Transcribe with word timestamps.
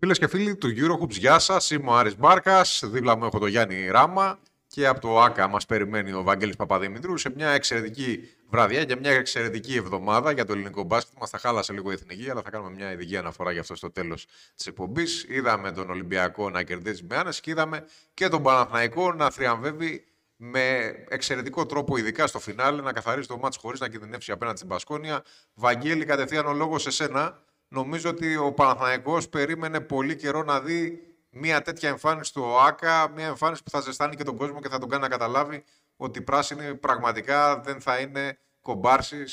Φίλες 0.00 0.18
και 0.18 0.28
φίλοι 0.28 0.56
του 0.56 0.68
Eurohoops, 0.76 1.10
γεια 1.10 1.38
σας. 1.38 1.70
Είμαι 1.70 1.90
ο 1.90 1.96
Άρης 1.96 2.16
Μπάρκας. 2.16 2.82
Δίπλα 2.84 3.16
μου 3.16 3.24
έχω 3.24 3.38
τον 3.38 3.48
Γιάννη 3.48 3.88
Ράμα. 3.88 4.38
Και 4.66 4.86
από 4.86 5.00
το 5.00 5.20
ΑΚΑ 5.20 5.48
μας 5.48 5.66
περιμένει 5.66 6.12
ο 6.12 6.22
Βαγγέλης 6.22 6.56
Παπαδημητρού 6.56 7.16
σε 7.16 7.30
μια 7.30 7.48
εξαιρετική 7.48 8.28
βραδιά 8.48 8.84
και 8.84 8.96
μια 8.96 9.10
εξαιρετική 9.10 9.76
εβδομάδα 9.76 10.32
για 10.32 10.44
το 10.44 10.52
ελληνικό 10.52 10.82
μπάσκετ. 10.82 11.18
Μας 11.20 11.30
τα 11.30 11.38
χάλασε 11.38 11.72
λίγο 11.72 11.90
η 11.90 11.94
εθνική, 11.94 12.30
αλλά 12.30 12.42
θα 12.42 12.50
κάνουμε 12.50 12.70
μια 12.70 12.92
ειδική 12.92 13.16
αναφορά 13.16 13.52
για 13.52 13.60
αυτό 13.60 13.74
στο 13.74 13.90
τέλος 13.90 14.26
της 14.54 14.66
εκπομπής. 14.66 15.26
Είδαμε 15.28 15.72
τον 15.72 15.90
Ολυμπιακό 15.90 16.50
να 16.50 16.62
κερδίζει 16.62 17.02
με 17.08 17.16
άνεση 17.16 17.40
και 17.40 17.50
είδαμε 17.50 17.86
και 18.14 18.28
τον 18.28 18.42
Παναθηναϊκό 18.42 19.12
να 19.12 19.30
θριαμβεύει 19.30 20.04
με 20.36 20.94
εξαιρετικό 21.08 21.66
τρόπο, 21.66 21.96
ειδικά 21.96 22.26
στο 22.26 22.38
φινάλε, 22.38 22.82
να 22.82 22.92
καθαρίσει 22.92 23.28
το 23.28 23.38
μάτσο 23.38 23.60
χωρίς 23.60 23.80
να 23.80 23.88
κινδυνεύσει 23.88 24.32
απέναντι 24.32 24.56
στην 24.56 24.68
Πασκόνια. 24.68 25.22
Βαγγέλη, 25.54 26.04
κατευθείαν 26.04 26.46
ο 26.46 26.52
λόγος 26.52 26.82
σε 26.82 26.90
σένα. 26.90 27.42
Νομίζω 27.68 28.10
ότι 28.10 28.36
ο 28.36 28.52
Παναθηναϊκός 28.52 29.28
περίμενε 29.28 29.80
πολύ 29.80 30.16
καιρό 30.16 30.42
να 30.42 30.60
δει 30.60 31.02
μια 31.30 31.62
τέτοια 31.62 31.88
εμφάνιση 31.88 32.32
του 32.32 32.42
ΟΑΚΑ, 32.44 33.08
μια 33.08 33.26
εμφάνιση 33.26 33.62
που 33.62 33.70
θα 33.70 33.80
ζεστάνει 33.80 34.16
και 34.16 34.24
τον 34.24 34.36
κόσμο 34.36 34.60
και 34.60 34.68
θα 34.68 34.78
τον 34.78 34.88
κάνει 34.88 35.02
να 35.02 35.08
καταλάβει 35.08 35.64
ότι 35.96 36.18
οι 36.18 36.22
πράσινοι 36.22 36.74
πραγματικά 36.74 37.60
δεν 37.60 37.80
θα 37.80 37.98
είναι 37.98 38.38
κομπάρσει 38.60 39.24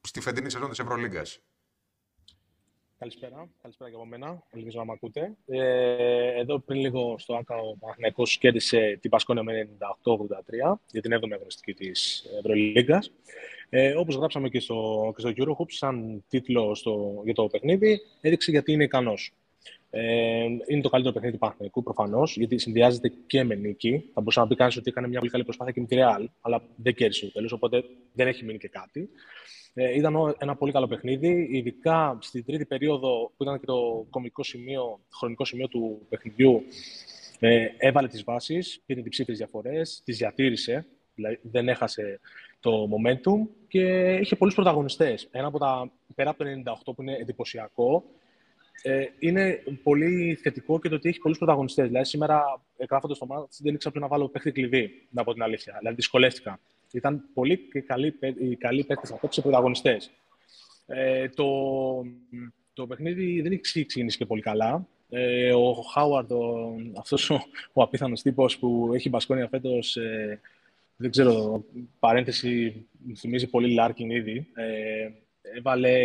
στη 0.00 0.20
φετινή 0.20 0.50
σεζόν 0.50 0.68
της 0.68 0.78
Ευρωλίγκας. 0.78 1.40
Καλησπέρα. 2.98 3.48
Καλησπέρα 3.62 3.90
και 3.90 3.96
από 3.96 4.06
μένα. 4.06 4.42
Ελπίζω 4.50 4.78
να 4.78 4.84
με 4.84 4.92
ακούτε. 4.92 5.36
Ε, 5.46 6.40
εδώ 6.40 6.58
πριν 6.58 6.80
λίγο 6.80 7.18
στο 7.18 7.34
ΆΚΑ 7.34 7.56
ο 7.56 7.76
Παναθηναϊκός 7.76 8.38
κέρδισε 8.38 8.98
την 9.00 9.10
Πασκόνια 9.10 9.42
με 9.42 9.68
98-83 9.78 10.78
για 10.90 11.02
την 11.02 11.12
7η 11.14 11.32
αγωνιστική 11.32 11.74
της 11.74 12.24
Ευρωλίγκας. 12.38 13.12
Ε, 13.68 13.94
Όπως 13.94 14.14
γράψαμε 14.14 14.48
και 14.48 14.60
στο, 14.60 15.12
και 15.16 15.20
στο 15.20 15.32
Eurohoops, 15.36 15.72
σαν 15.72 16.24
τίτλο 16.28 16.74
στο, 16.74 17.20
για 17.24 17.34
το 17.34 17.46
παιχνίδι, 17.46 18.00
έδειξε 18.20 18.50
γιατί 18.50 18.72
είναι 18.72 18.84
ικανός. 18.84 19.32
Ε, 19.90 20.44
είναι 20.66 20.80
το 20.80 20.88
καλύτερο 20.88 21.14
παιχνίδι 21.14 21.34
του 21.34 21.40
Παναθηναϊκού 21.40 21.82
προφανώς, 21.82 22.36
γιατί 22.36 22.58
συνδυάζεται 22.58 23.12
και 23.26 23.44
με 23.44 23.54
νίκη. 23.54 24.10
Θα 24.14 24.20
μπορούσα 24.20 24.40
να 24.40 24.46
πει 24.46 24.54
κανείς 24.54 24.76
ότι 24.76 24.90
έκανε 24.90 25.08
μια 25.08 25.18
πολύ 25.18 25.30
καλή 25.30 25.44
προσπάθεια 25.44 25.72
και 25.72 25.80
με 25.80 25.86
τη 25.86 25.96
Real, 25.98 26.24
αλλά 26.40 26.62
δεν 26.76 26.94
κέρδισε 26.94 27.26
το 27.26 27.32
τέλος, 27.32 27.52
οπότε 27.52 27.84
δεν 28.12 28.26
έχει 28.26 28.44
μείνει 28.44 28.58
και 28.58 28.68
κάτι. 28.68 29.10
Ε, 29.78 29.94
ήταν 29.94 30.34
ένα 30.38 30.56
πολύ 30.56 30.72
καλό 30.72 30.86
παιχνίδι, 30.86 31.48
ειδικά 31.50 32.18
στην 32.20 32.44
τρίτη 32.44 32.64
περίοδο 32.64 33.32
που 33.36 33.42
ήταν 33.42 33.60
και 33.60 33.66
το 33.66 34.06
κομικό 34.10 34.42
σημείο, 34.42 35.00
χρονικό 35.12 35.44
σημείο 35.44 35.68
του 35.68 36.06
παιχνιδιού. 36.08 36.62
Ε, 37.38 37.66
έβαλε 37.78 38.08
τις 38.08 38.24
βάσεις, 38.24 38.82
πήρε 38.86 39.02
τι 39.02 39.08
ψήφιες 39.08 39.36
διαφορές, 39.36 40.02
τις 40.04 40.16
διατήρησε, 40.16 40.86
δηλαδή 41.14 41.38
δεν 41.42 41.68
έχασε 41.68 42.20
το 42.60 42.88
momentum 42.90 43.48
και 43.68 44.14
είχε 44.14 44.36
πολλούς 44.36 44.54
πρωταγωνιστές. 44.54 45.28
Ένα 45.30 45.46
από 45.46 45.58
τα, 45.58 45.90
πέρα 46.14 46.30
από 46.30 46.44
το 46.44 46.50
98 46.50 46.94
που 46.94 47.02
είναι 47.02 47.16
εντυπωσιακό, 47.20 48.04
ε, 48.82 49.04
είναι 49.18 49.62
πολύ 49.82 50.38
θετικό 50.42 50.78
και 50.78 50.88
το 50.88 50.94
ότι 50.94 51.08
έχει 51.08 51.18
πολλούς 51.18 51.38
πρωταγωνιστές. 51.38 51.86
Δηλαδή 51.86 52.06
σήμερα, 52.06 52.62
γράφοντας 52.90 53.18
το 53.18 53.26
μάτι, 53.26 53.56
δεν 53.62 53.74
ήξερα 53.74 54.00
να 54.00 54.08
βάλω 54.08 54.28
παίχτη 54.28 54.52
κλειδί, 54.52 55.06
να 55.10 55.24
πω 55.24 55.32
την 55.32 55.42
αλήθεια. 55.42 55.76
Δηλαδή 55.78 55.96
δυσκολεύτηκα. 55.96 56.60
Ήταν 56.96 57.24
πολύ 57.34 57.58
και 57.72 57.80
καλοί, 57.80 58.14
καλοί 58.58 58.84
παίχτες 58.84 59.12
απόψε 59.12 59.40
πρωταγωνιστές. 59.40 60.10
Ε, 60.86 61.28
το, 61.28 61.46
το 62.72 62.86
παιχνίδι 62.86 63.40
δεν 63.40 63.52
έχει 63.52 63.60
ξεκινήσει 63.60 64.16
και 64.16 64.26
πολύ 64.26 64.42
καλά. 64.42 64.88
Ε, 65.08 65.52
ο 65.52 65.72
Χάουαρντ, 65.72 66.32
αυτός 66.98 67.30
ο, 67.30 67.40
ο 67.72 67.82
απίθανος 67.82 68.22
τύπος 68.22 68.58
που 68.58 68.90
έχει 68.94 69.08
μπασκόνια 69.08 69.48
φέτος, 69.48 69.96
ε, 69.96 70.40
δεν 70.96 71.10
ξέρω, 71.10 71.64
παρένθεση, 71.98 72.86
θυμίζει 73.16 73.46
πολύ 73.46 73.74
Λάρκιν 73.74 74.10
ήδη. 74.10 74.46
Ε, 74.54 75.10
έβαλε, 75.56 75.98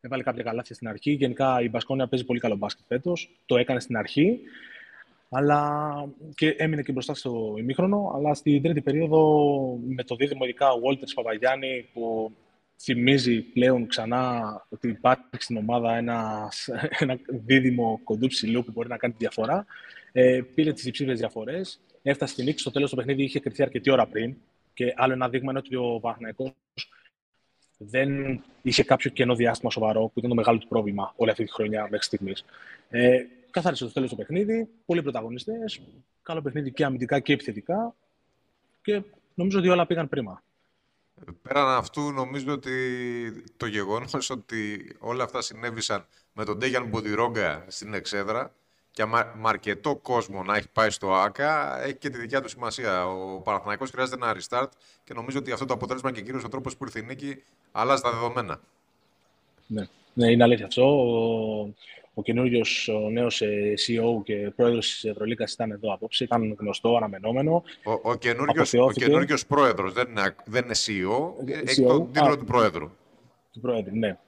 έβαλε 0.00 0.22
κάποια 0.22 0.42
καλάθια 0.42 0.74
στην 0.74 0.88
αρχή. 0.88 1.10
Γενικά 1.10 1.62
η 1.62 1.68
Μπασκόνια 1.68 2.08
παίζει 2.08 2.24
πολύ 2.24 2.40
καλό 2.40 2.56
μπάσκετ 2.56 2.84
φέτος. 2.88 3.30
Το 3.46 3.56
έκανε 3.56 3.80
στην 3.80 3.96
αρχή. 3.96 4.40
Αλλά 5.28 5.92
και 6.34 6.48
έμεινε 6.48 6.82
και 6.82 6.92
μπροστά 6.92 7.14
στο 7.14 7.54
ημίχρονο. 7.58 8.12
Αλλά 8.14 8.34
στην 8.34 8.62
τρίτη 8.62 8.80
περίοδο 8.80 9.78
με 9.86 10.02
το 10.02 10.16
δίδυμο 10.16 10.44
ειδικά 10.44 10.72
ο 10.72 10.80
Walters 10.84 11.12
Παπαγιάννη 11.14 11.88
που 11.92 12.32
θυμίζει 12.82 13.40
πλέον 13.40 13.86
ξανά 13.86 14.42
ότι 14.68 14.88
υπάρχει 14.88 15.24
στην 15.38 15.56
ομάδα 15.56 15.96
ένας, 15.96 16.68
ένα 17.00 17.18
δίδυμο 17.26 18.00
κοντού 18.04 18.26
ψηλού 18.26 18.64
που 18.64 18.72
μπορεί 18.72 18.88
να 18.88 18.96
κάνει 18.96 19.12
τη 19.12 19.18
διαφορά. 19.18 19.66
Ε, 20.12 20.40
πήρε 20.54 20.72
τις 20.72 20.84
υψηλές 20.84 21.18
διαφορές 21.18 21.80
έφτασε 22.02 22.32
στη 22.32 22.42
νίκη. 22.42 22.58
Στο 22.58 22.70
τέλος 22.70 22.90
του 22.90 22.96
παιχνίδι 22.96 23.22
είχε 23.22 23.40
κρυφθεί 23.40 23.62
αρκετή 23.62 23.90
ώρα 23.90 24.06
πριν. 24.06 24.36
Και 24.74 24.92
άλλο 24.96 25.12
ένα 25.12 25.28
δείγμα 25.28 25.50
είναι 25.50 25.60
ότι 25.64 25.76
ο 25.76 25.98
Παναθηναϊκός 26.00 26.52
δεν 27.78 28.40
είχε 28.62 28.84
κάποιο 28.84 29.10
κενό 29.10 29.34
διάστημα 29.34 29.70
σοβαρό, 29.70 30.00
που 30.00 30.18
ήταν 30.18 30.30
το 30.30 30.36
μεγάλο 30.36 30.58
του 30.58 30.68
πρόβλημα 30.68 31.12
όλη 31.16 31.30
αυτή 31.30 31.44
τη 31.44 31.52
χρονιά 31.52 31.82
μέχρι 31.82 32.06
στιγμής. 32.06 32.44
Ε, 32.90 33.22
καθάρισε 33.54 33.84
το 33.84 33.92
τέλος 33.92 34.10
το 34.10 34.16
παιχνίδι, 34.16 34.68
πολλοί 34.86 35.02
πρωταγωνιστές, 35.02 35.80
καλό 36.22 36.42
παιχνίδι 36.42 36.72
και 36.72 36.84
αμυντικά 36.84 37.20
και 37.20 37.32
επιθετικά. 37.32 37.94
Και 38.82 39.02
νομίζω 39.34 39.58
ότι 39.58 39.68
όλα 39.68 39.86
πήγαν 39.86 40.08
πρίμα. 40.08 40.42
Πέραν 41.42 41.68
αυτού, 41.68 42.12
νομίζω 42.12 42.52
ότι 42.52 42.72
το 43.56 43.66
γεγονός 43.66 44.30
ότι 44.30 44.92
όλα 44.98 45.24
αυτά 45.24 45.42
συνέβησαν 45.42 46.06
με 46.32 46.44
τον 46.44 46.58
Ντέγιαν 46.58 46.86
Μποντιρόγκα 46.88 47.64
στην 47.68 47.94
εξέδρα 47.94 48.54
και 48.90 49.04
με 49.04 49.32
αρκετό 49.42 49.96
κόσμο 49.96 50.42
να 50.42 50.56
έχει 50.56 50.68
πάει 50.68 50.90
στο 50.90 51.12
ΆΚΑ, 51.14 51.82
έχει 51.82 51.94
και 51.94 52.10
τη 52.10 52.18
δικιά 52.18 52.40
του 52.40 52.48
σημασία. 52.48 53.06
Ο 53.06 53.40
Παναθηναϊκός 53.40 53.90
χρειάζεται 53.90 54.16
ένα 54.22 54.36
restart 54.36 54.68
και 55.04 55.14
νομίζω 55.14 55.38
ότι 55.38 55.52
αυτό 55.52 55.64
το 55.64 55.74
αποτέλεσμα 55.74 56.12
και 56.12 56.22
κυρίως 56.22 56.44
ο 56.44 56.48
τρόπος 56.48 56.76
που 56.76 56.84
ήρθε 56.84 56.98
η 56.98 57.02
νίκη 57.02 57.42
αλλάζει 57.72 58.02
τα 58.02 58.10
δεδομένα. 58.10 58.60
Ναι, 59.66 59.86
ναι 60.14 60.30
είναι 60.30 60.42
αλήθεια 60.42 60.66
αυτό. 60.66 60.82
Ο, 60.82 61.74
ο 62.14 62.22
καινούριος 62.22 62.88
ο 62.88 63.10
νέος 63.10 63.40
ε, 63.42 63.74
CEO 63.86 64.22
και 64.24 64.52
πρόεδρος 64.56 64.86
της 64.86 65.04
Ευρωλίκα 65.04 65.44
ήταν 65.52 65.70
εδώ 65.70 65.92
απόψε. 65.92 66.24
Ήταν 66.24 66.56
γνωστό, 66.58 66.96
αναμενόμενο. 66.96 67.62
Ο, 67.84 68.10
ο 68.10 68.16
καινούριος 68.94 69.46
πρόεδρος 69.46 69.92
δεν, 69.92 70.08
είναι, 70.08 70.34
δεν 70.44 70.64
είναι 70.64 70.74
CEO, 70.74 71.48
ε, 71.48 71.60
έχει 71.70 71.82
τον 71.82 72.12
τίτλο 72.12 72.38
του 72.38 72.44
πρόεδρου. 72.44 72.90
Του 73.52 73.60
πρόεδρου, 73.60 73.96
ναι. 73.96 74.18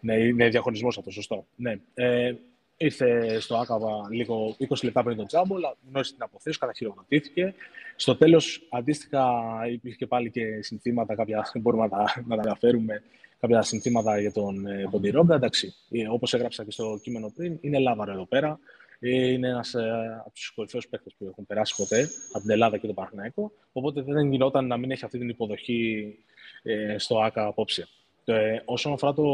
Ναι, 0.00 0.14
είναι 0.14 0.48
διαχωρισμός 0.48 0.98
αυτός, 0.98 1.14
σωστό. 1.14 1.46
Ναι. 1.56 1.78
Ε, 1.94 2.34
Ήρθε 2.76 3.40
στο 3.40 3.56
Άκαβα 3.56 4.08
λίγο 4.10 4.56
20 4.68 4.82
λεπτά 4.82 5.02
πριν 5.02 5.16
τον 5.16 5.26
Τζάμπο, 5.26 5.56
αλλά 5.56 5.76
γνώρισε 5.88 6.12
την 6.12 6.22
αποθέωση, 6.22 6.58
καταχειροκροτήθηκε. 6.58 7.54
Στο 7.96 8.16
τέλος, 8.16 8.66
αντίστοιχα, 8.70 9.26
υπήρχε 9.72 9.96
και 9.96 10.06
πάλι 10.06 10.30
και 10.30 10.62
συνθήματα, 10.62 11.14
κάποια 11.14 11.50
μπορούμε 11.60 11.82
να 11.82 11.88
τα, 11.88 12.22
να 12.26 12.36
τα 12.36 12.42
αναφέρουμε, 12.42 13.02
κάποια 13.46 13.62
συνθήματα 13.62 14.20
για 14.20 14.32
τον 14.32 14.66
ε, 14.66 14.88
Ποντιρόγκα. 14.90 15.34
Εντάξει, 15.34 15.74
ε, 15.90 16.08
όπως 16.08 16.34
έγραψα 16.34 16.64
και 16.64 16.70
στο 16.70 16.98
κείμενο 17.02 17.32
πριν, 17.36 17.58
είναι 17.60 17.78
λάβαρο 17.78 18.12
εδώ 18.12 18.26
πέρα. 18.26 18.58
Ε, 19.00 19.32
είναι 19.32 19.48
ένας 19.48 19.74
ε, 19.74 20.16
από 20.20 20.30
τους 20.34 20.52
κορυφαίους 20.54 20.88
παίκτες 20.88 21.14
που 21.18 21.26
έχουν 21.30 21.46
περάσει 21.46 21.74
ποτέ 21.76 22.08
από 22.32 22.40
την 22.40 22.50
Ελλάδα 22.50 22.78
και 22.78 22.86
τον 22.86 22.94
Παναθηναϊκό. 22.94 23.52
Οπότε 23.72 24.02
δεν 24.02 24.32
γινόταν 24.32 24.66
να 24.66 24.76
μην 24.76 24.90
έχει 24.90 25.04
αυτή 25.04 25.18
την 25.18 25.28
υποδοχή 25.28 26.14
ε, 26.62 26.98
στο 26.98 27.18
ΑΚΑ 27.18 27.46
απόψε. 27.46 27.88
Ε, 28.24 28.58
όσον 28.64 28.92
αφορά 28.92 29.14
το, 29.14 29.24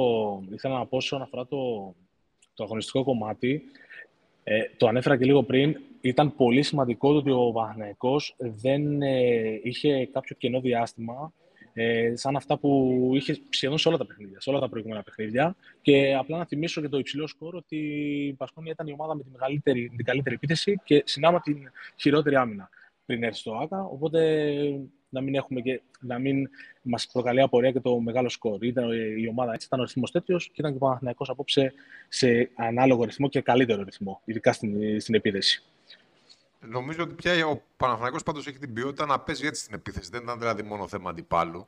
ήθελα 0.52 0.78
να 0.78 0.86
πω 0.86 0.96
όσον 0.96 1.22
αφορά 1.22 1.46
το, 1.46 1.94
το 2.54 2.64
αγωνιστικό 2.64 3.04
κομμάτι, 3.04 3.62
ε, 4.44 4.60
το 4.76 4.86
ανέφερα 4.86 5.16
και 5.16 5.24
λίγο 5.24 5.42
πριν, 5.42 5.76
ήταν 6.00 6.36
πολύ 6.36 6.62
σημαντικό 6.62 7.14
ότι 7.14 7.30
ο 7.30 7.52
Παναθηναϊκός 7.52 8.34
δεν 8.38 9.02
ε, 9.02 9.60
είχε 9.62 10.06
κάποιο 10.12 10.36
κενό 10.38 10.60
διάστημα 10.60 11.32
ε, 11.72 12.12
σαν 12.16 12.36
αυτά 12.36 12.58
που 12.58 12.98
είχες 13.14 13.40
σχεδόν 13.48 13.78
σε 13.78 13.88
όλα 13.88 13.96
τα 13.96 14.06
παιχνίδια, 14.06 14.40
σε 14.40 14.50
όλα 14.50 14.60
τα 14.60 14.68
προηγούμενα 14.68 15.02
παιχνίδια. 15.02 15.56
Και 15.80 16.14
απλά 16.18 16.38
να 16.38 16.46
θυμίσω 16.46 16.80
για 16.80 16.88
το 16.88 16.98
υψηλό 16.98 17.26
σκορ 17.26 17.54
ότι 17.54 17.76
η 18.26 18.32
Πασκόνια 18.32 18.72
ήταν 18.72 18.86
η 18.86 18.92
ομάδα 18.92 19.14
με 19.14 19.22
τη 19.22 19.28
μεγαλύτερη, 19.30 19.92
την 19.96 20.04
καλύτερη 20.04 20.34
επίθεση 20.34 20.80
και 20.84 21.02
συνάμα 21.06 21.40
την 21.40 21.70
χειρότερη 21.96 22.36
άμυνα 22.36 22.70
πριν 23.06 23.22
έρθει 23.22 23.38
στο 23.38 23.54
ΆΚΑ. 23.54 23.84
Οπότε 23.84 24.20
να 25.08 25.20
μην, 25.20 25.34
έχουμε 25.34 25.60
και, 25.60 25.80
να 26.00 26.18
μην 26.18 26.48
μας 26.82 27.06
προκαλεί 27.12 27.40
απορία 27.40 27.70
και 27.70 27.80
το 27.80 28.00
μεγάλο 28.00 28.28
σκορ. 28.28 28.64
Ήταν 28.64 28.90
η 29.18 29.28
ομάδα 29.28 29.52
έτσι, 29.52 29.66
ήταν 29.66 29.80
ο 29.80 29.82
ρυθμός 29.82 30.10
τέτοιος 30.10 30.46
και 30.46 30.54
ήταν 30.56 30.70
και 30.70 30.76
ο 30.76 30.80
Παναθηναϊκός 30.80 31.28
απόψε 31.28 31.72
σε 32.08 32.50
ανάλογο 32.54 33.04
ρυθμό 33.04 33.28
και 33.28 33.40
καλύτερο 33.40 33.82
ρυθμό, 33.82 34.20
ειδικά 34.24 34.52
στην, 34.52 35.00
στην 35.00 35.14
επίθεση. 35.14 35.64
Νομίζω 36.60 37.02
ότι 37.02 37.14
πια 37.14 37.46
ο 37.46 37.62
Παναθηναϊκός 37.76 38.22
πάντως 38.22 38.46
έχει 38.46 38.58
την 38.58 38.72
ποιότητα 38.72 39.06
να 39.06 39.20
παίζει 39.20 39.46
έτσι 39.46 39.62
στην 39.62 39.74
επίθεση. 39.74 40.10
Δεν 40.10 40.22
ήταν 40.22 40.38
δηλαδή 40.38 40.62
μόνο 40.62 40.88
θέμα 40.88 41.10
αντιπάλου. 41.10 41.66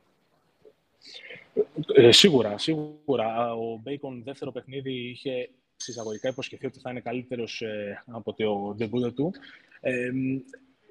Ε, 1.93 2.11
σίγουρα, 2.11 2.57
σίγουρα. 2.57 3.53
Ο 3.53 3.79
Μπέικον 3.83 4.23
δεύτερο 4.23 4.51
παιχνίδι 4.51 5.09
είχε 5.09 5.49
συσσαγωγικά 5.75 6.29
υποσχεθεί 6.29 6.65
ότι 6.65 6.79
θα 6.79 6.89
είναι 6.89 6.99
καλύτερος 6.99 7.61
ε, 7.61 8.03
από 8.05 8.33
το 8.33 8.73
ντεμπούτο 8.77 9.11
του. 9.11 9.33
Ε, 9.79 10.11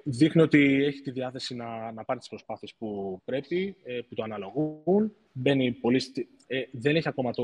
δείχνει 0.03 0.41
ότι 0.41 0.83
έχει 0.83 1.01
τη 1.01 1.11
διάθεση 1.11 1.55
να, 1.55 1.91
να 1.91 2.03
πάρει 2.03 2.19
τις 2.19 2.29
προσπάθειες 2.29 2.73
που 2.77 3.19
πρέπει, 3.25 3.75
ε, 3.83 3.99
που 4.01 4.15
το 4.15 4.23
αναλογούν. 4.23 5.15
Μπαίνει 5.31 5.71
πολύ 5.71 6.01
ε, 6.47 6.61
δεν 6.71 6.95
έχει 6.95 7.07
ακόμα 7.07 7.31
το 7.31 7.43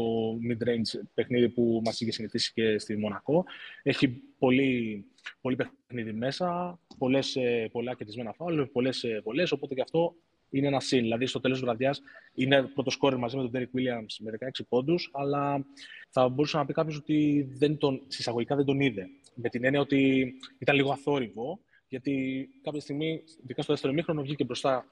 mid-range 0.49 0.99
παιχνίδι 1.13 1.49
που 1.49 1.81
μας 1.85 2.01
είχε 2.01 2.11
συνηθίσει 2.11 2.51
και 2.53 2.79
στη 2.79 2.97
Μονακό. 2.97 3.45
Έχει 3.83 4.21
πολύ, 4.39 5.05
πολύ 5.41 5.55
παιχνίδι 5.55 6.13
μέσα, 6.13 6.79
πολλές, 6.97 7.35
ε, 7.35 7.69
πολλά 7.71 7.95
κερδισμένα 7.95 8.33
φάουλ, 8.33 8.61
πολλές 8.61 9.05
βολές, 9.23 9.51
οπότε 9.51 9.73
και 9.73 9.81
αυτό 9.81 10.15
είναι 10.49 10.67
ένα 10.67 10.79
συν. 10.79 11.01
Δηλαδή, 11.01 11.25
στο 11.25 11.39
τέλος 11.39 11.57
της 11.57 11.65
βραδιάς 11.65 12.01
είναι 12.33 12.63
πρώτο 12.63 12.89
σκόρ 12.89 13.17
μαζί 13.17 13.37
με 13.37 13.41
τον 13.41 13.51
Derek 13.53 13.77
Williams 13.77 14.15
με 14.19 14.31
16 14.31 14.63
πόντους, 14.69 15.09
αλλά 15.13 15.65
θα 16.09 16.29
μπορούσε 16.29 16.57
να 16.57 16.65
πει 16.65 16.73
κάποιος 16.73 16.97
ότι 16.97 17.47
δεν 17.57 17.77
τον, 17.77 18.01
συσσαγωγικά 18.07 18.55
δεν 18.55 18.65
τον 18.65 18.79
είδε. 18.79 19.07
Με 19.35 19.49
την 19.49 19.63
έννοια 19.63 19.79
ότι 19.79 20.33
ήταν 20.59 20.75
λίγο 20.75 20.91
αθόρυβο, 20.91 21.59
γιατί 21.89 22.47
κάποια 22.63 22.81
στιγμή, 22.81 23.23
ειδικά 23.43 23.61
στο 23.61 23.73
δεύτερο 23.73 23.93
μήχρονο, 23.93 24.21
βγήκε 24.21 24.43
μπροστά 24.43 24.85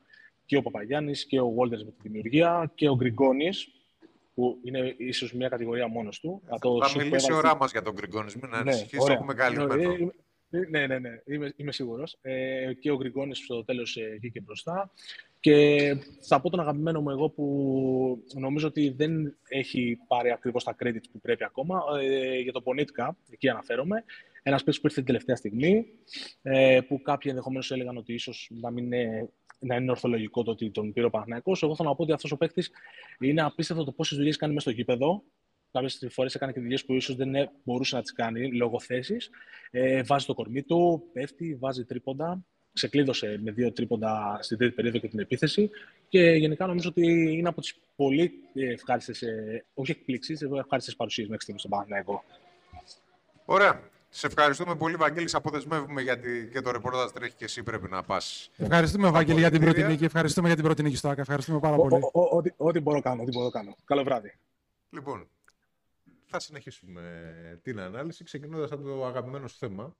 και 0.45 0.57
ο 0.57 0.61
Παπαγιάννης 0.61 1.25
και 1.25 1.39
ο 1.39 1.53
Walters 1.57 1.83
με 1.83 1.91
τη 1.91 2.01
δημιουργία 2.01 2.71
και 2.75 2.89
ο 2.89 2.95
Γκριγκόνης, 2.95 3.67
που 4.33 4.59
είναι 4.63 4.95
ίσως 4.97 5.33
μια 5.33 5.49
κατηγορία 5.49 5.87
μόνος 5.87 6.19
του. 6.19 6.41
Θα 6.81 7.03
μιλήσει 7.03 7.33
ο 7.33 7.39
Ράμα 7.39 7.67
για 7.71 7.81
τον 7.81 7.93
Γκριγκόνης, 7.93 8.35
μην 8.35 8.49
ναι, 8.49 8.57
ανησυχείς, 8.57 9.07
έχουμε 9.07 9.33
καλυμμένο. 9.33 10.11
Ναι, 10.49 10.87
ναι, 10.87 10.99
ναι, 10.99 11.09
είμαι, 11.25 11.53
είμαι 11.55 11.71
σίγουρος. 11.71 12.17
Ε, 12.21 12.73
και 12.73 12.91
ο 12.91 12.97
Γκριγκόνης 12.97 13.37
στο 13.37 13.63
τέλος 13.63 13.97
ε, 13.97 14.17
βγήκε 14.19 14.41
μπροστά. 14.41 14.91
Και 15.39 15.77
θα 16.21 16.41
πω 16.41 16.49
τον 16.49 16.59
αγαπημένο 16.59 17.01
μου 17.01 17.09
εγώ 17.09 17.29
που 17.29 18.23
νομίζω 18.33 18.67
ότι 18.67 18.89
δεν 18.89 19.37
έχει 19.47 19.97
πάρει 20.07 20.31
ακριβώς 20.31 20.63
τα 20.63 20.75
credits 20.79 21.09
που 21.11 21.19
πρέπει 21.19 21.43
ακόμα. 21.43 21.83
Ε, 22.01 22.39
για 22.39 22.51
το 22.51 22.61
Πονίτκα, 22.61 23.17
εκεί 23.29 23.49
αναφέρομαι. 23.49 24.03
Ένας 24.47 24.63
παίκτης 24.63 24.81
που 24.81 24.87
ήρθε 24.87 25.01
την 25.01 25.05
τελευταία 25.05 25.35
στιγμή, 25.35 25.85
ε, 26.41 26.79
που 26.87 27.01
κάποιοι 27.01 27.29
ενδεχομένως 27.29 27.71
έλεγαν 27.71 27.97
ότι 27.97 28.13
ίσως 28.13 28.49
να 28.61 28.71
μην 28.71 28.85
είναι 28.85 29.29
να 29.59 29.75
είναι 29.75 29.91
ορθολογικό 29.91 30.43
το 30.43 30.51
ότι 30.51 30.71
τον 30.71 30.93
πήρε 30.93 31.05
ο 31.05 31.09
Παναγιακό. 31.09 31.51
Εγώ 31.61 31.75
θέλω 31.75 31.89
να 31.89 31.95
πω 31.95 32.03
ότι 32.03 32.11
αυτός 32.11 32.31
ο 32.31 32.37
παίκτης 32.37 32.71
είναι 33.19 33.41
απίστευτο 33.41 33.83
το 33.83 33.91
πόσες 33.91 34.17
δουλειές 34.17 34.37
κάνει 34.37 34.53
μέσα 34.53 34.69
στο 34.69 34.77
γήπεδο. 34.77 35.23
Κάποιες 35.71 36.07
φορές 36.09 36.35
έκανε 36.35 36.51
και 36.51 36.59
δουλειές 36.59 36.85
που 36.85 36.93
ίσως 36.93 37.15
δεν 37.15 37.49
μπορούσε 37.63 37.95
να 37.95 38.01
τις 38.01 38.13
κάνει 38.13 38.51
λόγω 38.51 38.79
θέσης. 38.79 39.29
Ε, 39.71 40.03
βάζει 40.03 40.25
το 40.25 40.33
κορμί 40.33 40.63
του, 40.63 41.03
πέφτει, 41.13 41.55
βάζει 41.55 41.85
τρίποντα. 41.85 42.45
Ξεκλείδωσε 42.73 43.39
με 43.43 43.51
δύο 43.51 43.71
τρίποντα 43.71 44.39
στην 44.41 44.57
τρίτη 44.57 44.75
περίοδο 44.75 44.97
και 44.97 45.07
την 45.07 45.19
επίθεση. 45.19 45.69
Και 46.09 46.21
γενικά 46.21 46.67
νομίζω 46.67 46.89
ότι 46.89 47.05
είναι 47.37 47.49
από 47.49 47.61
τις 47.61 47.79
πολύ 47.95 48.31
ευχάριστες, 48.53 49.21
ε, 49.21 49.65
όχι 49.73 49.91
εκπλήξει, 49.91 50.37
ευχάριστες 50.57 50.95
παρουσίες 50.95 51.27
μέχρι 51.27 51.41
στιγμής 51.41 51.63
στον 51.63 51.77
Παναγιακό. 51.77 52.23
Ωραία. 53.45 53.95
Σε 54.09 54.27
ευχαριστούμε 54.27 54.75
πολύ, 54.75 54.95
Βαγγέλη. 54.95 55.29
Αποδεσμεύουμε 55.31 56.01
γιατί 56.01 56.49
και 56.51 56.61
το 56.61 56.71
ρεπορτάζ 56.71 57.11
τρέχει 57.11 57.35
και 57.35 57.43
εσύ 57.43 57.63
πρέπει 57.63 57.89
να 57.89 58.03
πας. 58.03 58.49
Ευχαριστούμε, 58.57 59.09
Βαγγέλη, 59.09 59.39
για 59.39 59.51
την 59.51 59.61
πρώτη 59.61 59.83
νίκη. 59.83 60.05
Ευχαριστούμε 60.05 60.47
για 60.47 60.55
την 60.55 60.65
πρώτη 60.65 60.83
νίκη 60.83 60.95
στο 60.95 61.09
ΑΚΑ. 61.09 61.21
Ευχαριστούμε 61.21 61.59
πάρα 61.59 61.75
πολύ. 61.75 61.99
Ό,τι 62.57 62.79
μπορώ 62.79 63.01
κάνω, 63.01 63.21
ό,τι 63.21 63.31
μπορώ 63.31 63.49
κάνω. 63.49 63.75
Καλό 63.85 64.03
βράδυ. 64.03 64.37
Λοιπόν, 64.89 65.29
θα 66.25 66.39
συνεχίσουμε 66.39 67.59
την 67.63 67.79
ανάλυση 67.79 68.23
ξεκινώντας 68.23 68.71
από 68.71 68.83
το 68.83 69.05
αγαπημένο 69.05 69.47
σου 69.47 69.57
θέμα. 69.57 69.95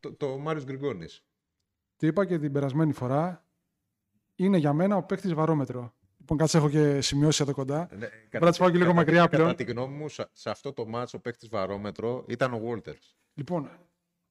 Το, 0.00 0.12
το 0.12 0.38
Μάριος 0.38 0.64
Γκριγκόνης. 0.64 1.24
Τι 1.96 2.06
είπα 2.06 2.24
και 2.24 2.38
την 2.38 2.52
περασμένη 2.52 2.92
φορά. 2.92 3.44
Είναι 4.36 4.56
για 4.56 4.72
μένα 4.72 4.96
ο 4.96 5.02
παίκτης 5.02 5.34
βαρόμετρο. 5.34 5.94
Λοιπόν, 6.28 6.40
κάτσε 6.40 6.58
έχω 6.58 6.70
και 6.70 7.00
σημειώσει 7.00 7.42
εδώ 7.42 7.52
κοντά. 7.52 7.88
Ναι, 7.98 8.06
Πρέπει 8.30 8.44
να 8.44 8.52
πάω 8.52 8.70
και 8.70 8.78
λίγο 8.78 8.92
μακριά 8.92 9.28
πλέον. 9.28 9.44
Κατά 9.44 9.64
τη 9.64 9.72
γνώμη 9.72 9.94
μου, 9.94 10.08
σε 10.08 10.50
αυτό 10.50 10.72
το 10.72 10.86
μάτσο 10.86 11.16
ο 11.18 11.20
παίκτης 11.20 11.48
βαρόμετρο 11.48 12.24
ήταν 12.28 12.52
ο 12.52 12.58
Βόλτερ. 12.58 12.94
Λοιπόν. 13.34 13.70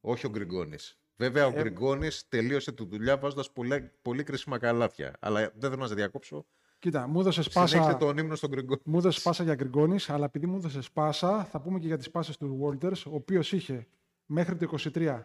Όχι 0.01 0.25
ο 0.25 0.29
Γκριγκόνης. 0.29 0.99
Βέβαια, 1.15 1.45
ο 1.45 1.49
ε... 1.49 1.59
Γκριγκόνης 1.59 2.27
τελείωσε 2.29 2.71
τη 2.71 2.85
δουλειά 2.85 3.17
βάζοντας 3.17 3.51
πολύ, 3.51 3.91
πολύ 4.01 4.23
κρίσιμα 4.23 4.57
καλάθια. 4.57 5.15
Αλλά 5.19 5.39
δεν 5.39 5.69
θέλω 5.69 5.81
να 5.81 5.87
σε 5.87 5.93
διακόψω. 5.93 6.45
Κοίτα, 6.79 7.07
μου 7.07 7.19
έδωσες 7.19 7.49
πάσα. 7.49 7.97
τον 7.97 8.17
ύμνο 8.17 8.35
στον 8.35 8.49
Γκριγκόνη. 8.49 8.81
Μου 8.85 8.97
έδωσες 8.97 9.23
πάσα 9.23 9.43
για 9.43 9.55
Γκριγκόνης, 9.55 10.09
αλλά 10.09 10.25
επειδή 10.25 10.45
μου 10.45 10.55
έδωσες 10.55 10.91
πάσα, 10.91 11.43
θα 11.43 11.61
πούμε 11.61 11.79
και 11.79 11.87
για 11.87 11.97
τις 11.97 12.11
πάσες 12.11 12.37
του 12.37 12.55
Βόλτερ, 12.55 12.91
ο 12.91 13.11
οποίος 13.11 13.51
είχε 13.51 13.87
μέχρι 14.25 14.55
το 14.55 14.77
23 14.93 15.19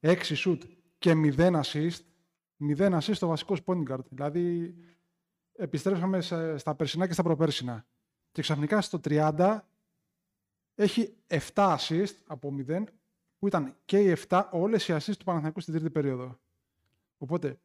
6 0.00 0.16
σουτ 0.34 0.62
και 0.98 1.12
0 1.36 1.60
assist. 1.60 1.98
0 2.76 2.98
assist 2.98 3.14
στο 3.14 3.26
βασικό 3.26 3.56
point 3.64 3.98
Δηλαδή 4.08 4.74
επιστρέψαμε 5.60 6.20
στα 6.56 6.74
περσινά 6.74 7.06
και 7.06 7.12
στα 7.12 7.22
προπέρσινα. 7.22 7.86
Και 8.32 8.42
ξαφνικά 8.42 8.80
στο 8.80 9.00
30 9.04 9.60
έχει 10.74 11.16
7 11.26 11.76
assist 11.78 12.14
από 12.26 12.54
0, 12.68 12.84
που 13.38 13.46
ήταν 13.46 13.76
και 13.84 13.98
οι 13.98 14.16
7 14.28 14.48
όλες 14.50 14.88
οι 14.88 14.92
assist 14.92 15.16
του 15.18 15.24
Παναθηναϊκού 15.24 15.60
στην 15.60 15.74
τρίτη 15.74 15.90
περίοδο. 15.90 16.38
Οπότε, 17.18 17.60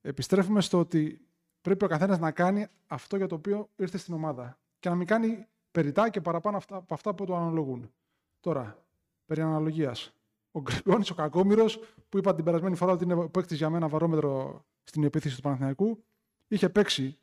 επιστρέφουμε 0.00 0.60
στο 0.60 0.78
ότι 0.78 1.28
πρέπει 1.60 1.84
ο 1.84 1.88
καθένας 1.88 2.18
να 2.18 2.30
κάνει 2.30 2.66
αυτό 2.86 3.16
για 3.16 3.26
το 3.26 3.34
οποίο 3.34 3.68
ήρθε 3.76 3.98
στην 3.98 4.14
ομάδα. 4.14 4.58
Και 4.78 4.88
να 4.88 4.94
μην 4.94 5.06
κάνει 5.06 5.46
περιτά 5.70 6.08
και 6.08 6.20
παραπάνω 6.20 6.56
αυτά, 6.56 6.76
από 6.76 6.94
αυτά 6.94 7.14
που 7.14 7.24
του 7.24 7.34
αναλογούν. 7.34 7.92
Τώρα, 8.40 8.84
περί 9.26 9.40
αναλογίας. 9.40 10.12
Ο 10.50 10.60
Γκριγκόνης, 10.60 11.10
ο 11.10 11.14
Κακόμηρος, 11.14 11.80
που 12.08 12.18
είπα 12.18 12.34
την 12.34 12.44
περασμένη 12.44 12.76
φορά 12.76 12.92
ότι 12.92 13.04
είναι 13.04 13.28
παίκτης 13.28 13.56
για 13.56 13.70
μένα 13.70 13.88
βαρόμετρο 13.88 14.64
στην 14.84 15.04
επίθεση 15.04 15.36
του 15.36 15.42
Παναθηναϊκού, 15.42 16.04
είχε 16.50 16.68
παίξει. 16.68 17.18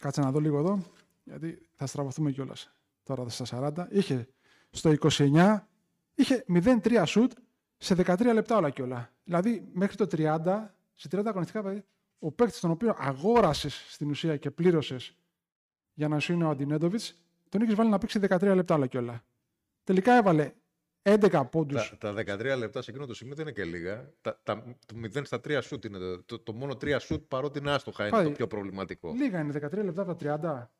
Κάτσε 0.00 0.20
να 0.20 0.30
δω 0.30 0.40
λίγο 0.40 0.58
εδώ, 0.58 0.82
γιατί 1.24 1.68
θα 1.74 1.86
στραβωθούμε 1.86 2.30
κιόλας. 2.30 2.72
Τώρα 3.02 3.28
στα 3.28 3.72
40. 3.76 3.86
Είχε 3.90 4.28
στο 4.70 4.90
29, 4.90 5.58
είχε 6.14 6.44
0-3 6.48 7.02
σουτ 7.06 7.32
σε 7.76 7.94
13 7.94 8.32
λεπτά 8.32 8.56
όλα 8.56 8.70
κιόλα. 8.70 9.12
Δηλαδή 9.24 9.68
μέχρι 9.72 9.96
το 9.96 10.06
30, 10.10 10.74
σε 10.94 11.08
30 11.10 11.22
αγωνιστικά 11.26 11.84
ο 12.18 12.32
παίκτης 12.32 12.60
τον 12.60 12.70
οποίο 12.70 12.94
αγόρασες 12.98 13.84
στην 13.88 14.10
ουσία 14.10 14.36
και 14.36 14.50
πλήρωσες 14.50 15.16
για 15.94 16.08
να 16.08 16.18
σου 16.18 16.32
είναι 16.32 16.44
ο 16.44 16.50
Αντινέντοβιτς, 16.50 17.22
τον 17.48 17.60
είχες 17.60 17.74
βάλει 17.74 17.90
να 17.90 17.98
παίξει 17.98 18.20
13 18.28 18.40
λεπτά 18.54 18.74
όλα 18.74 18.86
κιόλα. 18.86 19.24
Τελικά 19.84 20.12
έβαλε 20.12 20.52
11 21.08 21.42
πόντους. 21.50 21.96
Τα, 21.98 22.14
τα 22.14 22.36
13 22.36 22.58
λεπτά 22.58 22.82
σε 22.82 22.90
εκείνο 22.90 23.06
το 23.06 23.14
σημείο 23.14 23.34
δεν 23.34 23.44
είναι 23.46 23.54
και 23.54 23.64
λίγα. 23.64 24.12
Τα, 24.20 24.40
τα, 24.42 24.64
το 24.86 24.94
0 25.14 25.24
στα 25.24 25.36
3 25.36 25.58
σουτ 25.62 25.84
είναι. 25.84 25.98
Το, 25.98 26.22
το, 26.22 26.38
το 26.38 26.52
μόνο 26.52 26.72
3 26.72 26.96
σουτ 27.00 27.22
παρότι 27.28 27.58
είναι 27.58 27.70
άστοχα 27.70 28.06
είναι 28.06 28.22
το 28.22 28.30
πιο 28.30 28.46
προβληματικό. 28.46 29.12
Λίγα 29.12 29.40
είναι 29.40 29.68
13 29.70 29.72
λεπτά 29.84 30.02
από 30.02 30.14
τα 30.14 30.70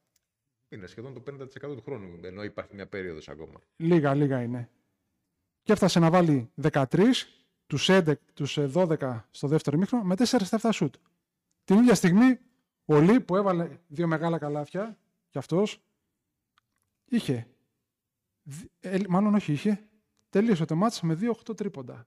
30. 0.68 0.74
Είναι 0.74 0.86
σχεδόν 0.86 1.14
το 1.14 1.22
50% 1.30 1.46
του 1.60 1.82
χρόνου, 1.84 2.18
ενώ 2.22 2.42
υπάρχει 2.42 2.74
μια 2.74 2.86
περίοδος 2.86 3.28
ακόμα. 3.28 3.60
Λίγα, 3.76 4.14
λίγα 4.14 4.42
είναι. 4.42 4.70
Και 5.62 5.72
έφτασε 5.72 5.98
να 5.98 6.10
βάλει 6.10 6.50
13, 6.62 6.82
τους 7.66 7.88
11, 7.90 8.12
τους 8.34 8.58
12 8.74 9.24
στο 9.30 9.48
δεύτερο 9.48 9.78
μήχρονο, 9.78 10.04
με 10.04 10.14
4 10.18 10.24
στα 10.24 10.58
7 10.62 10.68
σουτ. 10.72 10.94
Την 11.64 11.76
ίδια 11.76 11.94
στιγμή, 11.94 12.38
ο 12.84 13.00
Λί 13.00 13.20
που 13.20 13.36
έβαλε 13.36 13.78
δύο 13.86 14.06
μεγάλα 14.06 14.38
καλάθια, 14.38 14.98
κι 15.28 15.38
αυτός, 15.38 15.82
είχε, 17.04 17.46
ε, 18.80 18.98
μάλλον 19.08 19.34
όχι 19.34 19.52
είχε, 19.52 19.87
τελείωσε 20.28 20.64
το 20.64 20.76
μάτς 20.76 21.00
με 21.00 21.18
2-8 21.20 21.56
τρίποντα. 21.56 22.06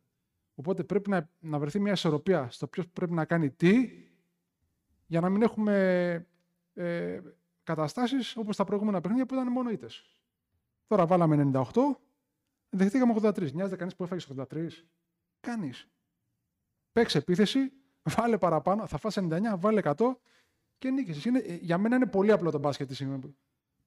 Οπότε 0.55 0.83
πρέπει 0.83 1.09
να, 1.09 1.29
να 1.39 1.59
βρεθεί 1.59 1.79
μια 1.79 1.91
ισορροπία 1.91 2.47
στο 2.51 2.67
ποιος 2.67 2.87
πρέπει 2.87 3.13
να 3.13 3.25
κάνει 3.25 3.51
τι 3.51 3.89
για 5.07 5.19
να 5.19 5.29
μην 5.29 5.41
έχουμε 5.41 6.27
ε, 6.73 7.19
καταστάσεις 7.63 8.35
όπως 8.37 8.55
τα 8.55 8.63
προηγούμενα 8.63 9.01
παιχνίδια 9.01 9.25
που 9.25 9.33
ήταν 9.33 9.47
μόνο 9.47 9.69
ήττες. 9.69 10.17
Τώρα 10.87 11.05
βάλαμε 11.05 11.51
98, 11.53 11.63
δεχτήκαμε 12.69 13.13
83. 13.21 13.51
Νοιάζεται 13.51 13.75
κανείς 13.75 13.95
που 13.95 14.03
έφαγες 14.03 14.27
83. 14.37 14.67
Κανείς. 15.39 15.87
Παίξε 16.91 17.17
επίθεση, 17.17 17.71
βάλε 18.03 18.37
παραπάνω, 18.37 18.87
θα 18.87 18.97
φας 18.97 19.17
99, 19.17 19.39
βάλε 19.57 19.81
100 19.83 19.93
και 20.77 20.89
νίκησες. 20.89 21.25
Είναι, 21.25 21.39
ε, 21.39 21.53
για 21.53 21.77
μένα 21.77 21.95
είναι 21.95 22.07
πολύ 22.07 22.31
απλό 22.31 22.51
το 22.51 22.59
μπάσκετ. 22.59 22.91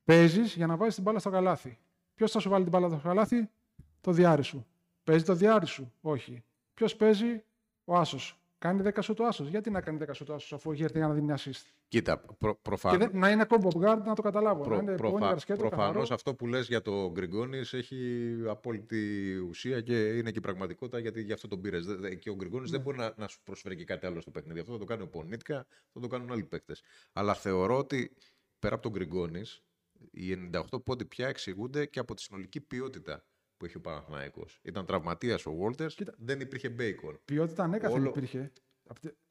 Παίζεις 0.05 0.55
για 0.55 0.67
να 0.67 0.77
βάζεις 0.77 0.95
την 0.95 1.03
μπάλα 1.03 1.19
στο 1.19 1.31
καλάθι. 1.31 1.79
Ποιος 2.15 2.31
θα 2.31 2.39
σου 2.39 2.49
βάλει 2.51 2.63
την 2.63 2.73
μπάλα 2.73 2.89
στο 2.89 3.09
καλάθι, 3.09 3.51
το 4.05 4.13
διάρρη 4.13 4.43
σου. 4.43 4.67
Παίζει 5.05 5.25
το 5.25 5.35
διάρρη 5.35 5.67
σου. 5.67 5.93
Όχι. 6.01 6.45
Ποιος 6.75 6.97
παίζει, 6.97 7.43
ο 7.85 7.97
Άσος. 7.97 8.39
Κάνει 8.59 8.83
10 8.85 8.99
σου 9.01 9.15
το 9.15 9.25
Άσος. 9.25 9.49
Γιατί 9.49 9.71
να 9.71 9.81
κάνει 9.81 9.99
10 10.01 10.09
σου 10.13 10.25
το 10.25 10.35
Άσος, 10.35 10.53
αφού 10.53 10.73
έχει 10.73 10.83
έρθει 10.83 10.99
για 10.99 11.07
να 11.07 11.15
δει 11.15 11.21
μια 11.21 11.39
assist; 11.39 11.63
Κοίτα, 11.89 12.19
προ, 12.39 12.55
προφανώ. 12.63 12.99
Και 12.99 13.17
να 13.17 13.31
είναι 13.31 13.47
combo 13.49 13.69
guard 13.69 14.03
να 14.05 14.15
το 14.15 14.23
καταλάβω. 14.23 14.63
Προ, 14.63 14.79
είναι 14.79 14.95
προφα... 14.95 15.37
Προφανώς 15.47 16.11
αυτό 16.11 16.35
που 16.35 16.47
λες 16.47 16.67
για 16.67 16.83
το 16.83 17.11
Γκριγκόνης 17.11 17.73
έχει 17.73 18.35
απόλυτη 18.49 19.35
ουσία 19.49 19.81
και 19.81 20.17
είναι 20.17 20.31
και 20.31 20.39
η 20.39 20.41
πραγματικότητα 20.41 20.99
γιατί 20.99 21.23
γι' 21.23 21.33
αυτό 21.33 21.49
τον 21.49 21.61
πήρες. 21.61 21.87
Και 22.19 22.31
ο 22.31 22.35
Γκριγκόνης 22.35 22.71
ναι. 22.71 22.77
δεν 22.77 22.85
μπορεί 22.85 22.99
να, 22.99 23.13
να 23.17 23.29
σου 23.29 23.41
προσφέρει 23.43 23.77
και 23.77 23.85
κάτι 23.85 24.07
άλλο 24.07 24.21
στο 24.21 24.31
παιχνίδι. 24.31 24.61
Αυτό 24.61 24.73
θα 24.73 24.79
το 24.79 24.85
κάνει 24.85 25.03
ο 25.03 25.09
Πονίτκα, 25.09 25.67
θα 25.93 26.01
το 26.01 26.07
κάνουν 26.07 26.33
άλλοι 26.33 26.45
παίκτες. 26.45 26.83
Αλλά 27.13 27.35
θεωρώ 27.35 27.79
ότι 27.79 28.17
πέρα 28.59 28.75
από 28.75 28.83
τον 28.83 28.93
Γκριγκόνης, 28.93 29.63
οι 30.11 30.51
98 30.53 30.85
πόντι 30.85 31.05
πια 31.05 31.29
εξηγούνται 31.29 31.87
και 31.87 31.99
από 31.99 32.15
τη 32.15 32.23
συνολική 32.23 32.61
ποιότητα 32.61 33.25
που 33.65 33.71
έχει 33.71 33.77
ο 33.77 33.81
Παναθηναϊκός. 33.81 34.61
Ήταν 34.63 34.87
τραυματίας 34.87 35.47
ο 35.47 35.53
Βόλτερ, 35.53 35.93
δεν 36.19 36.41
υπήρχε 36.41 36.69
Μπέικον. 36.69 37.21
Ποιότητα 37.25 37.63
ανέκαθεν 37.63 37.97
Όλο... 38.01 38.09
υπήρχε. 38.09 38.53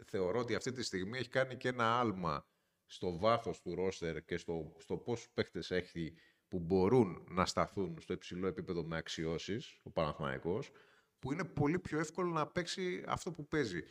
Θεωρώ 0.05 0.39
ότι 0.39 0.55
αυτή 0.55 0.71
τη 0.71 0.83
στιγμή 0.83 1.17
έχει 1.17 1.29
κάνει 1.29 1.55
και 1.55 1.67
ένα 1.67 1.99
άλμα 1.99 2.47
στο 2.85 3.17
βάθος 3.17 3.61
του 3.61 3.75
ρόστερ 3.75 4.25
και 4.25 4.37
στο, 4.37 4.75
στο 4.79 4.97
πόσου 4.97 5.31
παίχτες 5.33 5.71
έχει 5.71 6.13
που 6.47 6.59
μπορούν 6.59 7.27
να 7.29 7.45
σταθούν 7.45 7.97
στο 8.01 8.13
υψηλό 8.13 8.47
επίπεδο 8.47 8.83
με 8.83 8.97
αξιώσεις 8.97 9.79
ο 9.83 9.89
Παναθηναϊκός 9.89 10.71
που 11.19 11.31
είναι 11.31 11.43
πολύ 11.43 11.79
πιο 11.79 11.99
εύκολο 11.99 12.31
να 12.31 12.47
παίξει 12.47 13.03
αυτό 13.07 13.31
που 13.31 13.47
παίζει. 13.47 13.83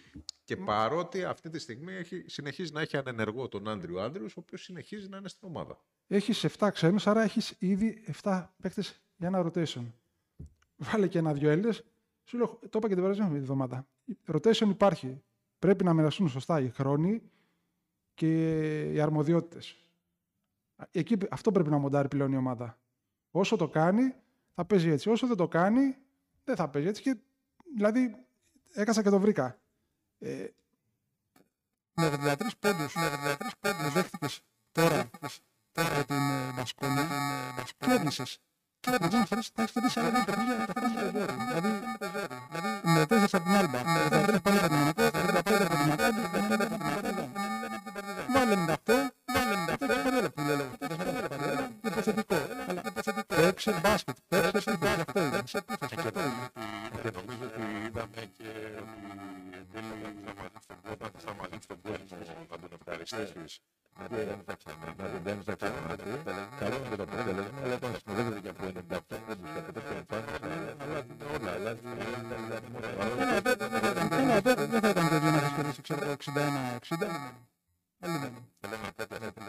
Και 0.45 0.57
παρότι 0.57 1.25
αυτή 1.25 1.49
τη 1.49 1.59
στιγμή 1.59 1.93
έχει, 1.93 2.25
συνεχίζει 2.27 2.73
να 2.73 2.81
έχει 2.81 2.97
ανενεργό 2.97 3.49
τον 3.49 3.69
Άντριου 3.69 4.01
Άντριους, 4.01 4.37
ο 4.37 4.41
οποίος 4.41 4.63
συνεχίζει 4.63 5.09
να 5.09 5.17
είναι 5.17 5.29
στην 5.29 5.49
ομάδα. 5.49 5.85
Έχεις 6.07 6.47
7 6.59 6.69
ξένους, 6.73 7.07
άρα 7.07 7.23
έχεις 7.23 7.55
ήδη 7.59 8.05
7 8.23 8.49
παίχτες 8.63 9.03
για 9.17 9.29
ένα 9.29 9.47
rotation 9.47 9.85
βάλε 10.77 11.09
και 11.09 11.19
ένα-δυο 11.19 11.51
Έλληνες. 11.51 11.85
Σου 12.25 12.37
λέω, 12.37 12.47
το 12.47 12.79
είπα 12.79 12.89
και 12.89 12.95
την 12.95 13.03
περασμένη 13.03 13.37
εβδομάδα. 13.37 13.87
Rotation 14.27 14.69
υπάρχει. 14.69 15.23
Πρέπει 15.59 15.85
να 15.85 15.93
μοιραστούν 15.93 16.29
σωστά 16.29 16.61
οι 16.61 16.71
χρόνοι 16.71 17.23
και 18.15 18.93
οι 18.93 19.01
αρμοδιότητες. 19.01 19.77
Εκεί, 20.91 21.17
αυτό 21.31 21.53
πρέπει 21.53 21.71
να 21.71 21.79
μοντάρει 21.79 22.09
πλέον 22.09 22.33
η 22.33 22.37
ομάδα. 22.37 22.79
Όσο 23.31 23.57
το 23.57 23.69
κάνει, 23.69 24.15
θα 24.55 24.65
παίζει 24.65 24.89
έτσι. 24.89 25.11
Όσο 25.11 25.27
δεν 25.27 25.37
το 25.37 25.49
κάνει, 25.49 25.97
δεν 26.45 26.57
θα 26.57 26.69
παίζει 26.69 26.89
έτσι. 26.89 27.03
Και, 27.03 27.17
δηλαδή, 27.75 28.17
έκασα 28.73 29.03
και 29.03 29.11
το 29.11 29.19
βρήκα. 29.19 29.61
Ε, 30.19 30.47
με 31.95 32.09
13 32.09 32.57
πόντους, 32.59 32.95
με 32.95 33.11
13 33.11 33.51
πόντους 33.61 33.93
δέχτηκες 33.93 34.43
τώρα, 34.73 35.11
τώρα 35.73 35.99
από 35.99 36.07
την 36.07 36.55
Μπασκόνια, 36.57 37.09
και 37.79 37.91
έβλησες. 37.91 38.41
Και 38.83 38.91
έβλησες, 38.91 39.29
φορές 39.29 39.53
τα 39.53 39.63
έχεις 39.63 39.73
κερδίσει 39.75 40.01
άλλα 40.01 40.25
παιχνίδια, 40.25 40.67
τα 40.67 40.73
χωρίς 40.77 40.93
το 40.95 41.01
ζόρι. 41.15 41.35
Δηλαδή, 41.49 41.73
με 42.83 43.07
τέσσερις 43.07 43.35
από 43.35 43.45
την 43.45 43.55
Άλμπα, 43.61 43.81
με 43.93 44.01
13 44.11 44.41
πάλι 44.43 44.59
από 44.59 44.69
την 44.69 44.77
Μονακό, 44.77 45.03
15 45.03 45.65
από 45.67 45.77
την 45.77 45.89
Μακάμπη, 45.89 46.21
15 46.21 46.65
από 46.67 46.77
την 46.77 46.87
Μακάμπη. 46.87 47.25
Βάλε 48.35 48.55
98, 48.55 49.13
βάλε 49.35 49.55
98 49.67 49.87
και 49.87 49.99
παρέλα 50.05 50.31
που 50.31 50.41
λέω. 50.49 50.71
Είναι 51.83 51.91
υποθετικό, 51.93 52.37
αλλά 52.69 52.83
παίξε 53.27 53.81
μπάσκετ, 53.83 54.17
παίξε 54.29 54.71
επίθεση, 54.71 55.01
αυτό 55.07 55.21
είναι. 55.23 55.41
Σε 55.45 55.59
επίθεση, 55.59 55.95
αυτό 55.99 56.21
είναι. 56.21 56.47
Και 57.03 57.11
νομίζω 57.19 57.45
ότι 57.49 57.63
είδαμε 57.87 58.23
και 58.37 58.51
ότι 61.07 61.19
θα 61.25 61.35
μαζί 61.41 61.59
στον 61.67 61.79
κόσμο 61.83 62.47
θα 62.51 62.57
τον 62.59 62.79
ευχαριστήσεις. 62.79 63.61
Δεν 65.23 65.43
θα 65.45 65.55
ξαναμάθει. 65.55 66.23
Καλό 66.59 66.77
είναι 66.77 66.89
και 66.89 66.97
το 66.97 67.03
αποτέλεσμα, 67.03 67.61
αλλά 67.63 67.75
όταν 67.75 67.97
συνοδεύεται 67.97 68.41
και 68.41 68.49
από 68.49 68.65
98 68.65 68.73
δεν 69.27 69.41
τους 69.41 69.53
κατεπέφτει 69.55 69.95
εμφάνιση, 69.95 70.77
αλλάζουν 70.79 71.21
όλα, 71.35 71.53
αλλάζει 71.53 71.81
Δεν 74.71 74.81
θα 74.81 74.89
ήταν 74.89 75.09
τέτοιο 75.09 75.31
να 75.31 75.37
έχεις 75.37 75.53
κερδίσει, 75.57 75.83
ξέρω, 75.83 76.01
61-60. 76.01 76.17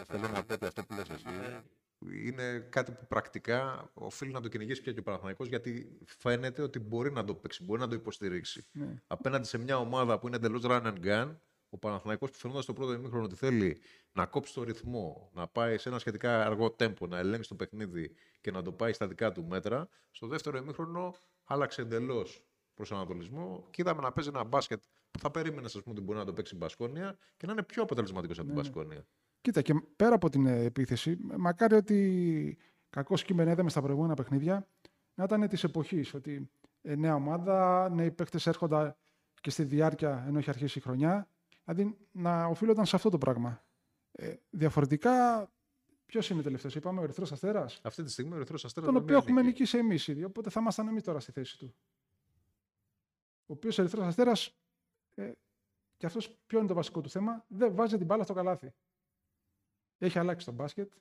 Θέλω 0.07 0.27
να 0.33 0.43
πω 0.43 0.65
αυτό 0.65 0.83
που 0.83 0.93
λες 0.93 1.09
εσύ 1.09 1.25
είναι 2.11 2.67
κάτι 2.69 2.91
που 2.91 3.07
πρακτικά 3.07 3.89
οφείλει 3.93 4.31
να 4.31 4.41
το 4.41 4.47
κυνηγήσει 4.47 4.81
πια 4.81 4.93
και 4.93 4.99
ο 4.99 5.03
Παναθηναϊκός 5.03 5.47
γιατί 5.47 5.97
φαίνεται 6.05 6.61
ότι 6.61 6.79
μπορεί 6.79 7.11
να 7.11 7.23
το 7.23 7.33
παίξει, 7.35 7.63
μπορεί 7.63 7.79
να 7.79 7.87
το 7.87 7.95
υποστηρίξει. 7.95 8.65
Ναι. 8.71 8.93
Απέναντι 9.07 9.47
σε 9.47 9.57
μια 9.57 9.77
ομάδα 9.77 10.19
που 10.19 10.27
είναι 10.27 10.35
εντελώς 10.35 10.61
run 10.65 10.81
and 10.83 11.05
gun, 11.05 11.35
ο 11.73 11.77
Παναθηναϊκός 11.77 12.31
που 12.31 12.37
φαινόταν 12.37 12.63
στο 12.63 12.73
πρώτο 12.73 12.93
ημίχρονο 12.93 13.23
ότι 13.23 13.35
θέλει 13.35 13.81
να 14.11 14.25
κόψει 14.25 14.53
το 14.53 14.63
ρυθμό, 14.63 15.29
να 15.33 15.47
πάει 15.47 15.77
σε 15.77 15.89
ένα 15.89 15.99
σχετικά 15.99 16.45
αργό 16.45 16.71
τέμπο, 16.71 17.07
να 17.07 17.17
ελέγξει 17.17 17.49
το 17.49 17.55
παιχνίδι 17.55 18.15
και 18.41 18.51
να 18.51 18.61
το 18.61 18.71
πάει 18.71 18.93
στα 18.93 19.07
δικά 19.07 19.31
του 19.31 19.45
μέτρα, 19.45 19.89
στο 20.11 20.27
δεύτερο 20.27 20.57
ημίχρονο 20.57 21.13
άλλαξε 21.43 21.81
εντελώς 21.81 22.45
προσανατολισμό 22.73 23.67
και 23.69 23.81
είδαμε 23.81 24.01
να 24.01 24.11
παίζει 24.11 24.29
ένα 24.29 24.43
μπάσκετ 24.43 24.83
που 25.11 25.19
θα 25.19 25.31
περίμενες 25.31 25.71
πούμε, 25.71 25.83
ότι 25.87 26.01
μπορεί 26.01 26.17
να 26.17 26.25
το 26.25 26.33
παίξει 26.33 26.55
η 26.55 26.57
Μπασκόνια 26.57 27.17
και 27.37 27.45
να 27.45 27.51
είναι 27.51 27.63
πιο 27.63 27.83
αποτελεσματικός 27.83 28.39
από 28.39 28.47
την 28.47 28.55
Ναι, 28.55 28.61
ναι. 28.61 28.69
Μπασκόνια. 28.69 29.05
Κοίτα, 29.41 29.61
και 29.61 29.73
πέρα 29.95 30.15
από 30.15 30.29
την 30.29 30.45
ε, 30.45 30.63
επίθεση, 30.63 31.17
μακάρι 31.37 31.75
ότι 31.75 32.57
κακό 32.89 33.15
κείμενο 33.15 33.51
είδαμε 33.51 33.69
στα 33.69 33.81
προηγούμενα 33.81 34.13
παιχνίδια 34.13 34.67
να 35.13 35.23
ήταν 35.23 35.47
της 35.47 35.63
εποχής. 35.63 36.13
Ότι 36.13 36.49
ε, 36.81 36.95
νέα 36.95 37.15
ομάδα, 37.15 37.89
νέοι 37.89 38.11
παίχτε 38.11 38.39
έρχονταν 38.45 38.95
και 39.41 39.49
στη 39.49 39.63
διάρκεια 39.63 40.23
ενώ 40.27 40.37
έχει 40.37 40.49
αρχίσει 40.49 40.77
η 40.77 40.81
χρονιά. 40.81 41.27
Δηλαδή 41.63 41.97
να 42.11 42.45
οφείλονταν 42.45 42.85
σε 42.85 42.95
αυτό 42.95 43.09
το 43.09 43.17
πράγμα. 43.17 43.65
Ε, 44.11 44.35
διαφορετικά, 44.49 45.47
ποιος 46.05 46.29
είναι 46.29 46.41
τελευταίος, 46.41 46.75
είπαμε, 46.75 46.99
ο 46.99 47.03
Ερυθρός 47.03 47.31
Αστέρας; 47.31 47.79
Αυτή 47.83 48.03
τη 48.03 48.11
στιγμή 48.11 48.33
ο 48.33 48.35
Ερυθρός 48.35 48.65
Αστέρας. 48.65 48.89
Τον 48.91 49.01
οποίο 49.01 49.17
έχουμε 49.17 49.41
νικήσει 49.41 49.77
εμείς 49.77 50.07
ήδη. 50.07 50.23
Οπότε 50.23 50.49
θα 50.49 50.59
ήμασταν 50.59 50.87
εμείς 50.87 51.03
τώρα 51.03 51.19
στη 51.19 51.31
θέση 51.31 51.57
του. 51.57 51.75
Ο 53.45 53.53
οποίος 53.53 53.79
Ερυθρός 53.79 54.05
Αστέρας, 54.05 54.57
ε, 55.15 55.31
και 55.97 56.05
αυτός 56.05 56.37
ποιο 56.47 56.59
είναι 56.59 56.67
το 56.67 56.73
βασικό 56.73 57.01
του 57.01 57.09
θέμα, 57.09 57.45
δεν 57.47 57.75
βάζει 57.75 57.97
την 57.97 58.05
μπάλα 58.05 58.23
στο 58.23 58.33
καλάθι. 58.33 58.73
Έχει 59.97 60.19
αλλάξει 60.19 60.45
το 60.45 60.51
μπάσκετ 60.51 60.91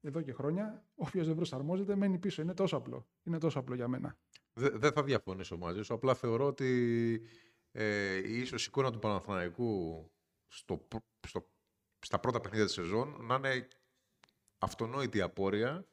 εδώ 0.00 0.20
και 0.20 0.32
χρόνια. 0.32 0.84
Όποιος 0.94 1.26
δεν 1.26 1.36
προσαρμόζεται, 1.36 1.96
μένει 1.96 2.18
πίσω. 2.18 2.42
Είναι 2.42 2.54
τόσο 2.54 2.76
απλό. 2.76 3.06
Είναι 3.22 3.38
τόσο 3.38 3.58
απλό 3.58 3.74
για 3.74 3.88
μένα. 3.88 4.16
Δεν 4.52 4.78
δε 4.78 4.90
θα 4.90 5.02
διαφωνήσω 5.02 5.56
μαζί 5.56 5.82
σου. 5.82 5.94
Απλά 5.94 6.14
θεωρώ 6.14 6.46
ότι 6.46 7.20
ε, 7.80 8.16
η 8.16 8.40
ίσως 8.40 8.66
εικόνα 8.66 8.92
του 8.92 8.98
Παναθηναϊκού 8.98 10.10
στο, 10.48 10.88
στο, 11.26 11.50
στα 11.98 12.18
πρώτα 12.18 12.40
παιχνίδια 12.40 12.66
της 12.66 12.74
σεζόν 12.74 13.16
να 13.20 13.34
είναι 13.34 13.68
αυτονόητη 14.58 15.20
απόρρια 15.20 15.88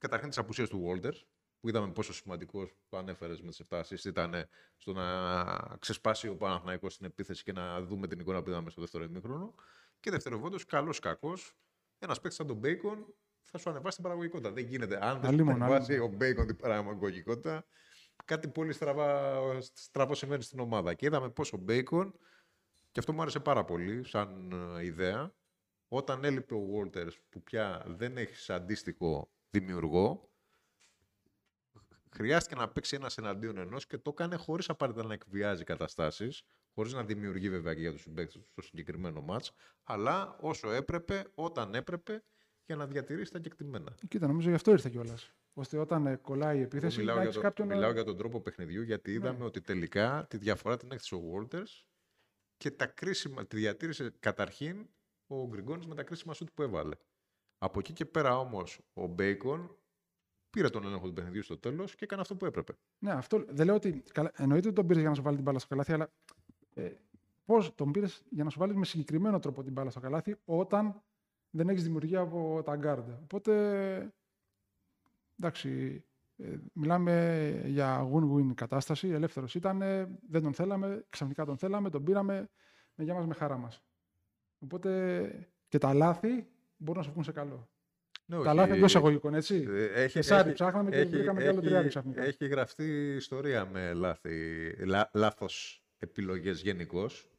καταρχήν 0.00 0.28
της 0.28 0.38
απουσίας 0.38 0.68
του 0.68 0.84
Walters 0.86 1.20
που 1.60 1.68
είδαμε 1.68 1.92
πόσο 1.92 2.12
σημαντικός 2.12 2.76
το 2.88 2.96
ανέφερες 2.96 3.40
με 3.40 3.50
τις 3.50 3.62
7 3.68 3.80
assists 3.80 4.04
ήταν 4.04 4.48
στο 4.76 4.92
να 4.92 5.44
ξεσπάσει 5.78 6.28
ο 6.28 6.36
Παναθηναϊκός 6.36 6.94
στην 6.94 7.06
επίθεση 7.06 7.42
και 7.42 7.52
να 7.52 7.82
δούμε 7.82 8.06
την 8.06 8.20
εικόνα 8.20 8.42
που 8.42 8.48
είδαμε 8.48 8.70
στο 8.70 8.80
δεύτερο 8.80 9.04
ημίχρονο. 9.04 9.54
Και 10.00 10.10
δευτεροβόντω, 10.10 10.58
καλός 10.66 10.98
κακός, 10.98 11.56
ένας 11.98 12.20
παίκτης 12.20 12.36
σαν 12.36 12.46
τον 12.46 12.60
Bacon 12.64 13.04
θα 13.42 13.58
σου 13.58 13.70
ανεβάσει 13.70 13.94
την 13.94 14.04
παραγωγικότητα. 14.04 14.50
Δεν 14.50 14.64
γίνεται. 14.64 15.06
Αν 15.06 15.20
δεν 15.20 15.38
σου 15.38 15.50
ανεβάσει 15.50 15.98
ο 15.98 16.16
Bacon 16.20 16.46
την 16.46 16.56
παραγωγικότητα, 16.56 17.64
κάτι 18.24 18.48
πολύ 18.48 18.72
στραβά, 18.72 19.40
στραβό 19.60 20.14
συμβαίνει 20.14 20.42
στην 20.42 20.60
ομάδα. 20.60 20.94
Και 20.94 21.06
είδαμε 21.06 21.30
πώ 21.30 21.42
ο 21.42 21.64
Bacon, 21.68 22.12
και 22.90 23.00
αυτό 23.00 23.12
μου 23.12 23.22
άρεσε 23.22 23.40
πάρα 23.40 23.64
πολύ 23.64 24.04
σαν 24.04 24.52
ιδέα, 24.82 25.34
όταν 25.88 26.24
έλειπε 26.24 26.54
ο 26.54 26.66
Walters 26.74 27.12
που 27.28 27.42
πια 27.42 27.84
δεν 27.86 28.16
έχει 28.16 28.52
αντίστοιχο 28.52 29.30
δημιουργό, 29.50 30.30
χρειάστηκε 32.10 32.54
να 32.54 32.68
παίξει 32.68 32.96
ένας 32.96 33.18
εναντίον 33.18 33.56
ενός 33.56 33.86
και 33.86 33.98
το 33.98 34.10
έκανε 34.10 34.36
χωρίς 34.36 34.68
απαραίτητα 34.68 35.06
να 35.06 35.14
εκβιάζει 35.14 35.64
καταστάσεις, 35.64 36.42
χωρίς 36.74 36.92
να 36.92 37.04
δημιουργεί 37.04 37.50
βέβαια 37.50 37.74
και 37.74 37.80
για 37.80 37.92
τους 37.92 38.02
συμπαίκτες 38.02 38.34
του 38.34 38.48
στο 38.50 38.62
συγκεκριμένο 38.62 39.20
μάτς, 39.20 39.52
αλλά 39.82 40.36
όσο 40.40 40.70
έπρεπε, 40.70 41.24
όταν 41.34 41.74
έπρεπε, 41.74 42.24
για 42.64 42.76
να 42.76 42.86
διατηρήσει 42.86 43.32
τα 43.32 43.38
κεκτημένα. 43.38 43.94
Κοίτα, 44.08 44.26
νομίζω 44.26 44.48
γι' 44.48 44.54
αυτό 44.54 44.70
ήρθε 44.70 44.90
κιόλας. 44.90 45.32
Ώστε 45.52 45.78
όταν 45.78 46.06
ε, 46.06 46.16
κολλάει 46.16 46.58
η 46.58 46.62
επίθεση. 46.62 46.98
Μιλάω, 46.98 47.22
για, 47.22 47.32
το, 47.32 47.40
κάποιον... 47.40 47.68
μιλάω 47.68 47.92
για 47.92 48.04
τον 48.04 48.16
τρόπο 48.16 48.40
παιχνιδιού, 48.40 48.82
γιατί 48.82 49.12
είδαμε 49.12 49.38
ναι. 49.38 49.44
ότι 49.44 49.60
τελικά 49.60 50.26
τη 50.28 50.36
διαφορά 50.36 50.76
την 50.76 50.92
έχει 50.92 51.14
ο 51.14 51.20
Walters 51.34 51.84
και 52.56 52.70
τα 52.70 52.86
κρίσιμα, 52.86 53.46
τη 53.46 53.56
διατήρησε 53.56 54.14
καταρχήν 54.20 54.88
ο 55.26 55.46
Γκριγκόνης 55.46 55.86
με 55.86 55.94
τα 55.94 56.02
κρίσιμα 56.02 56.34
σουτ 56.34 56.48
που 56.54 56.62
έβαλε. 56.62 56.96
Από 57.58 57.78
εκεί 57.78 57.92
και 57.92 58.04
πέρα 58.04 58.38
όμως 58.38 58.80
ο 58.92 59.06
Μπέικον 59.06 59.76
πήρε 60.50 60.68
τον 60.68 60.84
έλεγχο 60.84 61.06
του 61.06 61.12
παιχνιδιού 61.12 61.42
στο 61.42 61.58
τέλος 61.58 61.94
και 61.94 62.04
έκανε 62.04 62.20
αυτό 62.20 62.36
που 62.36 62.44
έπρεπε. 62.44 62.72
Ναι, 62.98 63.12
αυτό 63.12 63.44
δεν 63.48 63.66
λέω 63.66 63.74
ότι. 63.74 64.02
Καλά, 64.12 64.32
εννοείται 64.36 64.66
ότι 64.66 64.76
τον 64.76 64.86
πήρες 64.86 65.00
για 65.00 65.10
να 65.10 65.16
σου 65.16 65.22
βάλει 65.22 65.36
την 65.36 65.44
μπάλα 65.44 65.58
στο 65.58 65.68
καλάθι, 65.68 65.92
αλλά 65.92 66.12
ε, 66.74 66.92
πώς 67.44 67.74
τον 67.74 67.92
πήρες 67.92 68.22
για 68.30 68.44
να 68.44 68.50
σου 68.50 68.58
βάλεις 68.58 68.76
με 68.76 68.84
συγκεκριμένο 68.84 69.38
τρόπο 69.38 69.62
την 69.62 69.72
μπάλα 69.72 69.90
στο 69.90 70.00
καλάθι 70.00 70.36
όταν 70.44 71.02
δεν 71.50 71.68
έχεις 71.68 71.82
δημιουργία 71.82 72.20
από 72.20 72.62
τα 72.64 72.76
γκαρντ. 72.76 73.18
Οπότε. 73.22 74.12
Εντάξει, 75.38 76.04
ε, 76.36 76.56
μιλάμε 76.72 77.62
για 77.66 78.08
win-win 78.12 78.54
κατάσταση. 78.54 79.08
Ελεύθερος 79.08 79.54
ήταν, 79.54 79.78
δεν 80.28 80.42
τον 80.42 80.54
θέλαμε, 80.54 81.04
ξαφνικά 81.08 81.44
τον 81.44 81.56
θέλαμε, 81.56 81.90
τον 81.90 82.04
πήραμε 82.04 82.48
με 82.94 83.04
γεια 83.04 83.14
μας 83.14 83.26
με 83.26 83.34
χαρά 83.34 83.56
μας. 83.56 83.82
Οπότε 84.58 85.50
και 85.68 85.78
τα 85.78 85.94
λάθη 85.94 86.46
μπορούν 86.76 87.00
να 87.00 87.06
σου 87.06 87.10
βγουν 87.10 87.24
σε 87.24 87.32
καλό. 87.32 87.70
Ναι, 88.26 88.42
τα 88.42 88.54
λάθη 88.54 88.72
εντός 88.72 88.90
εισαγωγικών, 88.90 89.34
έτσι. 89.34 89.66
Έχει, 89.94 90.12
Τεσσάρι 90.12 90.46
έχει, 90.46 90.54
ψάχναμε 90.54 90.90
και 90.90 90.96
έχει, 90.96 91.10
βρήκαμε 91.10 91.38
έχει, 91.38 91.48
και 91.48 91.54
άλλο 91.54 91.60
τριάρι 91.60 91.88
ξαφνικά. 91.88 92.22
Έχει 92.22 92.46
γραφτεί 92.46 93.14
ιστορία 93.14 93.66
με 93.66 93.92
λάθη, 93.92 94.70
λά, 94.86 95.10
λάθος 95.12 95.84
επιλογές 95.98 96.60
γενικώς. 96.62 97.31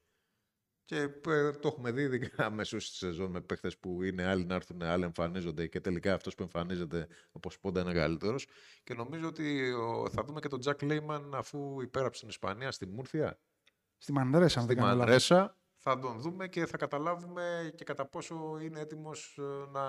Και 0.85 0.97
ε, 1.27 1.51
το 1.51 1.67
έχουμε 1.67 1.91
δει 1.91 2.01
ειδικά 2.01 2.51
μέσω 2.51 2.79
στη 2.79 2.95
σεζόν 2.95 3.31
με 3.31 3.41
παίχτες 3.41 3.77
που 3.77 4.03
είναι 4.03 4.25
άλλοι 4.25 4.45
να 4.45 4.55
έρθουν, 4.55 4.81
άλλοι 4.81 5.03
εμφανίζονται 5.03 5.67
και 5.67 5.79
τελικά 5.79 6.13
αυτός 6.13 6.35
που 6.35 6.43
εμφανίζεται 6.43 7.07
όπω 7.31 7.49
πόντα 7.61 7.81
είναι 7.81 7.93
καλύτερο. 7.93 8.35
Και 8.83 8.93
νομίζω 8.93 9.27
ότι 9.27 9.71
ο, 9.71 10.09
θα 10.09 10.23
δούμε 10.23 10.39
και 10.39 10.47
τον 10.47 10.59
Τζακ 10.59 10.81
Λέιμαν 10.81 11.35
αφού 11.35 11.81
υπέραψε 11.81 12.17
στην 12.17 12.29
Ισπανία, 12.29 12.71
στη 12.71 12.85
Μούρθια. 12.85 13.39
Στη 13.97 14.11
Μανρέσα, 14.11 14.59
αν 14.59 14.65
Στη 14.65 14.73
δεν 14.73 14.83
κάνω 14.83 14.95
λάθος. 14.95 15.05
Μανρέσα. 15.05 15.57
Θα 15.85 15.99
τον 15.99 16.19
δούμε 16.19 16.47
και 16.47 16.65
θα 16.65 16.77
καταλάβουμε 16.77 17.73
και 17.75 17.83
κατά 17.83 18.05
πόσο 18.05 18.57
είναι 18.61 18.79
έτοιμος 18.79 19.37
ε, 19.39 19.71
να 19.71 19.83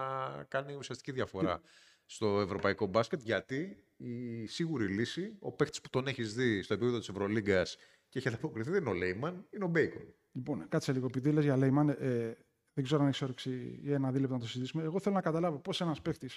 κάνει 0.48 0.74
ουσιαστική 0.74 1.12
διαφορά 1.12 1.60
στο 2.06 2.40
ευρωπαϊκό 2.40 2.86
μπάσκετ. 2.86 3.22
Γιατί 3.22 3.84
η 3.96 4.46
σίγουρη 4.46 4.86
λύση, 4.86 5.36
ο 5.38 5.52
παίχτη 5.52 5.80
που 5.80 5.90
τον 5.90 6.06
έχεις 6.06 6.34
δει 6.34 6.62
στο 6.62 6.74
επίπεδο 6.74 6.98
της 6.98 7.08
Ευρωλίγκας 7.08 7.76
και 8.08 8.18
έχει 8.18 8.28
ανταποκριθεί 8.28 8.70
δεν 8.70 8.80
είναι 8.80 8.90
ο 8.90 8.94
Λέιμαν, 8.94 9.46
είναι 9.50 9.64
ο 9.64 9.68
Μπέικον. 9.68 10.14
Λοιπόν, 10.32 10.68
κάτσε 10.68 10.92
λίγο. 10.92 11.06
Επειδή 11.06 11.32
λες 11.32 11.44
για 11.44 11.56
Λέιμαν, 11.56 11.88
ε, 11.88 12.36
δεν 12.74 12.84
ξέρω 12.84 13.00
αν 13.00 13.08
έχεις 13.08 13.22
όρεξη 13.22 13.80
ή 13.82 13.92
ένα 13.92 14.12
δίλεπτο 14.12 14.34
να 14.34 14.40
το 14.40 14.46
συζητήσουμε. 14.46 14.82
Εγώ 14.82 15.00
θέλω 15.00 15.14
να 15.14 15.20
καταλάβω 15.20 15.58
πώς 15.58 15.80
ένας 15.80 16.02
παίχτη, 16.02 16.30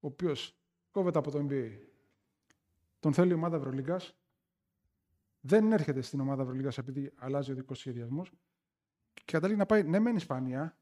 ο 0.00 0.06
οποίος 0.06 0.56
κόβεται 0.90 1.18
από 1.18 1.30
το 1.30 1.46
NBA, 1.50 1.70
τον 3.00 3.12
θέλει 3.12 3.30
η 3.30 3.34
ομάδα 3.34 3.56
Ευρωλίγκας, 3.56 4.16
δεν 5.40 5.72
έρχεται 5.72 6.00
στην 6.00 6.20
ομάδα 6.20 6.42
Ευρωλίγκας 6.42 6.78
επειδή 6.78 7.12
αλλάζει 7.16 7.52
ο 7.52 7.54
δικός 7.54 7.78
σχεδιασμός 7.78 8.32
και 9.14 9.32
καταλήγει 9.32 9.58
να 9.58 9.66
πάει 9.66 9.82
ναι, 9.82 9.98
μεν 9.98 10.16
Ισπανία, 10.16 10.78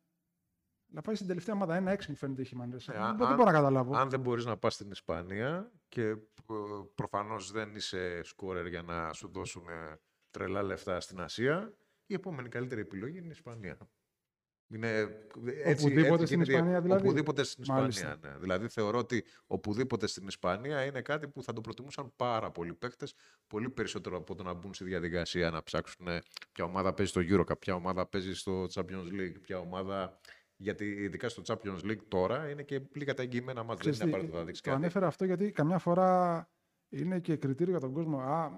να 0.91 1.01
πάει 1.01 1.15
στην 1.15 1.27
τελευταία 1.27 1.55
ομάδα. 1.55 1.97
1-6 1.97 2.07
μου 2.09 2.17
φαίνεται 2.17 2.43
έχει 2.43 2.57
μάνιρε. 2.57 2.79
Ε, 2.89 2.99
δεν 2.99 3.15
μπορώ 3.17 3.45
να 3.45 3.53
καταλάβω. 3.53 3.97
Αν 3.97 4.11
δεν 4.11 4.21
μπορείς 4.21 4.45
να 4.45 4.57
πας 4.57 4.75
στην 4.75 4.91
Ισπανία 4.91 5.73
και 5.89 6.03
ε, 6.03 6.17
προφανώς 6.95 7.51
δεν 7.51 7.75
είσαι 7.75 8.23
σκόρερ 8.23 8.67
για 8.67 8.83
να 8.83 9.13
σου 9.13 9.29
δώσουν 9.29 9.69
ε, 9.69 9.99
τρελά 10.31 10.63
λεφτά 10.63 11.01
στην 11.01 11.21
Ασία, 11.21 11.75
η 12.07 12.15
επόμενη 12.15 12.49
καλύτερη 12.49 12.81
επιλογή 12.81 13.19
είναι 13.19 13.27
η 13.27 13.31
Ισπανία. 13.31 13.79
Είναι 14.73 14.89
ε, 14.89 15.09
έτσι, 15.63 15.85
οπουδήποτε 15.85 16.23
έτσι, 16.23 16.27
στην 16.27 16.41
Ισπανία 16.41 16.81
δηλαδή. 16.81 17.03
Οπουδήποτε 17.03 17.43
στην 17.43 17.65
Μάλιστα. 17.69 18.07
Ισπανία, 18.07 18.33
ναι. 18.33 18.39
Δηλαδή 18.39 18.69
θεωρώ 18.69 18.99
ότι 18.99 19.25
οπουδήποτε 19.47 20.07
στην 20.07 20.27
Ισπανία 20.27 20.85
είναι 20.85 21.03
κάτι 21.03 21.29
που 21.29 21.43
θα 21.43 21.53
το 21.53 21.61
προτιμούσαν 21.61 22.13
πάρα 22.17 22.51
πολλοί 22.51 22.75
παίχτε, 22.75 23.07
πολύ 23.47 23.71
περισσότερο 23.71 24.17
από 24.17 24.35
το 24.35 24.43
να 24.43 24.53
μπουν 24.53 24.75
στη 24.75 24.85
διαδικασία 24.85 25.51
να 25.51 25.63
ψάξουν 25.63 26.07
ποια 26.53 26.65
ομάδα 26.65 26.95
παίζει 26.95 27.11
στο 27.11 27.21
Euro, 27.25 27.59
ποια 27.59 27.75
ομάδα 27.75 28.07
παίζει 28.07 28.35
στο 28.35 28.67
Champions 28.75 29.09
League, 29.21 29.41
ποια 29.41 29.59
ομάδα 29.59 30.19
γιατί 30.62 30.85
ειδικά 30.85 31.29
στο 31.29 31.43
Champions 31.47 31.85
League 31.90 32.02
τώρα 32.09 32.50
είναι 32.50 32.62
και 32.62 32.81
λίγα 32.93 33.14
τα 33.14 33.23
εγγυημένα 33.23 33.62
μάτια. 33.62 33.83
Δεν 33.83 33.93
Ξέρεις 33.93 34.00
είναι 34.00 34.11
τι, 34.11 34.11
απαραίτητο 34.12 34.38
να 34.38 34.45
δείξει 34.45 34.62
το 34.62 34.69
κάτι. 34.71 34.83
ανέφερα 34.83 35.07
αυτό 35.07 35.25
γιατί 35.25 35.50
καμιά 35.50 35.79
φορά 35.79 36.49
είναι 36.88 37.19
και 37.21 37.37
κριτήριο 37.37 37.71
για 37.73 37.81
τον 37.81 37.93
κόσμο. 37.93 38.19
Α, 38.19 38.50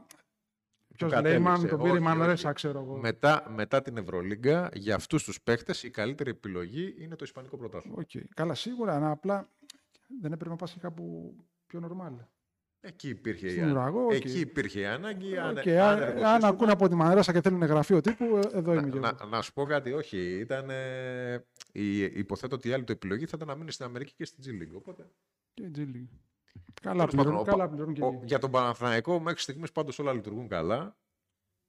ποιος 0.96 1.10
κατέληξε. 1.10 1.38
Layman, 1.38 1.68
τον 1.68 1.78
πήρε 1.78 1.88
η 1.88 1.92
Όχι, 1.92 2.02
Μανρέσα, 2.02 2.46
όχι. 2.46 2.54
ξέρω 2.56 2.80
εγώ. 2.80 2.96
Μετά, 2.96 3.50
μετά 3.54 3.82
την 3.82 3.96
Ευρωλίγκα, 3.96 4.70
για 4.74 4.94
αυτούς 4.94 5.24
τους 5.24 5.42
παίχτες, 5.42 5.74
η 5.82 5.90
καλύτερη 5.90 6.30
επιλογή 6.30 6.94
είναι 6.98 7.16
το 7.16 7.24
Ισπανικό 7.24 7.56
πρωτάθλημα. 7.56 7.96
Οκ. 7.98 8.10
Καλά, 8.34 8.54
σίγουρα, 8.54 8.94
αλλά 8.96 9.10
απλά 9.10 9.48
δεν 10.20 10.32
έπρεπε 10.32 10.50
να 10.50 10.56
πας 10.56 10.72
και 10.72 10.78
κάπου 10.80 11.34
πιο 11.66 11.80
νορμάλ. 11.80 12.12
Εκεί 12.84 13.08
υπήρχε, 13.08 13.46
η 13.46 13.50
Στην 13.50 13.62
ανάγκη. 13.62 13.76
Ουραγό, 13.78 14.04
οκ. 14.04 14.12
Εκεί 14.12 14.40
υπήρχε 14.40 14.80
η 14.80 14.84
ανάγκη. 14.86 15.36
αν- 15.36 15.56
Οκ, 15.58 15.66
αν 15.66 15.78
αν, 15.78 15.96
εργοθήσουμε- 15.98 16.26
αν 16.28 16.44
ακούνε 16.44 16.72
από 16.72 16.88
τη 16.88 16.94
Μανρέσα 16.94 17.32
και 17.32 17.40
θέλουν 17.40 17.62
γραφείο 17.62 18.00
τύπου, 18.00 18.24
ε, 18.36 18.58
εδώ 18.58 18.72
είμαι 18.72 18.82
και 18.90 18.96
εγώ. 18.96 19.12
να, 19.20 19.26
να 19.26 19.42
σου 19.42 19.52
πω 19.52 19.64
κάτι, 19.64 19.92
όχι. 19.92 20.38
Ήταν, 20.38 20.70
ε, 20.70 21.44
η, 21.72 21.98
υποθέτω 22.02 22.54
ότι 22.56 22.68
η 22.68 22.72
άλλη 22.72 22.84
του 22.84 22.92
επιλογή 22.92 23.26
θα 23.26 23.32
ήταν 23.36 23.48
να 23.48 23.54
μείνει 23.54 23.70
στην 23.72 23.84
Αμερική 23.86 24.12
και 24.16 24.24
στην 24.24 24.44
G 24.44 24.62
League. 24.62 24.74
Οπότε, 24.76 25.06
Και 25.54 25.70
G 25.74 25.78
League. 25.78 26.08
Καλά 26.82 26.96
τέλος 27.06 27.14
πάντων, 27.14 27.16
πληρώνουν, 27.16 27.40
ο 27.40 27.42
καλά 27.42 27.62
Πα- 27.64 27.68
πληρώνουν 27.68 27.94
και 27.94 28.02
ο- 28.02 28.12
εκεί. 28.16 28.24
για 28.26 28.38
τον 28.38 28.50
Παναθηναϊκό 28.50 29.20
μέχρι 29.20 29.40
στιγμής 29.40 29.72
πάντως 29.72 29.98
όλα 29.98 30.12
λειτουργούν 30.12 30.48
καλά. 30.48 30.96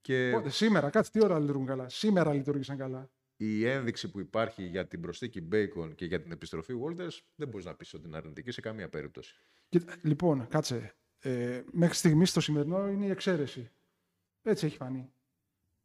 Και 0.01 0.29
Πότε, 0.33 0.49
σήμερα, 0.49 0.89
κάτσε 0.89 1.11
τι 1.11 1.23
ώρα 1.23 1.39
λειτουργούν 1.39 1.65
καλά; 1.65 1.89
Σήμερα 1.89 2.33
λειτουργήσαν 2.33 2.77
καλά. 2.77 3.09
η 3.37 3.65
ένδειξη 3.67 4.11
που 4.11 4.19
υπάρχει 4.19 4.63
για 4.63 4.87
την 4.87 5.01
προσθήκη 5.01 5.47
Bacon 5.51 5.95
και 5.95 6.05
για 6.05 6.21
την 6.21 6.31
επιστροφή 6.31 6.73
Walters 6.83 7.19
δεν 7.35 7.47
μπορείς 7.47 7.65
να 7.65 7.75
πεις 7.75 7.93
ότι 7.93 8.07
είναι 8.07 8.17
αρνητική 8.17 8.51
σε 8.51 8.61
καμία 8.61 8.89
περίπτωση. 8.89 9.35
Κοίτα, 9.69 9.95
λοιπόν, 10.01 10.47
κάτσε. 10.47 10.93
Ε, 11.25 11.63
μέχρι 11.71 11.95
στιγμής 11.95 12.33
το 12.33 12.41
σημερινό 12.41 12.87
είναι 12.87 13.05
η 13.05 13.09
εξαίρεση. 13.09 13.71
Έτσι 14.41 14.65
έχει 14.65 14.77
φανεί. 14.77 15.13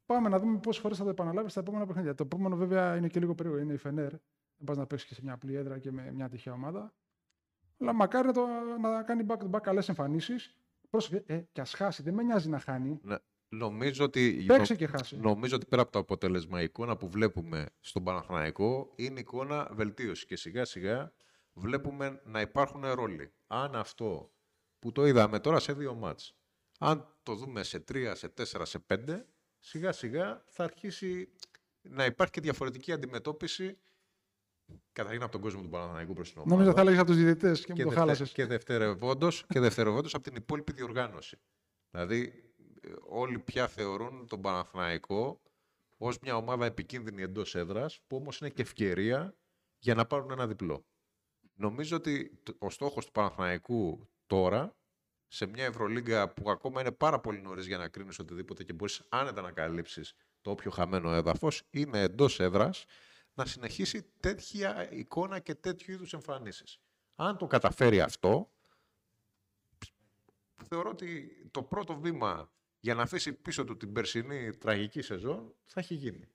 Πάμε 0.07 0.29
να 0.29 0.39
δούμε 0.39 0.59
πόσες 0.59 0.83
φορές 0.83 0.99
θα 0.99 1.05
το 1.05 1.11
επαναλάβεις 1.11 1.51
στα 1.51 1.61
επόμενα 1.61 1.87
παιχνίδια. 1.87 2.15
Το 2.15 2.23
επόμενο 2.23 2.57
βέβαια 2.57 2.97
είναι 2.97 3.09
και 3.09 3.21
λίγο 3.21 3.35
περίεργο. 3.35 3.61
Είναι 3.61 3.73
η 3.73 3.77
Φενέρ. 3.77 4.11
Δεν 4.11 4.65
πας 4.65 4.77
να 4.77 4.87
παίξει 4.87 5.07
και 5.07 5.15
σε 5.15 5.21
μια 5.23 5.33
απλή 5.33 5.55
έδρα 5.55 5.79
και 5.79 5.93
με 5.93 6.13
μια 6.13 6.29
τυχαία 6.29 6.53
ομάδα. 6.53 6.95
Αλλά 7.81 7.93
μακάρι 7.93 8.27
να, 8.27 8.33
το, 8.33 8.47
να 8.81 9.03
κάνει 9.03 9.27
back-to-back 9.29 9.61
καλές 9.63 9.89
εμφανίσεις. 9.89 10.57
Πρόσεχε, 10.91 11.23
ε, 11.27 11.41
και 11.53 11.61
ας 11.61 11.75
χάσει. 11.75 12.03
Δεν 12.03 12.15
με 12.15 12.23
νοιάζει 12.23 12.49
να 12.49 12.59
χάνει. 12.59 13.01
Ναι, 13.03 13.17
Νομίζω 13.49 14.05
ότι, 14.05 14.45
Παίξε 14.47 14.75
και 14.75 14.87
χάσει. 14.87 15.17
νομίζω 15.17 15.57
ότι 15.57 15.67
πέρα 15.67 15.83
από 15.83 15.93
το 15.93 15.99
αποτέλεσμα, 15.99 16.61
η 16.61 16.65
εικόνα 16.65 16.97
που 16.97 17.09
βλέπουμε 17.09 17.67
στον 17.81 18.05
Παναθηναϊκό 18.05 18.93
είναι 18.97 19.21
εικόνα 19.21 19.71
βελτίωσης 19.73 20.25
και 20.25 20.37
σιγά 20.37 20.65
σιγά 20.65 21.13
βλέπουμε 21.53 22.21
να 22.25 22.41
υπάρχουν 22.41 22.85
ρόλοι. 22.87 23.33
Αν 23.47 23.77
αυτό 23.77 24.31
που 24.79 24.93
το 24.93 25.07
είδαμε 25.07 25.39
τώρα 25.41 25.59
σε 25.61 25.73
δύο 25.73 25.95
μάτς, 25.95 26.35
αν 26.79 27.17
το 27.23 27.35
δούμε 27.35 27.63
σε 27.63 27.81
τρία, 27.81 28.15
σε 28.15 28.29
τέσσερα, 28.29 28.65
σε 28.65 28.79
πέντε, 28.79 29.27
σιγά 29.59 29.93
σιγά 29.93 30.43
θα 30.47 30.65
αρχίσει 30.65 31.33
να 31.83 32.05
υπάρχει 32.05 32.33
και 32.33 32.41
διαφορετική 32.41 32.93
αντιμετώπιση 32.93 33.79
καταρχήν 34.93 35.23
από 35.23 35.33
τον 35.33 35.41
κόσμο 35.41 35.63
του 35.63 35.69
Παναθηναϊκού 35.69 36.13
προς 36.13 36.29
την 36.33 36.39
ομάδα 36.41 36.55
Νόμιζα 36.55 36.75
θα 36.75 36.81
έλεγε 36.81 36.99
από 36.99 37.07
τους 37.07 37.17
διαιτητές 37.17 37.65
και, 37.65 37.65
και, 37.65 37.73
μου 37.73 37.77
το 37.77 37.85
δευτε- 37.85 37.99
χάλασες. 37.99 38.33
και 38.33 38.47
δευτερευόντως, 38.47 39.45
και 39.49 39.61
δευτερευόντως 39.61 40.15
από 40.15 40.23
την 40.25 40.37
υπόλοιπη 40.37 40.73
διοργάνωση. 40.73 41.37
Δηλαδή, 41.91 42.53
ε, 42.81 42.89
όλοι 43.09 43.39
πια 43.39 43.69
θεωρούν 43.69 44.27
τον 44.27 44.41
Παναθηναϊκό 44.41 45.41
ως 45.97 46.19
μια 46.19 46.37
ομάδα 46.37 46.67
επικίνδυνη 46.67 47.23
εντός 47.23 47.55
έδρας, 47.55 48.01
που 48.07 48.17
όμως 48.17 48.41
είναι 48.41 48.51
και 48.51 48.63
ευκαιρία 48.63 49.37
για 49.79 49.95
να 49.95 50.07
πάρουν 50.07 50.31
ένα 50.31 50.47
διπλό. 50.47 50.87
Νομίζω 51.55 51.97
ότι 51.97 52.41
τ- 52.43 52.55
ο 52.59 52.71
στόχος 52.71 53.05
του 53.07 53.13
Παναθηναϊκού 53.13 54.09
τώρα, 54.29 54.77
σε 55.29 55.47
μια 55.47 55.65
Ευρωλίγκα 55.65 56.29
που 56.29 56.51
ακόμα 56.51 56.81
είναι 56.81 56.93
πάρα 56.93 57.21
πολύ 57.21 57.41
νωρίς 57.41 57.67
για 57.67 57.79
να 57.79 57.89
κρίνεις 57.89 58.19
οτιδήποτε 58.19 58.65
και 58.65 58.73
μπορείς 58.73 59.03
άνετα 59.09 59.41
να 59.41 59.53
καλύψεις 59.53 60.15
το 60.41 60.51
όποιο 60.51 60.71
χαμένο 60.71 61.11
έδαφος, 61.11 61.63
είναι 61.71 62.01
εντός 62.01 62.41
έδρας 62.41 62.85
να 63.35 63.47
συνεχίσει 63.47 64.13
τέτοια 64.21 64.93
εικόνα 64.93 65.39
και 65.39 65.55
τέτοιου 65.55 65.93
είδους 65.93 66.13
εμφανίσεις. 66.13 66.81
Αν 67.15 67.37
το 67.37 67.47
καταφέρει 67.47 68.01
αυτό, 68.01 68.51
θεωρώ 70.65 70.91
ότι 70.91 71.31
το 71.51 71.63
πρώτο 71.63 71.99
βήμα 71.99 72.53
για 72.81 72.95
να 72.95 73.03
αφήσει 73.03 73.33
πίσω 73.33 73.65
του 73.65 73.77
την 73.77 73.93
περσινή 73.93 74.57
τραγική 74.57 75.03
σεζόν 75.03 75.55
θα 75.65 75.81
έχει 75.81 75.95
γίνει. 75.95 76.29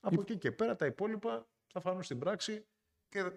Από 0.00 0.20
εκεί 0.20 0.38
και 0.38 0.52
πέρα 0.52 0.76
τα 0.76 0.86
υπόλοιπα 0.86 1.48
θα 1.66 1.80
φανούν 1.80 2.02
στην 2.02 2.18
πράξη 2.18 2.64
και 3.08 3.30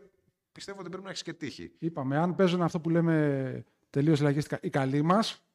πιστεύω 0.51 0.79
ότι 0.79 0.89
πρέπει 0.89 1.03
να 1.03 1.09
έχεις 1.09 1.23
και 1.23 1.33
τύχη. 1.33 1.71
Είπαμε, 1.79 2.17
αν 2.17 2.35
παίζουν 2.35 2.61
αυτό 2.61 2.79
που 2.79 2.89
λέμε 2.89 3.65
τελείως 3.93 4.21
λαγίστικα 4.21 4.59
οι 4.61 4.69
καλοί 4.69 5.01
μας, 5.01 5.45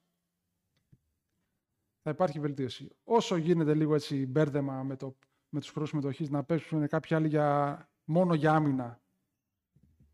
θα 2.03 2.11
υπάρχει 2.11 2.40
βελτίωση. 2.40 2.96
Όσο 3.05 3.37
γίνεται 3.37 3.74
λίγο 3.74 3.94
έτσι 3.94 4.27
μπέρδεμα 4.27 4.83
με, 4.83 4.96
το, 4.96 5.16
με 5.48 5.61
τους 5.61 5.70
χρόνους 5.70 5.88
συμμετοχής 5.88 6.31
να 6.31 6.44
παίξουν 6.44 6.88
κάποιοι 6.88 7.16
άλλοι 7.16 7.29
για, 7.29 7.88
μόνο 8.05 8.35
για 8.35 8.53
άμυνα 8.53 9.01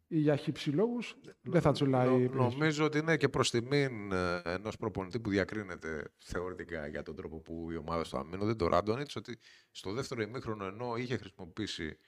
ή 0.06 0.18
για 0.18 0.36
χύψη 0.36 0.70
λόγους, 0.70 1.16
δεν 1.42 1.60
θα 1.60 1.72
τσουλάει. 1.72 2.08
Νο- 2.08 2.18
η 2.18 2.28
πίεση. 2.28 2.36
νομίζω 2.36 2.84
ότι 2.84 2.98
είναι 2.98 3.16
και 3.16 3.28
προς 3.28 3.50
τιμήν 3.50 4.12
ε, 4.12 4.40
ενός 4.44 4.76
προπονητή 4.76 5.20
που 5.20 5.30
διακρίνεται 5.30 6.12
θεωρητικά 6.18 6.86
για 6.86 7.02
τον 7.02 7.16
τρόπο 7.16 7.40
που 7.40 7.70
η 7.70 7.76
ομάδα 7.76 8.04
στο 8.04 8.18
αμήνω, 8.18 8.56
τον 8.56 8.68
Ράντονιτ, 8.68 9.10
ότι 9.16 9.38
στο 9.70 9.92
δεύτερο 9.92 10.22
ημίχρονο 10.22 10.64
ενώ 10.64 10.96
είχε 10.96 11.16
χρησιμοποιήσει 11.16 11.98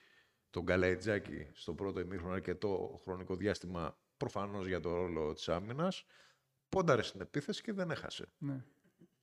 τον 0.50 0.64
Καλαϊτζάκη 0.64 1.50
στο 1.52 1.74
πρώτο 1.74 2.00
ημίχρονο 2.00 2.34
αρκετό 2.34 3.00
χρονικό 3.04 3.36
διάστημα 3.36 3.98
προφανώς 4.16 4.66
για 4.66 4.80
το 4.80 4.94
ρόλο 4.94 5.32
της 5.32 5.48
άμυνας, 5.48 6.04
πόνταρε 6.68 7.02
στην 7.02 7.20
επίθεση 7.20 7.62
και 7.62 7.72
δεν 7.72 7.90
έχασε. 7.90 8.32
Ναι. 8.38 8.64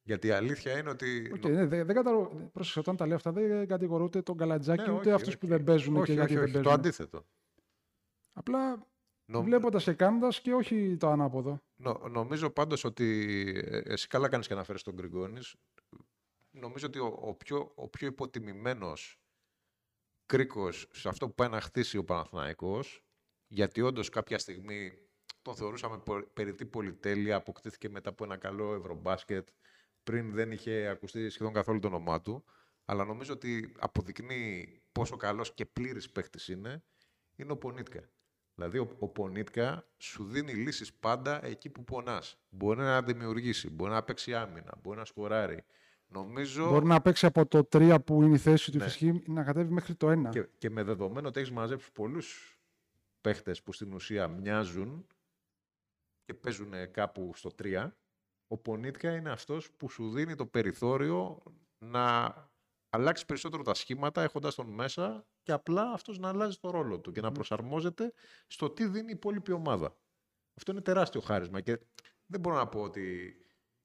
Γιατί 0.04 0.28
η 0.28 0.32
αλήθεια 0.32 0.78
είναι 0.78 0.90
ότι. 0.90 1.32
Οκ, 1.34 1.46
ναι, 1.46 1.66
δεν, 1.66 1.86
δεν 1.86 1.96
καταρρω... 1.96 2.50
Πρόσεξε, 2.54 2.80
όταν 2.80 2.96
τα 2.96 3.06
λέω 3.08 3.16
αυτά 3.16 3.32
δεν 3.32 3.68
κατηγορώ 3.68 4.04
ούτε 4.04 4.22
τον 4.22 4.38
Καλαϊτζάκη 4.38 4.82
Ναι, 4.82 4.92
ούτε 4.92 5.00
όχι, 5.00 5.12
αυτούς 5.12 5.28
όχι. 5.28 5.38
που 5.38 5.48
δεν 5.48 5.64
παίζουν 5.64 5.96
όχι, 5.96 6.06
και 6.06 6.12
όχι, 6.12 6.20
γιατί 6.20 6.34
όχι, 6.34 6.52
δεν 6.52 6.62
το 6.62 6.70
παίζουν. 6.70 6.80
αντίθετο. 6.80 7.26
Απλά 8.34 8.88
Νο- 9.26 9.42
βλέποντας 9.44 9.84
και 9.84 9.94
κάνοντας 9.94 10.42
και 10.42 10.54
όχι 10.54 10.98
το 11.00 11.10
ανάποδο. 11.10 11.62
Νο- 11.76 12.08
νομίζω 12.10 12.50
πάντως 12.50 12.84
ότι 12.84 13.08
ε, 13.66 13.78
εσύ 13.78 14.08
καλά 14.08 14.30
κάνεις 14.30 14.48
και 14.48 14.54
αναφέρεις 14.54 14.84
τον 14.84 14.94
Γκριγκόνης. 14.94 15.56
Νομίζω 16.52 16.88
ότι 16.88 17.00
ο, 17.00 17.18
ο, 17.22 17.34
πιο, 17.34 17.72
ο 17.76 17.88
πιο 17.90 18.08
υποτιμημένος 18.08 19.18
κρίκος 20.26 20.88
σε 20.92 21.10
αυτό 21.10 21.28
που 21.28 21.34
πάει 21.36 21.50
να 21.50 21.62
χτίσει 21.62 21.98
ο 21.98 22.04
Παναθηναϊκός, 22.04 23.03
γιατί 23.54 23.82
όντως 23.82 24.10
κάποια 24.10 24.38
στιγμή 24.38 24.98
τον 25.42 25.56
θεωρούσαμε 25.56 25.98
πο- 25.98 26.28
περιττή 26.34 26.66
πολυτέλεια, 26.66 27.36
αποκτήθηκε 27.36 27.90
μετά 27.90 28.10
από 28.10 28.24
ένα 28.24 28.38
καλό 28.38 28.74
ευρωμπάσκετ, 28.74 29.48
πριν 30.04 30.32
δεν 30.34 30.52
είχε 30.52 30.88
ακουστεί 30.88 31.30
σχεδόν 31.30 31.54
καθόλου 31.54 31.80
το 31.80 31.88
όνομά 31.88 32.22
του, 32.22 32.44
αλλά 32.86 33.06
νομίζω 33.06 33.34
ότι 33.34 33.74
αποδεικνύει 33.80 34.82
πόσο 34.92 35.18
καλός 35.18 35.54
και 35.54 35.66
πλήρης 35.66 36.10
παίχτης 36.10 36.48
είναι, 36.48 36.84
είναι 37.36 37.52
ο 37.52 37.58
Πονίτκα. 37.58 38.10
Δηλαδή, 38.56 38.78
ο, 38.78 38.96
ο 39.00 39.08
Πονίτκα 39.08 39.88
σου 39.98 40.24
δίνει 40.26 40.54
λύσεις 40.54 40.94
πάντα 40.94 41.46
εκεί 41.46 41.70
που 41.70 41.84
πονάς. 41.84 42.38
Μπορεί 42.50 42.80
να 42.80 43.02
δημιουργήσει, 43.02 43.70
μπορεί 43.70 43.92
να 43.92 44.04
παίξει 44.04 44.36
άμυνα, 44.36 44.74
μπορεί 44.84 44.98
να 44.98 45.06
σκοράρει. 45.06 45.64
Νομίζω 46.08 46.70
Μπορεί 46.70 46.86
να 46.86 47.02
παίξει 47.02 47.26
από 47.26 47.46
το 47.46 47.68
3 47.72 47.98
που 48.06 48.24
είναι 48.24 48.36
η 48.36 48.38
θέση 48.38 48.72
του 48.72 48.78
Ναι. 48.78 48.84
φυσική 48.84 49.24
να 49.32 49.44
κατέβει 49.44 49.74
μέχρι 49.74 49.96
το 49.96 50.10
1. 50.10 50.30
και, 50.30 50.48
και 50.58 50.70
με 50.70 50.84
δεδομένο 50.84 51.28
ότι 51.28 51.40
έχεις 51.40 51.52
μαζέψει 51.52 51.92
πολλούς 51.92 52.58
παίχτες 53.24 53.64
που 53.64 53.72
στην 53.74 53.94
ουσία 53.94 54.28
μοιάζουν 54.28 55.08
και 56.26 56.34
παίζουν 56.34 56.92
κάπου 56.92 57.32
στο 57.36 57.52
3, 57.64 57.92
ο 58.48 58.58
Πονίτκα 58.58 59.16
είναι 59.16 59.32
αυτός 59.32 59.72
που 59.72 59.90
σου 59.90 60.12
δίνει 60.12 60.36
το 60.36 60.46
περιθώριο 60.46 61.44
να 61.78 62.34
αλλάξει 62.90 63.26
περισσότερο 63.26 63.64
τα 63.64 63.74
σχήματα 63.74 64.22
έχοντας 64.24 64.56
τον 64.56 64.68
μέσα 64.68 65.26
και 65.44 65.52
απλά 65.52 65.92
αυτός 65.92 66.20
να 66.20 66.30
αλλάζει 66.30 66.58
το 66.60 66.70
ρόλο 66.70 67.00
του 67.00 67.12
και 67.12 67.22
να 67.22 67.32
προσαρμόζεται 67.32 68.14
στο 68.48 68.70
τι 68.70 68.86
δίνει 68.88 69.10
η 69.10 69.14
υπόλοιπη 69.16 69.52
ομάδα. 69.52 69.98
Αυτό 70.54 70.72
είναι 70.72 70.82
τεράστιο 70.82 71.22
χάρισμα 71.22 71.62
και 71.62 71.80
δεν 72.26 72.40
μπορώ 72.40 72.56
να 72.56 72.68
πω 72.68 72.82
ότι 72.82 73.36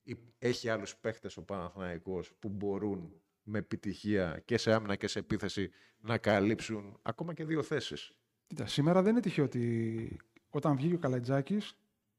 υ- 0.03 0.33
έχει 0.37 0.69
άλλους 0.69 0.97
παίχτες 0.97 1.37
ο 1.37 1.43
Παναθηναϊκός 1.43 2.33
που 2.39 2.49
μπορούν 2.49 3.21
με 3.43 3.57
επιτυχία 3.59 4.39
και 4.45 4.57
σε 4.57 4.73
άμυνα 4.73 4.95
και 4.95 5.07
σε 5.07 5.19
επίθεση 5.19 5.71
να 5.97 6.17
καλύψουν 6.17 6.99
ακόμα 7.01 7.33
και 7.33 7.45
δύο 7.45 7.63
θέσεις. 7.63 8.13
Κοίτα, 8.49 8.65
σήμερα 8.65 9.01
δεν 9.01 9.11
είναι 9.11 9.21
τυχαίο 9.21 9.45
ότι 9.45 10.19
όταν 10.49 10.75
βγήκε 10.75 10.95
ο 10.95 10.97
Καλατζάκης 10.97 11.77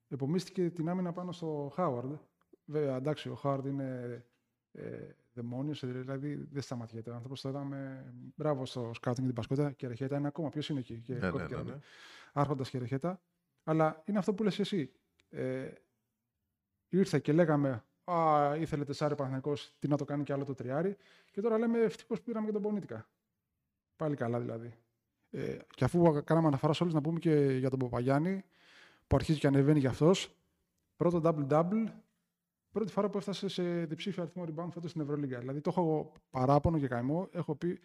επομίστηκε 0.08 0.70
την 0.70 0.88
άμυνα 0.88 1.12
πάνω 1.12 1.32
στο 1.32 1.70
Χάουαρντ. 1.74 2.12
Βέβαια, 2.64 2.96
εντάξει, 2.96 3.28
ο 3.28 3.34
Χάουαρντ 3.34 3.66
είναι 3.66 4.24
ε, 4.72 5.08
δαιμόνιος, 5.32 5.86
δηλαδή 5.86 6.34
δεν 6.50 6.62
σταματιέται. 6.62 7.10
Ο 7.10 7.14
άνθρωπος 7.14 7.40
το 7.40 7.48
είδαμε, 7.48 8.12
μπράβο 8.36 8.66
στο 8.66 8.90
σκάουτινγκ 8.94 9.26
την 9.26 9.34
Πασκότα 9.34 9.72
και 9.72 9.86
Ρεχέτα 9.86 10.16
είναι 10.16 10.26
ακόμα. 10.26 10.48
Ποιος 10.48 10.68
είναι 10.68 10.78
εκεί 10.78 11.00
και 11.00 11.12
Ναι, 11.12 11.18
ναι, 11.18 11.30
κόπηκε 11.30 11.54
ναι, 11.54 11.62
να 11.62 11.70
ναι. 11.70 11.78
άρχοντας 12.32 12.70
και 12.70 12.78
Ρεχέτα. 12.78 13.20
Αλλά 13.64 14.02
είναι 14.04 14.18
αυτό 14.18 14.34
που 14.34 14.42
λες 14.42 14.58
εσύ. 14.58 14.92
Ε, 15.28 15.72
ήρθε 16.88 17.18
και 17.18 17.32
λέγαμε, 17.32 17.84
Α, 18.04 18.56
ήθελε 18.56 18.84
τεσσάρι 18.84 19.14
Παναθυναϊκό, 19.14 19.52
τι 19.78 19.88
να 19.88 19.96
το 19.96 20.04
κάνει 20.04 20.22
και 20.22 20.32
άλλο 20.32 20.44
το 20.44 20.54
τριάρι. 20.54 20.96
Και 21.30 21.40
τώρα 21.40 21.58
λέμε 21.58 21.78
ευτυχώς 21.78 22.18
που 22.18 22.24
πήραμε 22.24 22.46
και 22.46 22.52
τον 22.52 22.62
Πονίτικα. 22.62 23.08
Πάλι 23.96 24.16
καλά 24.16 24.40
δηλαδή. 24.40 24.74
Ε, 25.30 25.56
και 25.74 25.84
αφού 25.84 26.22
κάναμε 26.24 26.46
αναφορά 26.46 26.72
σε 26.72 26.82
όλου, 26.82 26.92
να 26.92 27.00
πούμε 27.00 27.18
και 27.18 27.34
για 27.34 27.70
τον 27.70 27.78
Παπαγιάννη, 27.78 28.44
που 29.06 29.16
αρχίζει 29.16 29.38
και 29.38 29.46
ανεβαίνει 29.46 29.78
για 29.78 29.90
αυτός. 29.90 30.34
Πρώτο 30.96 31.20
double-double, 31.24 31.84
πρώτη 32.70 32.92
φορά 32.92 33.10
που 33.10 33.18
έφτασε 33.18 33.48
σε 33.48 33.84
διψήφιο 33.84 34.22
αριθμό 34.22 34.44
rebound 34.44 34.68
φέτος 34.72 34.90
στην 34.90 35.02
Ευρωλίγα. 35.02 35.38
Δηλαδή 35.38 35.60
το 35.60 35.70
έχω 35.70 36.12
παράπονο 36.30 36.78
και 36.78 36.88
καημό. 36.88 37.28
Έχω 37.32 37.54
πει 37.54 37.80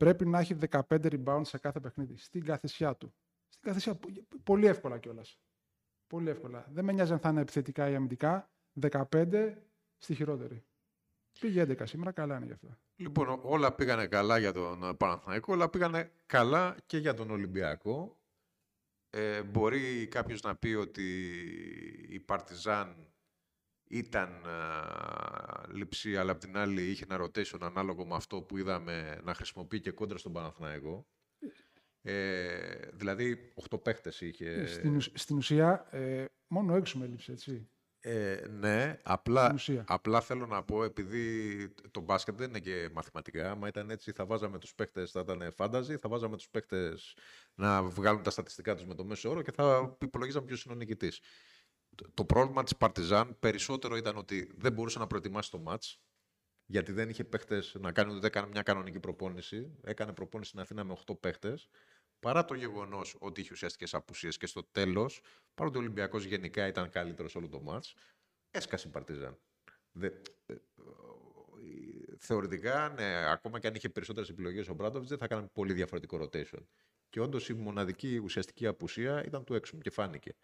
πρέπει 0.00 0.26
να 0.26 0.38
έχει 0.38 0.56
15 0.70 0.80
rebound 0.88 1.40
σε 1.44 1.58
κάθε 1.58 1.80
παιχνίδι. 1.80 2.16
Στην 2.16 2.44
καθησιά 2.44 2.96
του. 2.96 3.14
Στην 3.48 3.62
καθησιά, 3.62 3.98
πολύ 4.42 4.66
εύκολα 4.66 4.98
κιόλας. 4.98 5.38
Πολύ 6.06 6.30
εύκολα. 6.30 6.66
Δεν 6.70 6.84
με 6.84 6.92
νοιάζει 6.92 7.12
αν 7.12 7.18
θα 7.18 7.28
είναι 7.28 7.40
επιθετικά 7.40 7.88
ή 7.90 7.94
αμυντικά. 7.94 8.50
15 8.90 9.54
στη 9.98 10.14
χειρότερη. 10.14 10.64
Πήγε 11.40 11.62
11 11.62 11.86
σήμερα, 11.86 12.12
καλά 12.12 12.36
είναι 12.36 12.46
γι' 12.46 12.52
αυτό. 12.52 12.78
Λοιπόν, 13.00 13.40
όλα 13.42 13.72
πήγανε 13.74 14.06
καλά 14.06 14.38
για 14.38 14.52
τον 14.52 14.96
Παναθηναϊκό, 14.96 15.52
όλα 15.52 15.68
πήγανε 15.70 16.12
καλά 16.26 16.76
και 16.86 16.98
για 16.98 17.14
τον 17.14 17.30
Ολυμπιακό. 17.30 18.18
Ε, 19.10 19.42
μπορεί 19.42 20.06
κάποιος 20.06 20.40
να 20.42 20.56
πει 20.56 20.68
ότι 20.68 21.28
η 22.08 22.20
Παρτιζάν 22.20 23.12
ήταν 23.90 24.46
α, 24.46 25.66
λειψή, 25.72 26.16
αλλά 26.16 26.32
απ' 26.32 26.38
την 26.40 26.56
άλλη 26.56 26.82
είχε 26.90 27.04
ένα 27.10 27.24
rotation 27.24 27.58
ανάλογο 27.60 28.06
με 28.06 28.14
αυτό 28.14 28.42
που 28.42 28.58
είδαμε 28.58 29.20
να 29.24 29.34
χρησιμοποιεί 29.34 29.80
και 29.80 29.90
κόντρα 29.90 30.18
στον 30.18 30.32
Παναθηναϊκό. 30.32 31.06
Ε, 32.02 32.88
δηλαδή, 32.92 33.52
8 33.70 33.82
παίχτες 33.82 34.20
είχε. 34.20 34.50
Ε, 34.50 34.66
στην, 34.66 34.96
ουσ- 34.96 35.18
στην 35.18 35.36
ουσία, 35.36 35.86
ε, 35.90 36.24
μόνο 36.46 36.74
έξω 36.76 36.98
με 36.98 37.06
λείψε, 37.06 37.32
έτσι. 37.32 37.68
Ε, 38.02 38.46
ναι, 38.50 38.98
απλά, 39.02 39.42
Στην 39.44 39.54
ουσία. 39.54 39.84
απλά 39.88 40.20
θέλω 40.20 40.46
να 40.46 40.62
πω, 40.62 40.84
επειδή 40.84 41.68
το 41.90 42.00
μπάσκετ 42.00 42.36
δεν 42.36 42.48
είναι 42.48 42.58
και 42.60 42.88
μαθηματικά, 42.92 43.50
άμα 43.50 43.68
ήταν 43.68 43.90
έτσι 43.90 44.12
θα 44.12 44.26
βάζαμε 44.26 44.58
τους 44.58 44.74
παίχτες, 44.74 45.10
θα 45.10 45.20
ήταν 45.20 45.52
φάνταζι, 45.52 45.96
θα 45.96 46.08
βάζαμε 46.08 46.36
τους 46.36 46.48
παίχτες 46.48 47.16
να 47.54 47.82
βγάλουν 47.82 48.22
τα 48.22 48.30
στατιστικά 48.30 48.74
τους 48.74 48.84
με 48.84 48.94
το 48.94 49.04
μέσο 49.04 49.30
όρο 49.30 49.42
και 49.42 49.52
θα 49.52 49.96
υπολογίζαμε 50.00 50.46
ποιος 50.46 50.64
είναι 50.64 50.74
ο 50.74 50.76
νικητής. 50.76 51.20
Το- 51.94 52.10
Το 52.14 52.24
πρόβλημα 52.24 52.62
της 52.62 52.76
Παρτιζάν 52.76 53.36
περισσότερο 53.38 53.96
ήταν 53.96 54.16
ότι 54.16 54.52
δεν 54.56 54.72
μπορούσε 54.72 54.98
να 54.98 55.06
προετοιμάσει 55.06 55.50
το 55.50 55.58
μάτς, 55.58 56.00
γιατί 56.66 56.92
δεν 56.92 57.08
είχε 57.08 57.24
παίχτες 57.24 57.76
να 57.80 57.92
κάνει 57.92 58.14
ούτε 58.14 58.28
καν 58.28 58.48
μια 58.48 58.62
κανονική 58.62 59.00
προπόνηση. 59.00 59.76
Έκανε 59.82 60.12
προπόνηση 60.12 60.50
στην 60.50 60.62
Αθήνα 60.62 60.84
με 60.84 60.92
8 60.92 61.14
παίχτες. 61.20 61.68
Παρά 62.20 62.44
το 62.44 62.54
γεγονός 62.54 63.16
ότι 63.18 63.40
είχε 63.40 63.52
ουσιαστικές 63.52 63.94
απουσίες 63.94 64.36
και 64.36 64.46
στο 64.46 64.64
τέλος, 64.64 65.20
παρότι 65.54 65.76
ο 65.76 65.80
Ολυμπιακός 65.80 66.24
γενικά 66.24 66.66
ήταν 66.66 66.90
καλύτερος 66.90 67.34
όλο 67.34 67.48
το 67.48 67.60
μάτς, 67.60 67.94
έσκασε 68.50 68.88
η 68.88 68.90
Παρτιζάν. 68.90 69.38
Δε, 69.92 70.06
ε, 70.46 70.54
θεωρητικά, 72.18 72.88
ναι, 72.88 73.30
ακόμα 73.30 73.58
και 73.58 73.66
αν 73.66 73.74
είχε 73.74 73.88
περισσότερες 73.88 74.28
επιλογές 74.28 74.68
ο 74.68 74.74
Μπράντοβιτς, 74.74 75.08
δεν 75.08 75.18
θα 75.18 75.24
έκανε 75.24 75.46
πολύ 75.52 75.72
διαφορετικό 75.72 76.18
rotation. 76.22 76.66
Και 77.08 77.20
όντως 77.20 77.48
η 77.48 77.54
μοναδική 77.54 78.18
ουσιαστική 78.18 78.66
απουσία 78.66 79.24
ήταν 79.24 79.44
του 79.44 79.54
έξω 79.54 79.78
και 79.78 79.90
φάνηκε. 79.90 80.36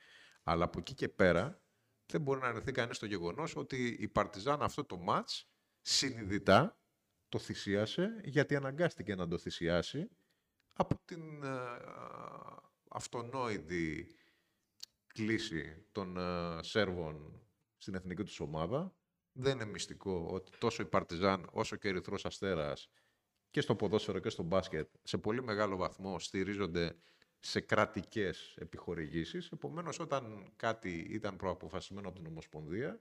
Αλλά 0.43 0.65
από 0.65 0.79
εκεί 0.79 0.95
και 0.95 1.09
πέρα 1.09 1.63
δεν 2.07 2.21
μπορεί 2.21 2.41
να 2.41 2.47
αρνηθεί 2.47 2.73
κανείς 2.73 2.99
το 2.99 3.07
γεγονός 3.07 3.57
ότι 3.57 3.97
η 4.01 4.09
Παρτιζάν 4.09 4.63
αυτό 4.63 4.85
το 4.85 5.05
match 5.09 5.43
συνειδητά 5.81 6.79
το 7.29 7.39
θυσίασε 7.39 8.21
γιατί 8.25 8.57
αναγκάστηκε 8.57 9.15
να 9.15 9.29
το 9.29 9.39
θυσιάσει 9.39 10.09
από 10.77 11.01
την 11.05 11.45
ε, 11.45 11.57
αυτονόητη 12.89 14.15
κλίση 15.07 15.85
των 15.93 16.17
ε, 16.17 16.63
Σέρβων 16.63 17.43
στην 17.77 17.95
εθνική 17.95 18.23
τους 18.23 18.41
ομάδα. 18.41 18.95
Δεν 19.33 19.55
είναι 19.55 19.65
μυστικό 19.65 20.29
ότι 20.31 20.51
τόσο 20.59 20.83
η 20.83 20.87
Παρτιζάν 20.87 21.49
όσο 21.53 21.77
και 21.77 21.87
ο 21.87 21.91
Ερυθρός 21.91 22.25
Αστέρας 22.25 22.89
και 23.51 23.61
στο 23.61 23.77
ποδόσφαιρο 23.77 24.19
και 24.19 24.29
στο 24.29 24.43
μπάσκετ 24.43 24.89
σε 25.03 25.19
πολύ 25.19 25.43
μεγάλο 25.43 25.77
βαθμό 25.77 26.19
στηρίζονται 26.19 26.97
σε 27.39 27.61
κρατικές 27.61 28.55
επιχορηγήσεις. 28.57 29.51
Επομένως, 29.53 29.99
όταν 29.99 30.53
κάτι 30.57 31.07
ήταν 31.11 31.37
προαποφασισμένο 31.37 32.09
από 32.09 32.17
την 32.17 32.27
Ομοσπονδία, 32.27 33.01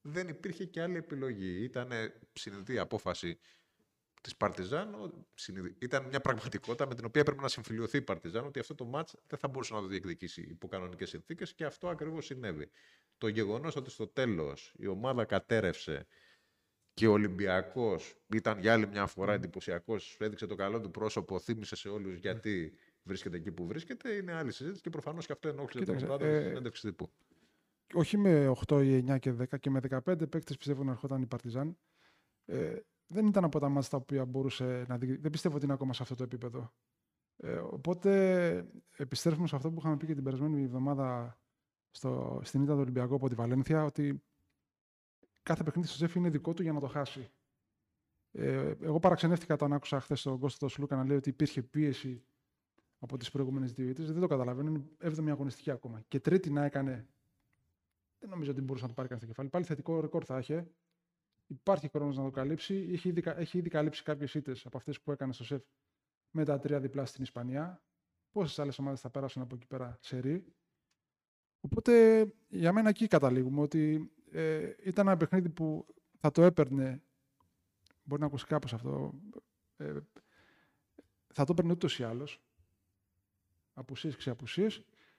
δεν 0.00 0.28
υπήρχε 0.28 0.64
και 0.64 0.82
άλλη 0.82 0.96
επιλογή. 0.96 1.62
Ήταν 1.62 1.90
συνειδητή 2.32 2.78
απόφαση 2.78 3.38
της 4.24 4.36
Παρτιζάν. 4.36 4.94
ο- 4.94 5.26
συνειδη- 5.34 5.82
Ήταν 5.82 6.04
μια 6.04 6.20
πραγματικότητα 6.20 6.86
με 6.86 6.94
την 6.94 7.04
οποία 7.04 7.20
έπρεπε 7.20 7.40
να 7.42 7.48
συμφιλειωθεί 7.48 7.96
η 7.96 8.02
Παρτιζάν 8.02 8.44
ότι 8.46 8.58
αυτό 8.58 8.74
το 8.74 8.84
μάτς 8.84 9.14
δεν 9.26 9.38
θα 9.38 9.48
μπορούσε 9.48 9.74
να 9.74 9.80
το 9.80 9.86
διεκδικήσει 9.86 10.40
υπό 10.42 10.68
κανονικές 10.68 11.08
συνθήκες 11.08 11.54
και 11.54 11.64
αυτό 11.64 11.88
ακριβώς 11.88 12.24
συνέβη. 12.26 12.68
Το 13.18 13.28
γεγονός 13.28 13.76
ότι 13.76 13.90
στο 13.90 14.06
τέλος 14.06 14.74
η 14.78 14.86
ομάδα 14.86 15.24
κατέρευσε 15.24 16.06
και 16.94 17.06
ο 17.06 17.12
Ολυμπιακός 17.12 18.14
ήταν 18.34 18.58
για 18.58 18.72
άλλη 18.72 18.86
μια 18.86 19.06
φορά 19.06 19.32
εντυπωσιακός, 19.32 20.16
έδειξε 20.20 20.46
το 20.46 20.54
καλό 20.54 20.80
του 20.80 20.90
πρόσωπο, 20.90 21.38
θύμισε 21.38 21.76
σε 21.76 21.88
όλους 21.88 22.16
γιατί 22.18 22.72
βρίσκεται 23.02 23.36
εκεί 23.36 23.52
που 23.52 23.66
βρίσκεται, 23.66 24.12
είναι 24.12 24.32
άλλη 24.32 24.52
συζήτηση 24.52 24.82
και 24.82 24.90
προφανώς 24.90 25.26
και 25.26 25.32
αυτό 25.32 25.48
ενόχλησε 25.48 25.84
τον 25.86 25.96
Κοίταξε, 25.96 26.06
Μπράδο 26.06 26.24
ε, 26.24 26.36
στην 26.38 26.48
συνέντευξη 26.48 26.86
τύπου. 26.86 27.10
όχι 27.94 28.16
με 28.16 28.48
8 28.68 28.82
ή 28.84 29.04
9 29.10 29.18
και 29.18 29.32
10 29.32 29.58
και 29.60 29.70
με 29.70 29.80
15 29.90 30.28
παίκτες 30.30 30.56
πιστεύω 30.56 30.84
να 30.84 30.90
ερχόταν 30.90 31.22
η 31.22 31.26
Παρτιζάν. 31.26 31.78
Ε, 32.44 32.76
δεν 33.14 33.26
ήταν 33.26 33.44
από 33.44 33.58
τα 33.58 33.68
μάτια 33.68 33.90
τα 33.90 33.96
οποία 33.96 34.24
μπορούσε 34.24 34.84
να 34.88 34.98
δει. 34.98 35.16
Δεν 35.16 35.30
πιστεύω 35.30 35.54
ότι 35.56 35.64
είναι 35.64 35.74
ακόμα 35.74 35.92
σε 35.92 36.02
αυτό 36.02 36.14
το 36.14 36.22
επίπεδο. 36.22 36.72
Ε, 37.36 37.56
οπότε 37.56 38.68
επιστρέφουμε 38.96 39.46
σε 39.46 39.56
αυτό 39.56 39.70
που 39.70 39.78
είχαμε 39.78 39.96
πει 39.96 40.06
και 40.06 40.14
την 40.14 40.24
περασμένη 40.24 40.62
εβδομάδα 40.62 41.38
στο, 41.90 42.40
στην 42.42 42.62
ήττα 42.62 42.72
του 42.72 42.80
Ολυμπιακού 42.80 43.14
από 43.14 43.28
τη 43.28 43.34
Βαλένθια, 43.34 43.84
ότι 43.84 44.22
κάθε 45.42 45.62
παιχνίδι 45.62 45.88
στο 45.88 45.96
Ζέφι 45.96 46.18
είναι 46.18 46.30
δικό 46.30 46.54
του 46.54 46.62
για 46.62 46.72
να 46.72 46.80
το 46.80 46.86
χάσει. 46.86 47.30
Ε, 48.30 48.74
εγώ 48.80 48.98
παραξενεύτηκα 48.98 49.54
όταν 49.54 49.72
άκουσα 49.72 50.00
χθες 50.00 50.22
τον 50.22 50.38
Κώστα 50.38 50.58
τον 50.58 50.68
Σλούκα 50.68 50.96
να 50.96 51.04
λέει 51.04 51.16
ότι 51.16 51.28
υπήρχε 51.28 51.62
πίεση 51.62 52.24
από 52.98 53.16
τις 53.16 53.30
προηγούμενες 53.30 53.72
δύο 53.72 53.88
ήττες. 53.88 54.12
Δεν 54.12 54.20
το 54.20 54.26
καταλαβαίνω. 54.26 54.70
Είναι 54.70 54.84
έβδομη 54.98 55.30
αγωνιστική 55.30 55.70
ακόμα. 55.70 56.04
Και 56.08 56.20
τρίτη 56.20 56.50
να 56.50 56.64
έκανε. 56.64 57.08
Δεν 58.18 58.28
νομίζω 58.28 58.50
ότι 58.50 58.60
μπορούσε 58.60 58.82
να 58.82 58.88
το 58.88 58.94
πάρει 58.94 59.08
κανένα 59.08 59.26
στο 59.26 59.34
κεφάλι. 59.34 59.48
Πάλι 59.48 59.64
θετικό 59.64 60.00
ρεκόρ 60.00 60.24
θα 60.26 60.38
είχε. 60.38 60.66
Υπάρχει 61.46 61.88
χρόνος 61.88 62.16
να 62.16 62.22
το 62.24 62.30
καλύψει. 62.30 62.88
Έχει 62.92 63.08
ήδη, 63.08 63.20
κα- 63.20 63.38
έχει 63.38 63.58
ήδη 63.58 63.68
καλύψει 63.68 64.02
κάποιες 64.02 64.34
ήττες 64.34 64.66
από 64.66 64.76
αυτές 64.76 65.00
που 65.00 65.12
έκανε 65.12 65.32
στο 65.32 65.44
σεφ 65.44 65.62
με 66.30 66.44
τα 66.44 66.58
τρία 66.58 66.80
διπλά 66.80 67.04
στην 67.04 67.22
Ισπανία. 67.22 67.82
Πόσες 68.30 68.58
άλλες 68.58 68.78
ομάδες 68.78 69.00
θα 69.00 69.10
πέρασαν 69.10 69.42
από 69.42 69.54
εκεί 69.54 69.66
πέρα 69.66 69.98
σε 70.00 70.18
ρί. 70.18 70.44
Οπότε 71.60 72.24
για 72.48 72.72
μένα 72.72 72.88
εκεί 72.88 73.06
καταλήγουμε 73.06 73.60
ότι 73.60 74.12
ε, 74.30 74.72
ήταν 74.84 75.06
ένα 75.06 75.16
παιχνίδι 75.16 75.48
που 75.50 75.86
θα 76.18 76.30
το 76.30 76.42
έπαιρνε. 76.42 77.02
Μπορεί 78.02 78.20
να 78.20 78.26
ακούσει 78.26 78.46
κάπως 78.46 78.72
αυτό. 78.74 79.14
Ε, 79.76 79.96
θα 81.32 81.44
το 81.44 81.52
έπαιρνε 81.52 81.72
ούτως 81.72 81.98
ή 81.98 82.04
άλλως. 82.04 82.42
Απουσίες 83.72 84.16
ξεαπουσίε. 84.16 84.68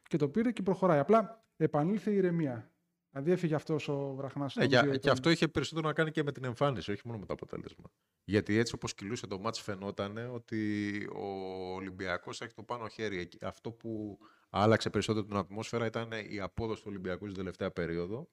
Και 0.03 0.17
το 0.17 0.29
πήρε 0.29 0.51
και 0.51 0.61
προχωράει. 0.61 0.99
Απλά 0.99 1.45
επανήλθε 1.57 2.11
η 2.11 2.15
ηρεμία. 2.15 2.71
Δηλαδή 3.15 3.31
έφυγε 3.33 3.55
αυτός 3.55 3.87
ο 3.87 4.13
βραχνάς. 4.13 4.55
Ναι, 4.55 4.65
για, 4.65 4.97
και 4.97 5.09
αυτό 5.09 5.29
είχε 5.29 5.47
περισσότερο 5.47 5.87
να 5.87 5.93
κάνει 5.93 6.11
και 6.11 6.23
με 6.23 6.31
την 6.31 6.43
εμφάνιση, 6.43 6.91
όχι 6.91 7.01
μόνο 7.05 7.19
με 7.19 7.25
το 7.25 7.33
αποτέλεσμα. 7.33 7.91
Γιατί 8.23 8.57
έτσι 8.57 8.75
όπως 8.75 8.93
κυλούσε 8.93 9.27
το 9.27 9.39
μάτς 9.39 9.61
φαινόταν 9.61 10.17
ότι 10.17 10.97
ο 11.15 11.25
Ολυμπιακός 11.73 12.41
έχει 12.41 12.53
το 12.53 12.63
πάνω 12.63 12.87
χέρι. 12.87 13.17
Εκεί- 13.19 13.45
Αυτό 13.45 13.71
που 13.71 14.17
άλλαξε 14.49 14.89
περισσότερο 14.89 15.25
την 15.25 15.35
ατμόσφαιρα 15.35 15.85
ήταν 15.85 16.11
η 16.29 16.39
απόδοση 16.39 16.81
του 16.81 16.87
Ολυμπιακού 16.89 17.23
στην 17.25 17.37
τελευταία 17.37 17.71
περίοδο. 17.71 18.29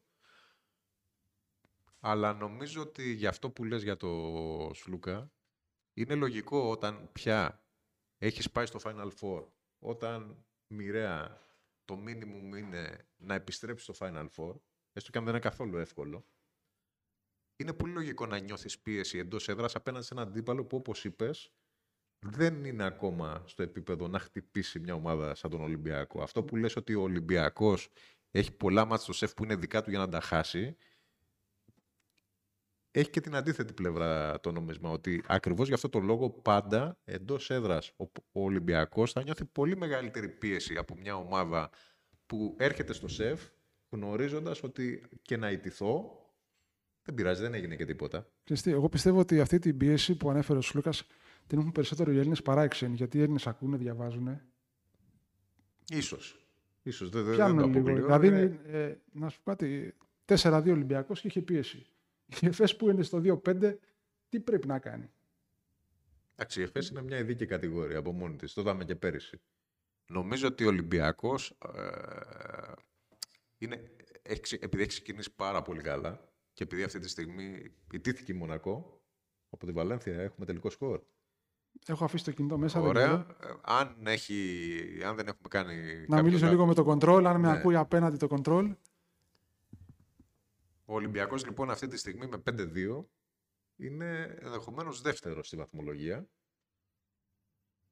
Αλλά 2.00 2.32
νομίζω 2.32 2.82
ότι 2.82 3.12
για 3.12 3.28
αυτό 3.28 3.50
που 3.50 3.64
λες 3.64 3.82
για 3.82 3.96
το 3.96 4.70
Σλούκα, 4.74 5.32
είναι 5.94 6.14
λογικό 6.14 6.70
όταν 6.70 7.08
πια 7.12 7.64
έχεις 8.18 8.50
πάει 8.50 8.66
στο 8.66 8.78
Final 8.82 9.10
Four, 9.20 9.46
όταν 9.78 10.44
μοιραία 10.66 11.40
το 11.84 11.94
minimum 12.06 12.56
είναι 12.58 13.08
να 13.16 13.34
επιστρέψεις 13.34 13.96
στο 13.96 14.06
Final 14.06 14.26
Four, 14.36 14.54
έστω 14.92 15.10
και 15.10 15.18
αν 15.18 15.24
δεν 15.24 15.34
είναι 15.34 15.42
καθόλου 15.42 15.76
εύκολο, 15.76 16.26
είναι 17.56 17.72
πολύ 17.72 17.92
λογικό 17.92 18.26
να 18.26 18.38
νιώθεις 18.38 18.78
πίεση 18.78 19.18
εντός 19.18 19.48
έδρας 19.48 19.74
απέναντι 19.74 20.04
σε 20.04 20.14
έναν 20.14 20.28
αντίπαλο 20.28 20.64
που 20.64 20.76
όπως 20.76 21.04
είπες 21.04 21.52
δεν 22.18 22.64
είναι 22.64 22.84
ακόμα 22.84 23.42
στο 23.46 23.62
επίπεδο 23.62 24.08
να 24.08 24.18
χτυπήσει 24.18 24.78
μια 24.78 24.94
ομάδα 24.94 25.34
σαν 25.34 25.50
τον 25.50 25.60
Ολυμπιακό. 25.60 26.22
Αυτό 26.22 26.44
που 26.44 26.56
λες 26.56 26.76
ότι 26.76 26.94
ο 26.94 27.02
Ολυμπιακός 27.02 27.88
έχει 28.30 28.52
πολλά 28.52 28.84
μάτια 28.84 29.04
στο 29.04 29.12
σεφ 29.12 29.34
που 29.34 29.44
είναι 29.44 29.56
δικά 29.56 29.82
του 29.82 29.90
για 29.90 29.98
να 29.98 30.08
τα 30.08 30.20
χάσει, 30.20 30.76
έχει 32.90 33.10
και 33.10 33.20
την 33.20 33.34
αντίθετη 33.34 33.72
πλευρά 33.72 34.40
το 34.40 34.52
νόμισμα, 34.52 34.90
ότι 34.90 35.22
ακριβώς 35.26 35.68
γι' 35.68 35.74
αυτό 35.74 35.88
το 35.88 35.98
λόγο 35.98 36.30
πάντα 36.30 36.98
εντός 37.04 37.50
έδρας 37.50 37.92
ο, 37.96 38.04
ο 38.32 38.42
Ολυμπιακός 38.44 39.12
θα 39.12 39.22
νιώθει 39.22 39.44
πολύ 39.44 39.76
μεγαλύτερη 39.76 40.28
πίεση 40.28 40.76
από 40.76 40.94
μια 40.96 41.16
ομάδα 41.16 41.70
που 42.26 42.56
έρχεται 42.58 42.92
στο 42.92 43.08
σεφ 43.08 43.48
γνωρίζοντας 43.92 44.62
ότι 44.62 45.02
και 45.22 45.36
να 45.36 45.50
ιτηθώ 45.50 46.16
δεν 47.04 47.14
πειράζει, 47.14 47.42
δεν 47.42 47.54
έγινε 47.54 47.76
και 47.76 47.84
τίποτα. 47.84 48.26
Ξέρεις 48.44 48.62
τι, 48.62 48.70
εγώ 48.70 48.88
πιστεύω 48.88 49.18
ότι 49.18 49.40
αυτή 49.40 49.58
την 49.58 49.76
πίεση 49.76 50.16
που 50.16 50.30
ανέφερε 50.30 50.58
ο 50.58 50.62
Σλούκας 50.62 51.06
την 51.46 51.58
έχουν 51.58 51.72
περισσότερο 51.72 52.12
οι 52.12 52.18
Έλληνες 52.18 52.42
παρά 52.42 52.64
οι 52.64 52.68
ξένοι. 52.68 52.94
Γιατί 52.94 53.18
οι 53.18 53.20
Έλληνες 53.20 53.46
ακούνε, 53.46 53.76
διαβάζουν. 53.76 54.40
Ίσως. 55.88 56.46
Ίσως, 56.82 57.10
δεν, 57.10 57.24
δεν, 57.24 57.34
δεν 57.34 57.34
Πιάνουν 57.34 57.72
το 57.72 57.78
λίγο. 57.78 57.78
αποκλείω. 57.80 58.04
Δηλαδή, 58.04 58.58
Ε, 58.66 58.82
ε, 58.82 58.98
να 59.12 59.28
σου 59.28 59.42
πω 59.42 59.50
κάτι, 59.50 59.94
4-2 60.24 60.70
Ολυμπιακός 60.70 61.20
και 61.20 61.26
είχε 61.28 61.42
πίεση. 61.42 61.86
Η 62.40 62.46
ΕΦΕΣ 62.46 62.76
που 62.76 62.90
είναι 62.90 63.02
στο 63.02 63.20
2-5, 63.44 63.76
τι 64.28 64.40
πρέπει 64.40 64.66
να 64.66 64.78
κάνει; 64.78 65.10
Εντάξει, 66.34 66.60
η 66.60 66.62
ΕΦΕΣ 66.62 66.88
είναι 66.88 67.02
μια 67.02 67.18
ειδική 67.18 67.46
κατηγορία 67.46 67.98
από 67.98 68.12
μόνη 68.12 68.36
της. 68.36 68.52
Το 68.52 68.60
είδαμε 68.60 68.84
και 68.84 68.94
πέρυσι. 68.94 69.40
Νομίζω 70.06 70.46
ότι 70.48 70.64
ο 70.64 70.68
Ολυμπιακός, 70.68 71.58
ε, 71.74 72.72
είναι, 73.64 73.96
έχει, 74.22 74.40
ξε- 74.40 74.62
επειδή 74.62 74.82
έχει 74.82 74.90
ξεκινήσει 74.90 75.34
πάρα 75.34 75.62
πολύ 75.62 75.80
καλά 75.82 76.28
και 76.52 76.62
επειδή 76.62 76.82
αυτή 76.82 76.98
τη 76.98 77.08
στιγμή 77.08 77.74
ιτήθηκε 77.92 78.32
η 78.32 78.34
Μονακό, 78.34 79.02
από 79.50 79.66
τη 79.66 79.72
Βαλένθια 79.72 80.20
έχουμε 80.20 80.46
τελικό 80.46 80.70
σκορ. 80.70 81.00
Έχω 81.86 82.04
αφήσει 82.04 82.24
το 82.24 82.32
κινητό 82.32 82.58
μέσα. 82.58 82.80
δεν 82.80 82.88
Ωραία. 82.88 83.06
ξέρω. 83.06 83.50
Ε, 83.54 83.58
αν, 83.62 84.06
έχει, 84.06 84.80
αν 85.04 85.16
δεν 85.16 85.26
έχουμε 85.26 85.48
κάνει. 85.48 85.74
Να 85.74 86.06
κάποιο 86.06 86.22
μιλήσω 86.22 86.44
λάθος- 86.44 86.50
λίγο 86.50 86.66
με 86.66 86.74
το 86.74 86.90
control, 86.90 87.24
αν 87.24 87.40
με 87.40 87.50
Ναι. 87.50 87.58
ακούει 87.58 87.76
απέναντι 87.76 88.16
το 88.16 88.26
control. 88.30 88.74
Ο 90.84 90.94
Ολυμπιακός 90.94 91.44
λοιπόν 91.44 91.70
αυτή 91.70 91.86
τη 91.86 91.96
στιγμή 91.96 92.26
με 92.26 92.38
5-2 92.38 93.08
είναι 93.76 94.36
ενδεχομένως 94.40 95.00
δεύτερος 95.00 95.46
στη 95.46 95.56
βαθμολογία. 95.56 96.28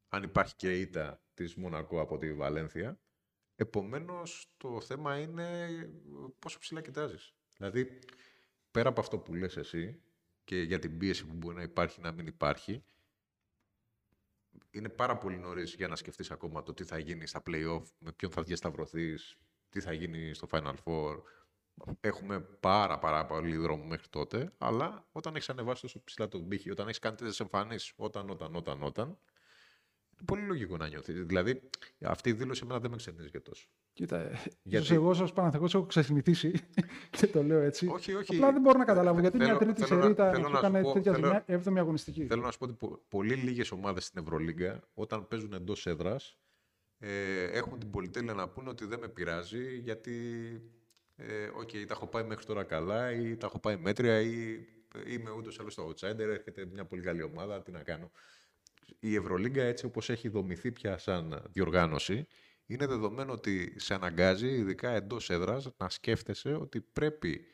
Αν 0.08 0.22
υπάρχει 0.22 0.56
και 0.56 0.80
ήττα 0.80 1.22
της 1.34 1.54
Μονακό 1.54 2.00
από 2.00 2.18
τη 2.18 2.34
Βαλένθια. 2.34 2.98
Επομένως 3.60 4.52
το 4.56 4.80
θέμα 4.80 5.18
είναι 5.18 5.68
πόσο 6.38 6.58
ψηλά 6.58 6.80
κοιτάζεις. 6.80 7.34
Δηλαδή 7.56 7.98
πέρα 8.70 8.88
από 8.88 9.00
αυτό 9.00 9.18
που 9.18 9.34
λες 9.34 9.56
εσύ 9.56 10.02
και 10.44 10.62
για 10.62 10.78
την 10.78 10.98
πίεση 10.98 11.26
που 11.26 11.34
μπορεί 11.34 11.56
να 11.56 11.62
υπάρχει 11.62 12.00
να 12.00 12.12
μην 12.12 12.26
υπάρχει 12.26 12.84
είναι 14.70 14.88
πάρα 14.88 15.18
πολύ 15.18 15.38
νωρίς 15.38 15.74
για 15.74 15.88
να 15.88 15.96
σκεφτείς 15.96 16.30
ακόμα 16.30 16.62
το 16.62 16.74
τι 16.74 16.84
θα 16.84 16.98
γίνει 16.98 17.26
στα 17.26 17.42
play-off, 17.46 17.82
με 17.98 18.12
ποιον 18.12 18.30
θα 18.30 18.42
διασταυρωθείς, 18.42 19.36
τι 19.68 19.80
θα 19.80 19.92
γίνει 19.92 20.34
στο 20.34 20.46
Final 20.50 20.74
Four, 20.84 21.22
Έχουμε 22.00 22.40
πάρα, 22.40 22.98
πάρα 22.98 23.26
πολύ 23.26 23.56
δρόμο 23.56 23.84
μέχρι 23.84 24.08
τότε, 24.08 24.52
αλλά 24.58 25.06
όταν 25.12 25.34
έχεις 25.34 25.48
ανεβάσει 25.48 25.82
τόσο 25.82 26.04
ψηλά 26.04 26.28
τον 26.28 26.48
πύχη, 26.48 26.70
όταν 26.70 26.86
έχεις 26.86 26.98
κάνει 26.98 27.16
τέτοιες 27.16 27.40
εμφανίσεις, 27.40 27.92
όταν, 27.96 28.30
όταν, 28.30 28.54
όταν, 28.54 28.82
όταν, 28.82 29.06
είναι 29.08 29.18
πολύ 30.24 30.42
λογικό 30.42 30.76
να 30.76 30.88
νιώθεις. 30.88 31.22
Δηλαδή, 31.24 31.60
αυτή 32.00 32.28
η 32.28 32.32
δήλωση 32.32 32.60
εμένα 32.64 32.80
δεν 32.80 32.90
με 32.90 32.96
ξενίζει 32.96 33.30
και 33.30 33.40
τόσο. 33.40 33.68
Κοίτα, 33.92 34.18
ε, 34.20 34.30
Γιατί- 34.62 34.84
ίσως 34.84 34.90
εγώ 34.90 35.08
ως 35.10 35.32
Παναθηναϊκός 35.32 35.74
έχω 35.74 35.84
ξεσυνηθίσει 35.86 36.52
και 37.18 37.26
το 37.26 37.42
λέω 37.42 37.60
έτσι. 37.60 37.86
Όχι, 37.86 38.14
όχι. 38.14 38.34
Απλά 38.36 38.52
δεν 38.52 38.60
μπορώ 38.60 38.78
να 38.78 38.84
καταλάβω 38.84 39.20
γιατί 39.20 39.36
Θέλω- 39.38 39.50
μια 39.50 39.58
τρίτη 39.58 39.82
θέλω 39.82 39.96
να- 40.00 40.02
σερί 40.04 40.14
θέλω 40.14 40.32
τα 40.32 40.38
να 40.38 40.48
σου 40.48 40.56
έκανε 40.56 40.82
πω- 40.82 40.92
τέτοια 40.92 41.12
θέλω- 41.12 41.24
ζημιά, 41.26 41.42
έβδομη 41.46 41.78
αγωνιστική. 41.78 42.26
Θέλω 42.26 42.42
να 42.42 42.50
σου 42.50 42.58
πω 42.58 42.64
ότι 42.64 42.74
πο- 42.74 43.02
πολύ 43.08 43.34
λίγες 43.34 43.70
ομάδες 43.70 44.04
στην 44.04 44.22
Ευρωλίγκα, 44.22 44.80
όταν 44.94 45.28
παίζουν 45.28 45.52
εντός 45.52 45.86
έδρας, 45.86 46.38
ε, 46.98 47.44
έχουν 47.44 47.78
την 47.78 47.90
πολυτέλεια 47.90 48.34
να 48.34 48.48
πούνε 48.48 48.68
ότι 48.68 48.84
δεν 48.86 48.98
με 48.98 49.08
πειράζει 49.08 49.76
γιατί. 49.78 50.14
Ε, 51.16 51.44
οκ, 51.54 51.70
τα 51.70 51.78
έχω 51.90 52.06
πάει 52.06 52.24
μέχρι 52.24 52.44
τώρα 52.44 52.64
καλά 52.64 53.12
ή 53.12 53.36
τα 53.36 53.46
έχω 53.46 53.58
πάει 53.58 53.76
μέτρια 53.76 54.20
ή 54.20 54.58
είμαι 55.06 55.30
ούτως 55.30 55.56
ή 55.56 55.58
άλλως 55.60 55.72
στο 55.72 55.88
outsider, 55.88 56.18
έρχεται 56.18 56.66
μια 56.72 56.84
πολύ 56.84 57.02
καλή 57.02 57.22
ομάδα, 57.22 57.62
τι 57.62 57.70
να 57.70 57.82
κάνω. 57.82 58.10
Η 58.98 59.14
Ευρωλίγκα 59.14 59.62
έτσι 59.62 59.84
όπως 59.86 60.10
έχει 60.10 60.28
δομηθεί 60.28 60.72
πια 60.72 60.98
σαν 60.98 61.42
διοργάνωση, 61.52 62.26
είναι 62.66 62.86
δεδομένο 62.86 63.32
ότι 63.32 63.74
σε 63.80 63.94
αναγκάζει, 63.94 64.48
ειδικά 64.48 64.90
εντός 64.90 65.30
έδρας, 65.30 65.68
να 65.76 65.88
σκέφτεσαι 65.88 66.54
ότι 66.54 66.80
πρέπει 66.80 67.44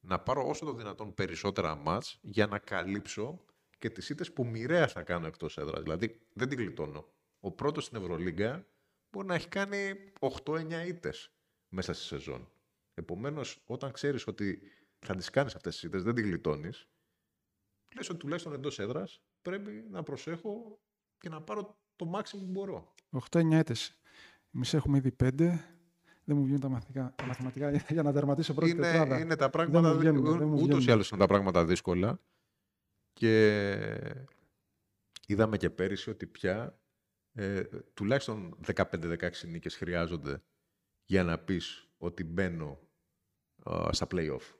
να 0.00 0.18
πάρω 0.18 0.48
όσο 0.48 0.64
το 0.64 0.72
δυνατόν 0.72 1.14
περισσότερα 1.14 1.74
μάτς 1.74 2.18
για 2.22 2.46
να 2.46 2.58
καλύψω 2.58 3.44
και 3.78 3.90
τις 3.90 4.08
ήττες 4.08 4.32
που 4.32 4.46
μοιραία 4.46 4.88
θα 4.88 5.02
κάνω 5.02 5.26
εκτός 5.26 5.58
έδρας. 5.58 5.82
Δηλαδή 5.82 6.20
δεν 6.32 6.48
την 6.48 6.58
γλιτώνω. 6.58 7.12
Ο 7.40 7.50
πρώτος 7.50 7.84
στην 7.84 7.98
Ευρωλίγκα 7.98 8.66
μπορεί 9.10 9.26
να 9.26 9.34
έχει 9.34 9.48
κάνει 9.48 9.94
8-9 10.18 10.86
ήττες 10.86 11.30
μέσα 11.68 11.92
στη 11.92 12.04
σεζόν. 12.04 12.50
Επομένως, 12.94 13.62
όταν 13.66 13.92
ξέρεις 13.92 14.26
ότι 14.26 14.62
θα 14.98 15.14
τις 15.14 15.30
κάνεις 15.30 15.54
αυτές 15.54 15.74
τις 15.74 15.82
ήττες, 15.82 16.02
δεν 16.02 16.14
την 16.14 16.24
γλιτώνεις, 16.24 16.88
λες 17.94 18.08
ότι 18.08 18.18
τουλάχιστον 18.18 18.52
εντός 18.52 18.78
έδρας 18.78 19.22
πρέπει 19.42 19.86
να 19.90 20.02
προσέχω 20.02 20.80
και 21.18 21.28
να 21.28 21.42
πάρω 21.42 21.78
το 21.96 22.10
maximum 22.14 22.38
που 22.38 22.50
μπορώ. 22.50 22.94
8-9 23.30 23.52
έτες. 23.52 24.00
Εμείς 24.54 24.74
έχουμε 24.74 24.96
ήδη 24.96 25.16
5. 25.22 25.28
Δεν 26.24 26.36
μου 26.36 26.42
βγαίνουν 26.42 26.60
τα 26.60 26.68
μαθηματικά, 26.68 27.14
τα 27.16 27.26
μαθηματικά 27.26 27.70
για 27.94 28.02
να 28.02 28.12
τερματίσω 28.12 28.54
πρώτη 28.54 28.70
είναι, 28.70 28.82
τετράδα. 28.82 29.18
είναι 29.18 29.36
τα 29.36 29.50
πράγματα, 29.50 29.92
μου 29.92 29.98
βγαίνουν, 29.98 30.38
δεν 30.38 30.48
μου 30.48 30.54
ούτως 30.54 30.62
ή 30.62 30.66
βγαίνουν. 30.66 30.90
άλλως 30.90 31.10
είναι 31.10 31.20
τα 31.20 31.26
πράγματα 31.26 31.64
δύσκολα 31.64 32.20
και 33.12 34.24
είδαμε 35.26 35.56
και 35.56 35.70
πέρυσι 35.70 36.10
ότι 36.10 36.26
πια 36.26 36.80
ε, 37.32 37.62
τουλάχιστον 37.94 38.58
15-16 38.74 39.30
νίκες 39.46 39.76
χρειάζονται 39.76 40.42
για 41.04 41.24
να 41.24 41.38
πεις 41.38 41.88
ότι 41.98 42.24
μπαίνω 42.24 42.78
α, 43.70 43.92
στα 43.92 44.06
play-off. 44.10 44.54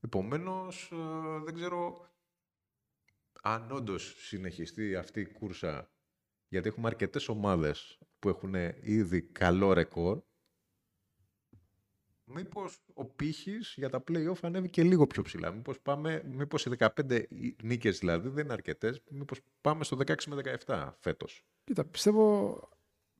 Επομένως, 0.00 0.90
ε, 0.92 1.42
δεν 1.44 1.54
ξέρω 1.54 2.08
αν 3.42 3.70
όντως 3.70 4.14
συνεχιστεί 4.18 4.96
αυτή 4.96 5.20
η 5.20 5.26
κούρσα, 5.26 5.90
γιατί 6.48 6.68
έχουμε 6.68 6.86
αρκετές 6.86 7.28
ομάδες 7.28 7.98
που 8.18 8.28
έχουν 8.28 8.54
ήδη 8.82 9.22
καλό 9.22 9.72
ρεκόρ, 9.72 10.20
μήπως 12.24 12.78
ο 12.94 13.04
πύχης 13.04 13.74
για 13.76 13.90
τα 13.90 14.02
play-off 14.08 14.38
ανέβει 14.42 14.68
και 14.70 14.82
λίγο 14.82 15.06
πιο 15.06 15.22
ψηλά. 15.22 15.50
Μήπως, 15.50 15.80
πάμε, 15.80 16.22
μήπως 16.32 16.66
οι 16.66 16.70
15 16.78 17.26
νίκες 17.62 17.98
δηλαδή 17.98 18.28
δεν 18.28 18.44
είναι 18.44 18.52
αρκετές, 18.52 19.00
μήπως 19.10 19.40
πάμε 19.60 19.84
στο 19.84 19.96
16 19.96 20.14
με 20.26 20.36
17 20.66 20.96
φέτος. 20.98 21.44
Κοίτα, 21.64 21.84
πιστεύω 21.84 22.58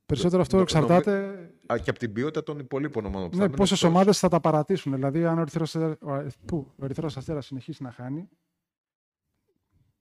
περισσότερο 0.06 0.42
αυτό 0.42 0.56
νο- 0.56 0.62
εξαρτάται 0.62 1.28
Α, 1.72 1.78
και 1.78 1.90
από 1.90 1.98
την 1.98 2.12
ποιότητα 2.12 2.42
των 2.42 2.58
υπολείπων 2.58 3.04
ομάδων 3.04 3.28
που 3.28 3.34
θα 3.34 3.36
ναι, 3.36 3.42
μείνουν 3.44 3.58
πόσες 3.58 3.78
εκτός. 3.78 3.94
ομάδες 3.94 4.18
θα 4.18 4.28
τα 4.28 4.40
παρατήσουν. 4.40 4.94
Δηλαδή, 4.94 5.24
αν 5.24 5.38
ο 5.38 5.40
Ερυθρός, 5.40 5.74
ο, 5.74 6.26
που, 6.46 6.72
ο 6.76 6.84
Ερυθρός 6.84 7.16
Αστέρας 7.16 7.46
συνεχίσει 7.46 7.82
να 7.82 7.90
χάνει, 7.92 8.28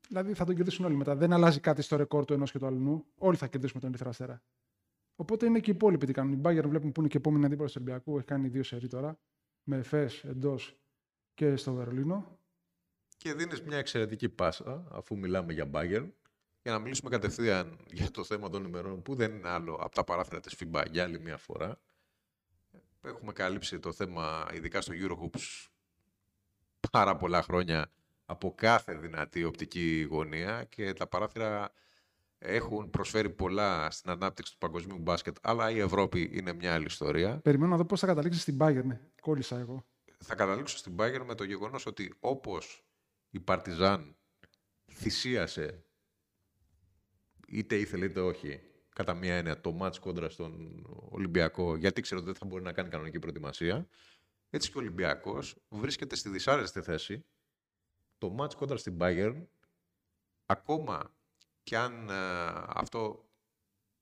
δηλαδή 0.10 0.34
θα 0.34 0.45
τον 0.45 0.56
κερδίσουν 0.56 0.86
όλοι 0.86 0.95
μετά. 0.95 1.15
Δεν 1.15 1.34
αλλάζει 1.34 1.60
κάτι 1.60 1.82
στο 1.82 1.95
ρεκόρ 1.95 2.26
του 2.26 2.34
ενός 2.34 2.52
και 2.52 2.60
του 2.60 2.65
αλλού. 2.65 3.06
Όλοι 3.17 3.38
θα 3.38 3.48
κερδίσουμε 3.48 3.80
τον 3.80 3.89
Ερυθρό 3.89 4.10
Αστέρα. 4.10 4.41
Οπότε 5.15 5.45
είναι 5.45 5.60
και 5.60 5.72
οι 5.72 5.74
υπόλοιποι 5.74 6.06
τι 6.06 6.13
κάνουν. 6.13 6.34
Η 6.34 6.41
Bayern 6.43 6.67
βλέπουμε 6.67 6.91
που 6.91 7.00
είναι 7.00 7.10
και 7.10 7.17
επόμενη 7.17 7.45
αντίπαλο 7.45 7.67
του 7.67 7.74
Ολυμπιακού. 7.78 8.17
Έχει 8.17 8.26
κάνει 8.26 8.48
δύο 8.48 8.63
σερί 8.63 8.88
τώρα. 8.88 9.19
Με 9.63 9.78
Εφές 9.78 10.24
εντός 10.24 10.80
και 11.34 11.56
στο 11.56 11.74
Βερολίνο. 11.74 12.39
Και 13.17 13.34
δίνεις 13.34 13.62
μια 13.62 13.78
εξαιρετική 13.78 14.30
πάσα, 14.30 14.88
αφού 14.91 15.17
μιλάμε 15.17 15.54
για 15.54 15.69
Bayern, 15.74 16.10
για 16.62 16.72
να 16.72 16.80
μιλήσουμε 16.80 17.10
κατευθείαν 17.10 17.78
για 17.91 18.12
το 18.12 18.24
θέμα 18.24 18.50
των 18.50 18.63
ημερών, 18.65 19.02
που 19.02 19.15
δεν 19.15 19.32
είναι 19.36 19.50
άλλο 19.50 19.74
από 19.74 19.95
τα 19.95 20.04
παράθυρα 20.04 20.39
της 20.39 20.56
FIBA 20.60 20.84
για 20.91 21.04
άλλη 21.04 21.19
μια 21.19 21.38
φορά. 21.38 21.80
Έχουμε 23.02 23.32
καλύψει 23.34 23.80
το 23.80 23.91
θέμα, 23.91 24.48
ειδικά 24.54 24.82
στο 24.82 24.93
Eurohoops, 24.95 25.67
πάρα 26.91 27.15
πολλά 27.15 27.41
χρόνια 27.41 27.91
από 28.29 28.53
κάθε 28.55 28.93
δυνατή 28.93 29.43
οπτική 29.43 30.07
γωνία 30.09 30.63
και 30.63 30.93
τα 30.93 31.07
παράθυρα 31.07 31.73
έχουν 32.37 32.89
προσφέρει 32.89 33.29
πολλά 33.29 33.91
στην 33.91 34.11
ανάπτυξη 34.11 34.51
του 34.51 34.57
παγκοσμίου 34.57 34.97
μπάσκετ, 34.97 35.37
αλλά 35.41 35.71
η 35.71 35.79
Ευρώπη 35.79 36.29
είναι 36.33 36.53
μια 36.53 36.73
άλλη 36.73 36.85
ιστορία. 36.85 37.39
Περιμένω 37.39 37.71
να 37.71 37.77
δω 37.77 37.85
πώς 37.85 37.99
θα 37.99 38.07
καταλήξει 38.07 38.39
στην 38.39 38.57
Bayern. 38.59 38.83
Ναι, 38.83 38.99
κόλλησα 39.21 39.57
εγώ. 39.59 39.85
θα 40.17 40.35
καταλήξω 40.35 40.77
στην 40.77 40.95
Bayern 40.99 41.23
με 41.25 41.35
το 41.35 41.43
γεγονός 41.43 41.85
ότι 41.85 42.13
όπως 42.19 42.85
η 43.29 43.39
Παρτιζάν 43.39 44.15
θυσίασε 44.91 45.85
είτε 47.47 47.75
ήθελε 47.75 48.05
είτε 48.05 48.19
όχι 48.19 48.59
κατά 48.95 49.13
μία 49.13 49.35
έννοια 49.35 49.61
το 49.61 49.71
μάτς 49.71 49.99
κόντρα 49.99 50.29
στον 50.29 50.83
Ολυμπιακό 51.09 51.75
γιατί 51.75 52.01
ξέρω 52.01 52.19
ότι 52.19 52.29
δεν 52.29 52.39
θα 52.39 52.45
μπορεί 52.45 52.63
να 52.63 52.71
κάνει 52.71 52.89
κανονική 52.89 53.19
προετοιμασία 53.19 53.87
έτσι 54.49 54.71
και 54.71 54.77
ο 54.77 54.81
Ολυμπιακός 54.81 55.55
βρίσκεται 55.69 56.15
στη 56.15 56.29
δυσάρεστη 56.29 56.81
θέση 56.81 57.25
το 58.19 58.29
μάτς 58.29 58.55
κόντρα 58.55 58.77
στην 58.77 58.97
Bayern 58.99 59.45
ακόμα 60.45 61.13
και 61.63 61.77
αν 61.77 62.10
ε, 62.10 62.15
αυτό 62.67 63.29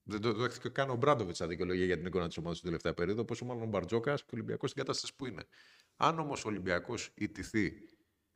δεν 0.02 0.20
το 0.20 0.32
δέχθηκε 0.32 0.68
καν 0.68 0.90
ο 0.90 0.96
Μπράντοβιτς 0.96 1.38
σαν 1.38 1.48
δικαιολογία 1.48 1.84
για 1.84 1.96
την 1.96 2.06
εικόνα 2.06 2.26
της 2.26 2.36
ομάδας 2.36 2.56
στην 2.56 2.68
τελευταία 2.68 2.94
περίοδο, 2.94 3.24
πόσο 3.24 3.44
μάλλον 3.44 3.62
ο 3.62 3.66
Μπαρτζόκας 3.66 4.20
και 4.20 4.28
ο 4.30 4.32
Ολυμπιακός 4.34 4.70
στην 4.70 4.82
κατάσταση 4.82 5.14
που 5.16 5.26
είναι. 5.26 5.44
Αν 5.96 6.18
όμως 6.18 6.44
ο 6.44 6.48
Ολυμπιακός 6.48 7.10
ιτηθεί 7.14 7.72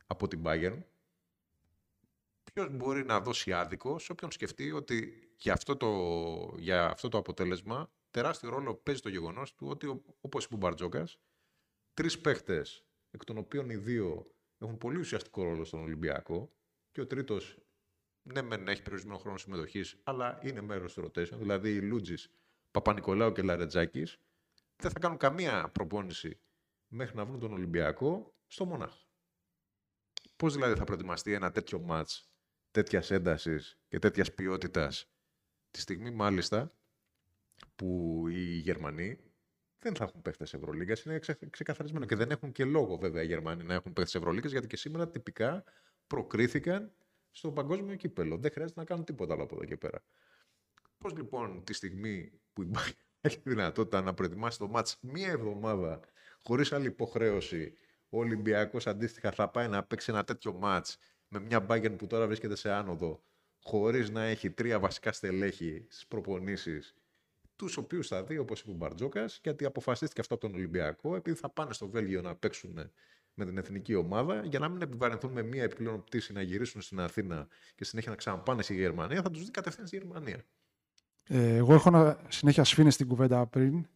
από 0.07 0.27
την 0.27 0.41
Bayern, 0.45 0.83
ποιος 2.53 2.69
μπορεί 2.71 3.05
να 3.05 3.19
δώσει 3.19 3.53
άδικο 3.53 3.99
σε 3.99 4.11
όποιον 4.11 4.31
σκεφτεί 4.31 4.71
ότι 4.71 5.13
για 5.37 5.53
αυτό 5.53 5.77
το, 5.77 5.89
για 6.57 6.85
αυτό 6.85 7.09
το 7.09 7.17
αποτέλεσμα 7.17 7.91
τεράστιο 8.11 8.49
ρόλο 8.49 8.75
παίζει 8.75 9.01
το 9.01 9.09
γεγονός 9.09 9.55
του 9.55 9.67
ότι, 9.67 10.01
όπως 10.21 10.45
είπε 10.45 10.55
ο 10.55 10.57
Μπαρτζόκας, 10.57 11.19
τρεις 11.93 12.19
παίχτες, 12.19 12.85
εκ 13.11 13.23
των 13.23 13.37
οποίων 13.37 13.69
οι 13.69 13.75
δύο 13.75 14.32
έχουν 14.65 14.77
πολύ 14.77 14.99
ουσιαστικό 14.99 15.43
ρόλο 15.43 15.63
στον 15.63 15.81
Ολυμπιακό 15.81 16.53
και 16.91 17.01
ο 17.01 17.07
τρίτος 17.07 17.57
ναι, 18.23 18.41
μεν 18.41 18.67
έχει 18.67 18.81
περιορισμένο 18.81 19.17
χρόνο 19.17 19.37
συμμετοχής, 19.37 19.99
αλλά 20.03 20.39
είναι 20.43 20.61
μέρος 20.61 20.93
του 20.93 21.05
rotation. 21.05 21.37
Δηλαδή 21.37 21.75
οι 21.75 21.81
Λούτζης, 21.81 22.31
Παπα-Νικολάου 22.71 23.31
και 23.31 23.41
Λαρετζάκης 23.41 24.19
δεν 24.75 24.91
θα 24.91 24.99
κάνουν 24.99 25.17
καμία 25.17 25.69
προπόνηση 25.69 26.39
μέχρι 26.87 27.15
να 27.15 27.25
βρουν 27.25 27.39
τον 27.39 27.53
Ολυμπιακό 27.53 28.33
στο 28.47 28.65
Μονάχο. 28.65 29.07
Πώς 30.35 30.53
δηλαδή 30.53 30.75
θα 30.75 30.83
προετοιμαστεί 30.83 31.33
ένα 31.33 31.51
τέτοιο 31.51 31.79
ματ 31.79 32.09
τέτοιας 32.71 33.11
έντασης 33.11 33.79
και 33.87 33.99
τέτοιας 33.99 34.33
ποιότητας, 34.33 35.11
τη 35.71 35.79
στιγμή 35.79 36.11
μάλιστα 36.11 36.75
που 37.75 38.23
οι 38.27 38.57
Γερμανοί 38.57 39.32
δεν 39.83 39.95
θα 39.95 40.03
έχουν 40.03 40.21
παίχτε 40.21 40.43
Ευρωλίγκας. 40.43 41.03
Είναι 41.03 41.19
ξε, 41.19 41.37
ξεκαθαρισμένο. 41.49 42.05
Και 42.05 42.15
δεν 42.15 42.31
έχουν 42.31 42.51
και 42.51 42.65
λόγο 42.65 42.97
βέβαια 42.97 43.23
οι 43.23 43.25
Γερμανοί 43.25 43.63
να 43.63 43.73
έχουν 43.73 43.93
παίχτε 43.93 44.17
Ευρωλίγκας, 44.17 44.51
γιατί 44.51 44.67
και 44.67 44.77
σήμερα 44.77 45.09
τυπικά 45.09 45.63
προκρίθηκαν 46.07 46.91
στο 47.31 47.51
παγκόσμιο 47.51 47.95
κύπελο. 47.95 48.37
Δεν 48.37 48.51
χρειάζεται 48.51 48.79
να 48.79 48.85
κάνουν 48.85 49.05
τίποτα 49.05 49.33
άλλο 49.33 49.43
από 49.43 49.55
εδώ 49.55 49.65
και 49.65 49.77
πέρα. 49.77 50.03
Πώς 50.97 51.13
λοιπόν 51.13 51.63
τη 51.63 51.73
στιγμή 51.73 52.31
που 52.53 52.61
υπάρχει 52.61 52.95
δυνατότητα 53.43 54.01
να 54.01 54.13
προετοιμάσει 54.13 54.57
το 54.57 54.67
μάτς 54.67 54.97
μία 55.01 55.27
εβδομάδα 55.27 55.99
χωρίς 56.43 56.71
άλλη 56.71 56.87
υποχρέωση, 56.87 57.73
ο 58.09 58.17
Ολυμπιακός 58.17 58.87
αντίστοιχα 58.87 59.31
θα 59.31 59.49
πάει 59.49 59.67
να 59.67 59.83
παίξει 59.83 60.11
ένα 60.11 60.23
τέτοιο 60.23 60.53
μάτς 60.53 60.97
με 61.27 61.39
μια 61.39 61.59
μπάγκεν 61.59 61.95
που 61.95 62.07
τώρα 62.07 62.27
βρίσκεται 62.27 62.55
σε 62.55 62.71
άνοδο, 62.71 63.23
χωρίς 63.59 64.09
να 64.09 64.23
έχει 64.23 64.49
τρία 64.49 64.79
βασικά 64.79 65.11
στελέχη 65.11 65.85
στις 65.89 66.07
προπονήσεις 66.07 66.95
τους 67.55 67.77
οποίους 67.77 68.07
θα 68.07 68.23
δει, 68.23 68.37
όπως 68.37 68.59
είπε 68.59 68.71
ο 68.71 68.73
Μπαρτζόκας, 68.73 69.39
γιατί 69.43 69.65
αποφασίστηκε 69.65 70.21
αυτό 70.21 70.33
από 70.33 70.47
τον 70.47 70.55
Ολυμπιακό, 70.55 71.15
επειδή 71.15 71.37
θα 71.37 71.49
πάνε 71.49 71.73
στο 71.73 71.87
Βέλγιο 71.87 72.21
να 72.21 72.35
παίξουν 72.35 72.91
με 73.33 73.45
την 73.45 73.57
εθνική 73.57 73.95
ομάδα, 73.95 74.45
για 74.45 74.59
να 74.59 74.69
μην 74.69 74.81
επιβαρυνθούν 74.81 75.31
με 75.31 75.41
μία 75.41 75.63
επιπλέον 75.63 76.03
πτήση 76.03 76.33
να 76.33 76.41
γυρίσουν 76.41 76.81
στην 76.81 76.99
Αθήνα 76.99 77.47
και 77.75 77.85
συνέχεια 77.85 78.11
να 78.11 78.17
ξαναπάνε 78.17 78.61
στη 78.61 78.73
Γερμανία, 78.73 79.21
θα 79.21 79.31
τους 79.31 79.43
δει 79.43 79.51
κατευθείαν 79.51 79.87
στη 79.87 79.97
Γερμανία. 79.97 80.45
Ε, 81.27 81.55
εγώ 81.55 81.73
έχω 81.73 81.89
να 81.89 82.17
συνέχεια 82.27 82.63
σφίνε 82.63 82.89
στην 82.89 83.07
κουβέντα 83.07 83.47
πριν, 83.47 83.87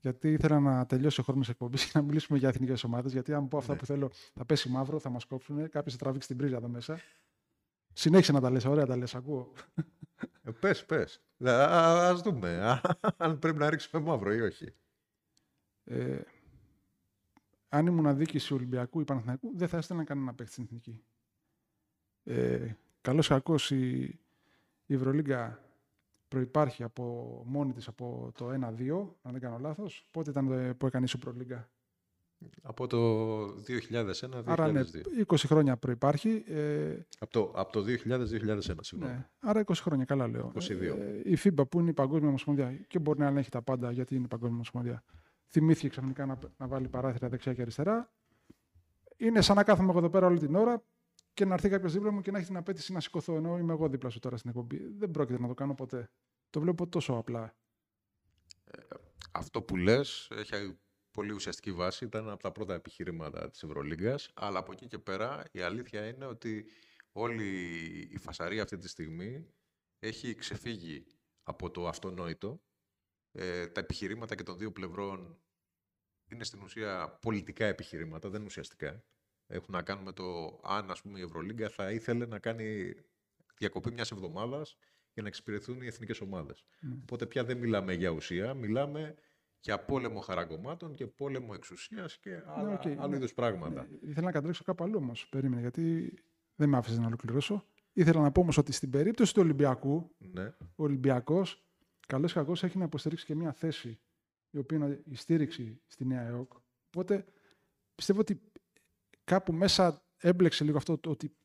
γιατί 0.00 0.32
ήθελα 0.32 0.60
να 0.60 0.86
τελειώσει 0.86 1.20
ο 1.20 1.22
χρόνος 1.22 1.48
εκπομπής 1.48 1.84
και 1.84 1.90
να 1.94 2.02
μιλήσουμε 2.02 2.38
για 2.38 2.48
εθνικές 2.48 2.84
ομάδες. 2.84 3.12
Γιατί 3.12 3.32
αν 3.32 3.48
πω 3.48 3.58
αυτά 3.58 3.72
ναι. 3.72 3.78
που 3.78 3.86
θέλω, 3.86 4.10
θα 4.34 4.44
πέσει 4.44 4.68
μαύρο, 4.68 4.98
θα 4.98 5.10
μας 5.10 5.24
κόψουν, 5.24 5.68
κάποιο 5.68 5.92
θα 5.92 5.98
τραβήξει 5.98 6.28
την 6.28 6.36
πρίζα 6.36 6.56
εδώ 6.56 6.68
μέσα. 6.68 7.00
Συνέχισε 7.94 8.32
να 8.32 8.40
τα 8.40 8.50
λες, 8.50 8.64
ωραία 8.64 8.86
τα 8.86 8.96
λες, 8.96 9.14
ακούω. 9.14 9.52
Ε, 10.42 10.50
πες, 10.50 10.84
πες. 10.84 11.22
Α 11.44 12.14
δούμε 12.14 12.80
αν 13.16 13.38
πρέπει 13.38 13.58
να 13.58 13.70
ρίξουμε 13.70 14.02
μαύρο 14.02 14.32
ή 14.32 14.40
όχι. 14.40 14.74
Ε, 15.84 16.20
αν 17.68 17.86
ήμουν 17.86 18.06
αδίκηση 18.06 18.54
Ολυμπιακού 18.54 19.00
ή 19.00 19.04
Παναθηναϊκού, 19.04 19.52
δεν 19.56 19.68
θα 19.68 19.76
έστελνα 19.76 20.04
κανένα 20.04 20.34
παίχτη 20.34 20.52
στην 20.52 20.64
εθνική. 20.64 21.04
Ε, 22.24 22.74
καλώς 23.00 23.28
κακός 23.28 23.70
η, 23.70 24.02
η 24.86 24.94
Ευρωλίγκα 24.94 25.62
προϋπάρχει 26.28 26.82
από 26.82 27.42
μόνη 27.46 27.72
της 27.72 27.88
από 27.88 28.32
το 28.34 28.48
1-2, 28.48 28.54
αν 29.22 29.32
δεν 29.32 29.40
κάνω 29.40 29.58
λάθος. 29.58 30.06
Πότε 30.10 30.30
ήταν 30.30 30.76
που 30.76 30.86
έκανε 30.86 31.04
η 31.04 31.08
Σουπρολίγκα. 31.08 31.70
Από 32.62 32.86
το 32.86 33.44
2001-2002. 33.44 34.42
Άρα 34.44 34.72
ναι, 34.72 34.82
20 35.26 35.36
χρόνια 35.36 35.76
προϋπάρχει. 35.76 36.44
Ε, 36.46 36.96
από 37.18 37.32
το, 37.32 37.52
από 37.54 37.72
το 37.72 37.84
2000-2001, 37.86 38.76
συγγνώμη. 38.80 39.12
Ναι, 39.12 39.28
άρα 39.40 39.64
20 39.66 39.72
χρόνια, 39.74 40.04
καλά 40.04 40.28
λέω. 40.28 40.52
22. 40.54 40.70
Ε, 40.70 41.30
η 41.30 41.38
FIBA 41.44 41.68
που 41.68 41.80
είναι 41.80 41.90
η 41.90 41.92
Παγκόσμια 41.92 42.28
Ομοσπονδία 42.28 42.72
και 42.86 42.98
μπορεί 42.98 43.18
να 43.18 43.26
ελέγχει 43.26 43.50
τα 43.50 43.62
πάντα 43.62 43.90
γιατί 43.90 44.14
είναι 44.14 44.24
η 44.24 44.28
Παγκόσμια 44.28 44.54
Ομοσπονδία. 44.54 45.02
Θυμήθηκε 45.46 45.88
ξαφνικά 45.88 46.26
να, 46.26 46.38
να 46.56 46.66
βάλει 46.66 46.88
παράθυρα 46.88 47.28
δεξιά 47.28 47.54
και 47.54 47.62
αριστερά. 47.62 48.12
Είναι 49.16 49.40
σαν 49.40 49.56
να 49.56 49.64
κάθομαι 49.64 49.90
εγώ 49.90 49.98
εδώ 49.98 50.10
πέρα 50.10 50.26
όλη 50.26 50.38
την 50.38 50.54
ώρα 50.54 50.82
και 51.34 51.44
να 51.44 51.54
έρθει 51.54 51.68
κάποιος 51.68 51.92
δίπλα 51.92 52.10
μου 52.10 52.20
και 52.20 52.30
να 52.30 52.38
έχει 52.38 52.46
την 52.46 52.56
απέτηση 52.56 52.92
να 52.92 53.00
σηκωθώ 53.00 53.36
ενώ 53.36 53.58
είμαι 53.58 53.72
εγώ 53.72 53.88
δίπλα 53.88 54.10
σου 54.10 54.18
τώρα 54.18 54.36
στην 54.36 54.50
εκπομπή. 54.50 54.94
Δεν 54.98 55.10
πρόκειται 55.10 55.40
να 55.40 55.48
το 55.48 55.54
κάνω 55.54 55.74
ποτέ. 55.74 56.10
Το 56.50 56.60
βλέπω 56.60 56.86
τόσο 56.86 57.12
απλά. 57.12 57.56
Ε, 58.64 58.78
αυτό 59.32 59.62
που 59.62 59.76
λες 59.76 60.30
έχει 60.34 60.78
πολύ 61.14 61.32
ουσιαστική 61.32 61.72
βάση, 61.72 62.04
ήταν 62.04 62.28
από 62.28 62.42
τα 62.42 62.52
πρώτα 62.52 62.74
επιχειρήματα 62.74 63.50
της 63.50 63.62
Ευρωλίγκας, 63.62 64.30
αλλά 64.34 64.58
από 64.58 64.72
εκεί 64.72 64.86
και 64.86 64.98
πέρα 64.98 65.44
η 65.52 65.60
αλήθεια 65.60 66.06
είναι 66.06 66.26
ότι 66.26 66.66
όλη 67.12 67.48
η 68.10 68.18
φασαρία 68.18 68.62
αυτή 68.62 68.78
τη 68.78 68.88
στιγμή 68.88 69.54
έχει 69.98 70.34
ξεφύγει 70.34 71.06
από 71.42 71.70
το 71.70 71.88
αυτονόητο. 71.88 72.62
Ε, 73.32 73.66
τα 73.66 73.80
επιχειρήματα 73.80 74.34
και 74.34 74.42
των 74.42 74.58
δύο 74.58 74.72
πλευρών 74.72 75.38
είναι 76.30 76.44
στην 76.44 76.62
ουσία 76.62 77.18
πολιτικά 77.22 77.66
επιχειρήματα, 77.66 78.28
δεν 78.28 78.38
είναι 78.38 78.48
ουσιαστικά. 78.48 79.04
Έχουν 79.46 79.74
να 79.74 79.82
κάνουν 79.82 80.04
με 80.04 80.12
το 80.12 80.60
αν 80.64 80.90
ας 80.90 81.02
πούμε, 81.02 81.18
η 81.18 81.22
Ευρωλίγκα 81.22 81.68
θα 81.68 81.90
ήθελε 81.90 82.26
να 82.26 82.38
κάνει 82.38 82.94
διακοπή 83.58 83.92
μιας 83.92 84.10
εβδομάδας 84.10 84.76
για 85.12 85.22
να 85.22 85.28
εξυπηρετούν 85.28 85.82
οι 85.82 85.86
εθνικές 85.86 86.20
ομάδες. 86.20 86.64
Mm. 86.64 86.98
Οπότε 87.02 87.26
πια 87.26 87.44
δεν 87.44 87.58
μιλάμε 87.58 87.92
για 87.92 88.10
ουσία, 88.10 88.54
μιλάμε 88.54 89.14
για 89.64 89.84
πόλεμο 89.84 90.20
χαραγκωμάτων 90.20 90.94
και 90.94 91.06
πόλεμο 91.06 91.52
εξουσίας 91.54 92.18
και 92.18 92.30
ναι, 92.30 92.42
άλλα, 92.46 92.68
ναι, 92.68 92.78
okay, 92.82 92.96
άλλου 92.98 93.14
είδους 93.14 93.34
πράγματα. 93.34 93.86
Ναι, 93.90 94.10
ήθελα 94.10 94.26
να 94.26 94.32
καταλήξω 94.32 94.64
κάπου 94.64 94.84
αλλού 94.84 94.98
όμως. 95.02 95.28
Περίμενε, 95.28 95.60
γιατί 95.60 96.14
δεν 96.54 96.68
με 96.68 96.76
άφησες 96.76 96.98
να 96.98 97.06
ολοκληρώσω. 97.06 97.64
Ήθελα 97.92 98.20
να 98.20 98.32
πω 98.32 98.40
όμως 98.40 98.56
ότι 98.56 98.72
στην 98.72 98.90
περίπτωση 98.90 99.34
του 99.34 99.40
Ολυμπιακού, 99.42 100.14
ναι. 100.18 100.54
ο 100.60 100.82
Ολυμπιακός, 100.82 101.64
καλό 102.06 102.26
ή 102.26 102.32
κακός, 102.32 102.62
έχει 102.62 102.78
να 102.78 102.84
υποστηρίξει 102.84 103.24
και 103.24 103.34
μια 103.34 103.52
θέση 103.52 104.00
η 104.50 104.58
οποία 104.58 104.76
είναι 104.76 105.02
η 105.04 105.14
στήριξη 105.14 105.80
στη 105.86 106.04
Νέα 106.04 106.22
ΕΟΚ. 106.22 106.52
Οπότε 106.86 107.24
πιστεύω 107.94 108.20
ότι 108.20 108.40
κάπου 109.24 109.52
μέσα 109.52 110.02
έμπλεξε 110.16 110.64
λίγο 110.64 110.76
αυτό 110.76 110.98
το 110.98 111.10
ότι 111.10 111.36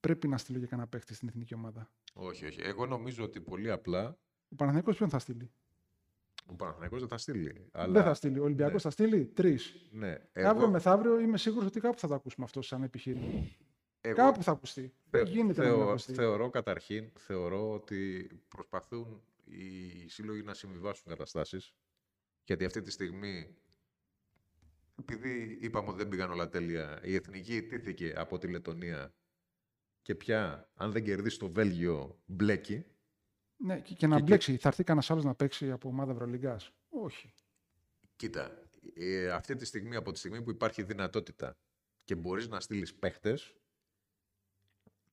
πρέπει 0.00 0.28
να 0.28 0.38
στείλω 0.38 0.58
για 0.58 0.66
κανένα 0.66 0.88
παίχτη 0.88 1.14
στην 1.14 1.28
εθνική 1.28 1.54
ομάδα. 1.54 1.90
Όχι, 2.14 2.46
όχι. 2.46 2.60
Εγώ 2.62 2.86
νομίζω 2.86 3.24
ότι 3.24 3.40
πολύ 3.40 3.70
απλά. 3.70 4.18
Ο 4.48 4.54
Παναθηναϊκός 4.54 4.96
ποιον 4.96 5.08
θα 5.08 5.18
στείλει; 5.18 5.50
Ο 6.46 6.54
Παναθηναϊκός 6.54 7.00
δεν 7.00 7.08
θα 7.08 7.18
στείλει. 7.18 7.68
Αλλά... 7.72 7.92
Δεν 7.92 8.02
θα 8.02 8.14
στείλει. 8.14 8.38
Ο 8.38 8.42
Ολυμπιακός 8.42 8.74
ναι. 8.74 8.80
θα 8.80 8.90
στείλει 8.90 9.24
τρεις. 9.24 9.88
Ναι. 9.90 10.16
Εγώ... 10.32 10.48
Αύριο 10.48 10.68
μεθαύριο 10.68 11.20
είμαι 11.20 11.38
σίγουρος 11.38 11.66
ότι 11.66 11.80
κάπου 11.80 11.98
θα 11.98 12.08
το 12.08 12.14
ακούσουμε 12.14 12.44
αυτό 12.44 12.62
σαν 12.62 12.82
επιχείρημα. 12.82 13.48
Εγώ... 14.00 14.16
Κάπου 14.16 14.42
θα 14.42 14.50
ακουστεί. 14.50 14.94
Θε... 15.10 15.22
γίνεται 15.22 15.62
θεω... 15.62 15.78
να 15.78 15.84
ακουστεί. 15.84 16.12
Θεωρώ 16.12 16.50
καταρχήν 16.50 17.10
θεωρώ 17.18 17.72
ότι 17.72 18.30
προσπαθούν 18.48 19.22
οι 19.44 20.08
σύλλογοι 20.08 20.42
να 20.42 20.54
συμβιβάσουν 20.54 21.04
καταστάσεις. 21.08 21.74
Γιατί 22.44 22.64
αυτή 22.64 22.80
τη 22.80 22.90
στιγμή, 22.90 23.56
επειδή 24.98 25.58
είπαμε 25.60 25.88
ότι 25.88 25.96
δεν 25.96 26.08
πήγαν 26.08 26.30
όλα 26.30 26.48
τέλεια, 26.48 27.00
η 27.02 27.14
εθνική 27.14 27.62
τήθηκε 27.62 28.12
από 28.16 28.38
τη 28.38 28.48
Λετωνία 28.48 29.14
και 30.02 30.14
πια, 30.14 30.70
αν 30.74 30.92
δεν 30.92 31.04
κερδίσει 31.04 31.38
το 31.38 31.50
Βέλγιο, 31.50 32.20
μπλέκει. 32.26 32.84
Ναι, 33.56 33.80
και, 33.80 33.94
και 33.94 34.06
να 34.06 34.16
και, 34.16 34.22
μπλέξει. 34.22 34.56
Θα 34.56 34.68
έρθει 34.68 34.84
κανένας 34.84 35.10
άλλος 35.10 35.24
να 35.24 35.34
παίξει 35.34 35.70
από 35.70 35.88
ομάδα 35.88 36.12
Ευρωλυγκά. 36.12 36.60
Όχι. 36.88 37.32
Κοίτα, 38.16 38.62
ε, 38.94 39.30
αυτή 39.30 39.54
τη 39.54 39.64
στιγμή, 39.64 39.96
από 39.96 40.12
τη 40.12 40.18
στιγμή 40.18 40.42
που 40.42 40.50
υπάρχει 40.50 40.82
δυνατότητα 40.82 41.56
και 42.04 42.14
μπορείς 42.14 42.48
να 42.48 42.60
στείλεις 42.60 42.94
παίχτες, 42.94 43.54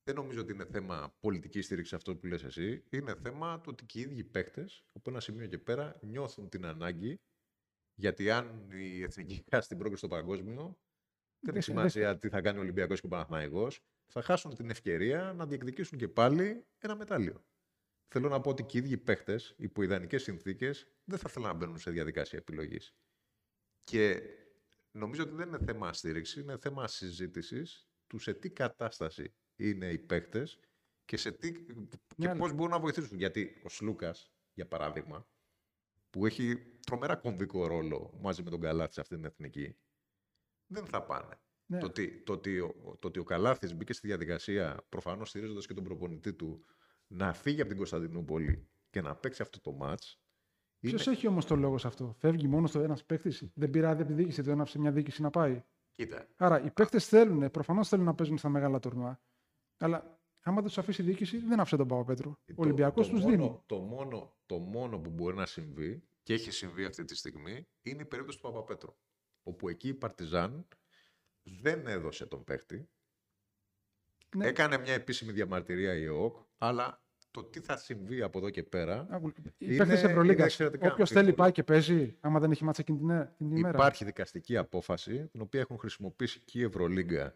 δεν 0.04 0.14
νομίζω 0.14 0.40
ότι 0.40 0.52
είναι 0.52 0.64
θέμα 0.64 1.14
πολιτικής 1.20 1.64
στήριξης 1.64 1.92
αυτό 1.92 2.16
που 2.16 2.26
λες 2.26 2.44
εσύ. 2.44 2.84
Είναι 2.90 3.14
θέμα 3.22 3.60
του 3.60 3.68
ότι 3.72 3.84
και 3.84 3.98
οι 3.98 4.02
ίδιοι 4.02 4.24
παίχτες 4.24 4.84
από 4.92 5.10
ένα 5.10 5.20
σημείο 5.20 5.46
και 5.46 5.58
πέρα 5.58 5.98
νιώθουν 6.00 6.48
την 6.48 6.64
ανάγκη. 6.64 7.20
Γιατί 7.94 8.30
αν 8.30 8.70
η 8.70 9.02
εθνική 9.02 9.44
χάσει 9.50 9.68
την 9.68 9.78
πρόκληση 9.78 10.04
στο 10.06 10.14
παγκόσμιο, 10.14 10.78
δεν 11.40 11.54
έχει 11.54 11.64
σημασία 11.64 12.18
τι 12.18 12.28
θα 12.28 12.40
κάνει 12.40 12.58
ο 12.58 12.60
Ολυμπιακός 12.60 13.00
και 13.00 13.06
ο 13.06 13.08
Παναθηναϊκός, 13.08 13.80
θα 14.06 14.22
χάσουν 14.22 14.54
την 14.54 14.70
ευκαιρία 14.70 15.32
να 15.32 15.46
διεκδικήσουν 15.46 15.98
και 15.98 16.08
πάλι 16.08 16.64
ένα 16.78 16.96
μετάλλιο. 16.96 17.44
Θέλω 18.08 18.28
να 18.28 18.40
πω 18.40 18.50
ότι 18.50 18.64
και 18.64 18.78
οι 18.78 18.80
ίδιοι 18.80 18.96
παίχτες, 18.96 19.54
υπό 19.58 19.82
ιδανικέ 19.82 20.18
συνθήκες, 20.18 20.92
δεν 21.04 21.18
θα 21.18 21.28
θέλουν 21.28 21.48
να 21.48 21.54
μπαίνουν 21.54 21.78
σε 21.78 21.90
διαδικασία 21.90 22.38
επιλογής. 22.38 22.94
Και 23.84 24.22
νομίζω 24.90 25.22
ότι 25.22 25.34
δεν 25.34 25.48
είναι 25.48 25.58
θέμα 25.58 25.92
στήριξης, 25.92 26.42
είναι 26.42 26.58
θέμα 26.58 26.88
συζήτησης 26.88 27.88
του 28.06 28.18
σε 28.18 28.34
τι 28.34 28.50
κατάσταση 28.50 29.34
είναι 29.56 29.86
οι 29.86 29.98
παίχτες 29.98 30.60
και, 31.04 31.16
σε 31.16 31.32
τι, 31.32 31.52
και 32.16 32.28
πώς 32.28 32.52
μπορούν 32.52 32.70
να 32.70 32.80
βοηθήσουν. 32.80 33.18
Γιατί 33.18 33.60
ο 33.64 33.68
Σλούκας, 33.68 34.32
για 34.54 34.66
παράδειγμα, 34.66 35.28
που 36.10 36.26
έχει 36.26 36.56
τρομερά 36.86 37.16
κομβικό 37.16 37.66
ρόλο 37.66 38.18
μαζί 38.20 38.42
με 38.42 38.50
τον 38.50 38.60
Καλάθι 38.60 38.92
σε 38.92 39.00
αυτή 39.00 39.14
την 39.14 39.24
εθνική, 39.24 39.76
δεν 40.66 40.86
θα 40.86 41.04
πάνε. 41.04 41.38
Ναι. 41.66 41.78
Το, 41.78 41.86
ότι, 41.86 42.22
το, 42.22 42.32
ότι, 42.32 42.74
το 42.98 43.08
ότι 43.08 43.18
ο 43.18 43.24
Καλάθης 43.24 43.74
μπήκε 43.74 43.92
στη 43.92 44.06
διαδικασία, 44.06 44.86
προφανώς 44.88 45.28
στηρίζοντας 45.28 45.66
και 45.66 45.74
τον 45.74 45.84
προπονητή 45.84 46.34
του, 46.34 46.64
να 47.06 47.32
φύγει 47.32 47.60
από 47.60 47.68
την 47.68 47.76
Κωνσταντινούπολη 47.78 48.68
και 48.90 49.00
να 49.00 49.14
παίξει 49.14 49.42
αυτό 49.42 49.60
το 49.60 49.72
μάτς. 49.72 50.18
Ποιος 50.80 51.06
είναι... 51.06 51.16
έχει 51.16 51.26
όμως 51.26 51.46
το 51.46 51.56
λόγο 51.56 51.78
σε 51.78 51.86
αυτό; 51.86 52.14
Φεύγει 52.18 52.48
μόνος 52.48 52.70
το 52.70 52.80
ένας 52.80 53.04
παίκτης; 53.04 53.50
Δεν 53.54 53.70
πειράζει 53.70 54.00
από 54.00 54.10
τη 54.10 54.16
διοίκηση, 54.16 54.42
δεν 54.42 54.60
άφησε 54.60 54.78
μια 54.78 54.92
διοίκηση 54.92 55.22
να 55.22 55.30
πάει; 55.30 55.62
Κοίτα. 55.90 56.28
Άρα 56.36 56.64
οι 56.64 56.70
παίκτες 56.70 57.08
θέλουν, 57.08 57.50
προφανώς 57.50 57.88
θέλουν 57.88 58.04
να 58.04 58.14
παίζουν 58.14 58.38
στα 58.38 58.48
μεγάλα 58.48 58.78
τουρνουά. 58.78 59.20
Αλλά 59.76 60.20
άμα 60.40 60.56
δεν 60.56 60.64
τους 60.64 60.78
αφήσει 60.78 61.02
η 61.02 61.04
διοίκηση, 61.04 61.38
δεν 61.38 61.60
άφησε 61.60 61.76
τον 61.76 61.88
Παπαπέτρου. 61.88 62.30
Ο 62.30 62.54
Ολυμπιακός 62.54 63.08
τους 63.08 63.24
δίνει. 63.24 63.62
Το 63.66 63.78
μόνο, 63.78 64.36
το 64.46 64.58
μόνο 64.58 64.98
που 64.98 65.10
μπορεί 65.10 65.36
να 65.36 65.46
συμβεί 65.46 66.08
και 66.22 66.32
έχει 66.32 66.50
συμβεί 66.50 66.84
αυτή 66.84 67.04
τη 67.04 67.16
στιγμή 67.16 67.66
είναι 67.82 68.02
η 68.02 68.04
περίπτωση 68.04 68.40
του 68.40 68.50
Παπαπέτρου. 68.50 68.96
Όπου 69.42 69.68
εκεί 69.68 69.88
η 69.88 69.94
Παρτιζάν 69.94 70.68
δεν 71.42 71.86
έδωσε 71.86 72.26
τον 72.26 72.44
παίχτη. 72.44 72.88
Ναι. 74.36 74.46
Έκανε 74.46 74.78
μια 74.78 74.92
επίσημη 74.92 75.32
διαμαρτυρία 75.32 75.94
η 75.94 76.04
ΕΟΚ, 76.04 76.36
αλλά 76.58 77.02
το 77.30 77.44
τι 77.44 77.60
θα 77.60 77.76
συμβεί 77.76 78.22
από 78.22 78.38
εδώ 78.38 78.50
και 78.50 78.62
πέρα. 78.62 79.06
Οι 79.58 79.76
παίχτε 79.76 79.92
Ευρωλίγα. 79.94 80.46
Όποιος 80.80 81.10
θέλει 81.10 81.32
πάει 81.32 81.52
και 81.52 81.62
παίζει, 81.62 82.16
άμα 82.20 82.40
δεν 82.40 82.50
έχει 82.50 82.64
μάτσα 82.64 82.80
εκείνη 82.86 82.98
την 83.36 83.56
ημέρα. 83.56 83.78
Υπάρχει 83.78 84.04
δικαστική 84.04 84.56
απόφαση, 84.56 85.28
την 85.32 85.40
οποία 85.40 85.60
έχουν 85.60 85.78
χρησιμοποιήσει 85.78 86.40
και 86.44 86.58
η 86.58 86.62
Ευρωλίγκα 86.62 87.34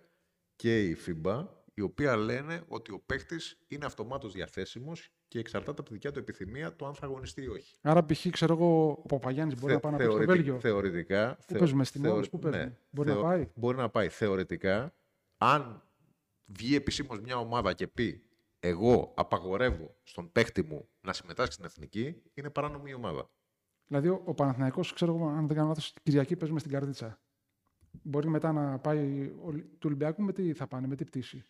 και 0.57 0.85
η 0.89 0.97
FIBA, 1.07 1.47
η 1.75 1.81
οποία 1.81 2.17
λένε 2.17 2.63
ότι 2.69 2.93
ο 2.93 3.03
παίχτης 3.07 3.59
είναι 3.69 3.85
αυτομάτως 3.85 4.33
διαθέσιμος 4.33 5.11
και 5.29 5.39
εξαρτάται 5.39 5.81
από 5.81 5.83
τη 5.89 5.93
δικιά 5.93 6.13
του 6.13 6.19
επιθυμία 6.19 6.77
το 6.77 6.87
αν 6.87 6.95
θα 6.95 7.07
αγωνιστεί 7.07 7.43
ή 7.43 7.49
όχι. 7.49 7.77
Άρα, 7.81 8.05
π.χ. 8.05 8.27
ξέρω 8.31 8.55
εγώ, 8.55 8.89
ο 9.03 9.07
Παπαγιάννης 9.07 9.61
μπορεί 9.61 9.73
να 9.73 9.81
πάει 9.81 9.93
να 9.93 9.99
παίξει 9.99 10.13
στο 10.13 10.21
Θεωρητικ- 10.25 10.45
Βέλγιο. 10.47 10.61
Θεωρητικά. 10.71 11.35
Πού 11.37 11.43
θεω- 11.47 11.59
παίζουμε, 11.59 11.85
στην 11.85 12.03
θεω- 12.03 12.15
Όλες, 12.15 12.29
πού 12.29 12.39
παίζουμε. 12.39 12.65
ναι, 12.65 12.73
Μπορεί 12.91 13.09
να 13.09 13.15
θεω- 13.15 13.23
πάει. 13.25 13.49
Μπορεί 13.55 13.77
να 13.77 13.89
πάει. 13.89 14.09
Θεωρητικά, 14.09 14.95
αν 15.37 15.83
βγει 16.49 16.75
επισήμως 16.75 17.21
μια 17.21 17.37
ομάδα 17.39 17.73
και 17.73 17.87
πει 17.87 18.23
εγώ 18.61 19.13
απαγορεύω 19.17 19.97
στον 20.03 20.33
παίχτη 20.33 20.63
μου 20.63 20.89
να 21.01 21.13
συμμετάσχει 21.13 21.53
στην 21.53 21.65
εθνική, 21.65 22.23
είναι 22.35 22.51
παράνομη 22.51 22.91
η 22.91 22.95
ομάδα. 22.95 23.31
Δηλαδή, 23.87 24.09
ο, 24.09 24.23
ο 24.25 24.35
Παναθηναϊκός, 24.35 24.93
ξέρω 24.93 25.15
εγώ, 25.15 25.29
αν 25.29 25.47
δεν 25.47 25.57
κάνω 25.57 25.69
λάθος, 25.69 25.95
Κυριακή 26.03 26.37
παίζουμε 26.37 26.61
στην 26.61 26.73
Καρδίτσα. 26.73 27.21
Μπορεί 28.03 28.29
μετά 28.29 28.53
να 28.53 28.79
πάει 28.79 29.33
ο, 29.45 29.53
του 29.53 29.85
Ολυμπιακού 29.85 30.23
με 30.23 30.33
τι 30.33 30.53
θα 30.53 30.67
πάνε, 30.67 30.87
με 30.87 30.97
τι 30.97 31.05
πτήση; 31.05 31.43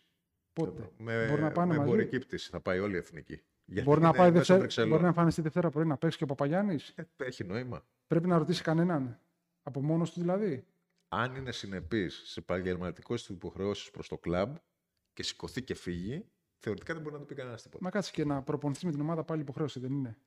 Πότε; 0.53 0.91
Με, 0.99 1.27
Μπορεί 1.29 1.43
να 1.43 1.51
πάνε 1.51 1.73
με 1.73 1.79
μαζί; 1.79 1.91
εμπορική 1.91 2.19
πτήση 2.19 2.51
θα 2.51 2.61
πάει 2.61 2.79
όλη 2.79 2.95
η 2.95 2.99
εθνική. 2.99 3.43
Γιατί 3.65 3.89
Μπορεί 3.89 4.01
να, 4.01 4.09
είναι 4.09 4.17
πάει 4.17 4.27
μέσω 4.27 4.37
Δευτέρα, 4.39 4.59
Βρυξελλών. 4.59 4.91
μπορεί 4.91 5.03
να 5.03 5.09
εμφανιστεί 5.09 5.43
Δευτέρα 5.43 5.71
πρωί 5.71 5.85
να 5.85 5.97
παίξει 5.97 6.19
και 6.19 6.25
ο 6.25 6.27
Παπαγιάννης; 6.27 6.89
Ε, 6.97 7.03
έχει 7.17 7.45
νόημα. 7.45 7.85
Πρέπει 8.07 8.27
να 8.29 8.39
ρωτήσει 8.39 8.63
κανέναν. 8.63 9.21
Από 9.63 9.83
μόνος 9.83 10.13
του 10.13 10.21
δηλαδή. 10.21 10.65
Αν 11.09 11.35
είναι 11.35 11.53
συνεπής 11.53 12.23
σε 12.25 12.41
επαγγελματικές 12.41 13.15
του 13.15 13.33
υποχρεώσεις 13.33 13.91
προς 13.91 14.09
το 14.09 14.19
κλαμπ 14.19 14.57
και 15.19 15.25
σηκωθεί 15.25 15.63
και 15.63 15.75
φύγει, 15.75 16.25
θεωρητικά 16.59 16.93
δεν 16.95 17.03
μπορεί 17.03 17.15
να 17.15 17.21
του 17.21 17.27
πει 17.27 17.35
κανένας 17.35 17.63
τίποτα. 17.63 17.85
Μα 17.85 17.91
κάτσε 17.91 18.11
και 18.11 18.25
να 18.25 18.43
προπονηθεί 18.43 18.87
με 18.87 18.93
την 18.93 19.01
ομάδα 19.01 19.25
πάλι 19.25 19.41
υποχρέωση, 19.41 19.81
δεν 19.81 19.93
είναι; 19.93 20.19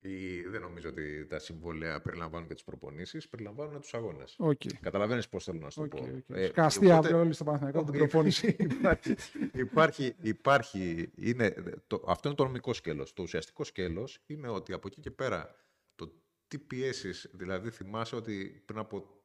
Ή, 0.00 0.40
δεν 0.40 0.60
νομίζω 0.60 0.88
ότι 0.88 1.26
τα 1.26 1.38
συμβόλαια 1.38 2.00
περιλαμβάνουν 2.00 2.48
και 2.48 2.54
τις 2.54 2.64
προπονήσεις, 2.64 3.28
περιλαμβάνουν 3.28 3.80
τους 3.80 3.94
αγώνες. 3.94 4.34
Οκ. 4.38 4.60
Καταλαβαίνεις 4.80 5.28
πώς 5.28 5.44
θέλω 5.44 5.58
να 5.58 5.70
σου 5.70 5.88
το 5.88 5.96
Οκ, 5.96 6.06
πω. 6.06 6.16
οκ. 6.16 6.36
Ε, 6.36 6.46
Σκαστοί 6.46 6.78
οπότε- 6.86 6.98
αύριο 7.04 7.18
όλοι 7.18 7.32
στο 7.32 7.44
Παναθηναϊκό 7.44 7.78
από 7.80 7.90
την 7.90 7.98
προπόνηση. 8.00 8.56
υπάρχει, 8.58 9.14
υπάρχει, 9.52 10.14
υπάρχει, 10.20 11.10
είναι, 11.16 11.50
το, 11.86 12.04
αυτό 12.06 12.28
είναι 12.28 12.36
το 12.36 12.44
νομικό 12.44 12.72
σκέλος. 12.72 13.12
Το 13.12 13.22
ουσιαστικό 13.22 13.64
σκέλος 13.64 14.22
είναι 14.26 14.48
ότι 14.48 14.72
από 14.72 14.88
εκεί 14.88 15.00
και 15.00 15.10
πέρα 15.10 15.54
το 15.94 16.22
τι 16.46 16.58
πιέσεις, 16.58 17.30
δηλαδή 17.32 17.70
θυμάσαι 17.70 18.16
ότι 18.16 18.62
πριν 18.64 18.78
από 18.78 19.22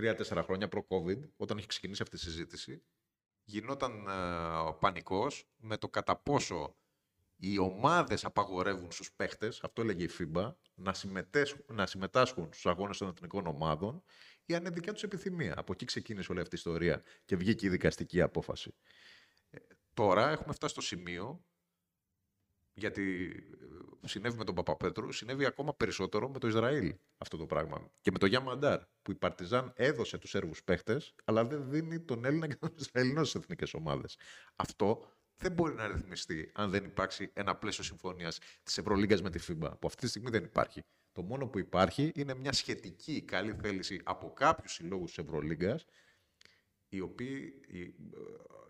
3-4 0.00 0.40
χρόνια 0.44 0.68
προ-COVID, 0.68 1.28
όταν 1.36 1.58
είχε 1.58 1.66
ξεκινήσει 1.66 2.02
αυτή 2.02 2.16
η 2.16 2.18
συζήτηση, 2.18 2.82
γινόταν 3.52 4.06
ε, 4.08 4.56
ο 4.68 4.74
πανικός 4.74 5.48
με 5.56 5.76
το 5.76 5.88
κατά 5.88 6.16
πόσο 6.16 6.76
οι 7.36 7.58
ομάδες 7.58 8.24
απαγορεύουν 8.24 8.92
στους 8.92 9.12
παίχτες, 9.12 9.60
αυτό 9.62 9.82
έλεγε 9.82 10.04
η 10.04 10.10
FIBA, 10.18 10.54
να 10.74 10.94
συμμετέσχουν, 10.94 11.64
να 11.68 11.86
συμμετάσχουν 11.86 12.44
στους 12.44 12.66
αγώνες 12.66 12.98
των 12.98 13.08
εθνικών 13.08 13.46
ομάδων 13.46 14.02
ή 14.46 14.54
αν 14.54 14.60
είναι 14.60 14.70
δικιά 14.70 14.92
τους 14.92 15.02
επιθυμία. 15.02 15.54
Από 15.56 15.72
εκεί 15.72 15.84
ξεκίνησε 15.84 16.32
όλη 16.32 16.40
αυτή 16.40 16.54
η 16.54 16.58
ιστορία 16.58 17.02
και 17.24 17.36
βγήκε 17.36 17.66
η 17.66 17.68
δικαστική 17.68 18.20
απόφαση. 18.20 18.74
Ε, 19.50 19.58
τώρα 19.94 20.30
έχουμε 20.30 20.54
φτάσει 20.54 20.72
στο 20.72 20.82
σημείο, 20.82 21.44
γιατί 22.74 23.34
ε, 24.02 24.06
συνέβη 24.06 24.36
με 24.36 24.44
τον 24.44 24.54
Παπαπέτρου, 24.54 25.12
συνέβη 25.12 25.44
ακόμα 25.44 25.74
περισσότερο 25.74 26.28
με 26.28 26.38
το 26.38 26.46
Ισραήλ 26.46 26.94
αυτό 27.18 27.36
το 27.36 27.46
πράγμα. 27.46 27.90
Και 28.00 28.10
με 28.10 28.18
το 28.18 28.26
Γιάμαντάρ, 28.26 28.80
που 29.02 29.10
η 29.10 29.14
Παρτιζάν 29.14 29.72
έδωσε 29.76 30.18
τους 30.18 30.30
Σέρβους 30.30 30.64
παίχτες, 30.64 31.14
αλλά 31.24 31.44
δεν 31.44 31.70
δίνει 31.70 32.00
τον 32.00 32.24
Έλληνα 32.24 32.46
και 32.46 32.56
τον 32.56 32.72
Ισραηλινό 32.78 33.24
στις 33.24 33.40
εθνικές 33.42 33.74
ομάδες. 33.74 34.18
Αυτό 34.56 35.06
δεν 35.36 35.52
μπορεί 35.52 35.74
να 35.74 35.86
ρυθμιστεί 35.86 36.50
αν 36.54 36.70
δεν 36.70 36.84
υπάρξει 36.84 37.30
ένα 37.32 37.56
πλαίσιο 37.56 37.84
συμφωνίας 37.84 38.38
της 38.62 38.78
Ευρωλίγκας 38.78 39.22
με 39.22 39.30
τη 39.30 39.44
FIBA, 39.48 39.70
που 39.78 39.86
αυτή 39.86 40.00
τη 40.00 40.08
στιγμή 40.08 40.30
δεν 40.30 40.44
υπάρχει. 40.44 40.82
Το 41.12 41.22
μόνο 41.22 41.46
που 41.46 41.58
υπάρχει 41.58 42.12
είναι 42.14 42.34
μια 42.34 42.52
σχετική 42.52 43.22
καλή 43.22 43.56
θέληση 43.62 44.00
από 44.04 44.32
κάποιους 44.32 44.72
συλλόγους 44.72 45.14
της 45.14 45.24
Ευρωλίγκας, 45.24 45.84
οι 46.96 47.00
οποίοι, 47.00 47.60
η, 47.68 47.80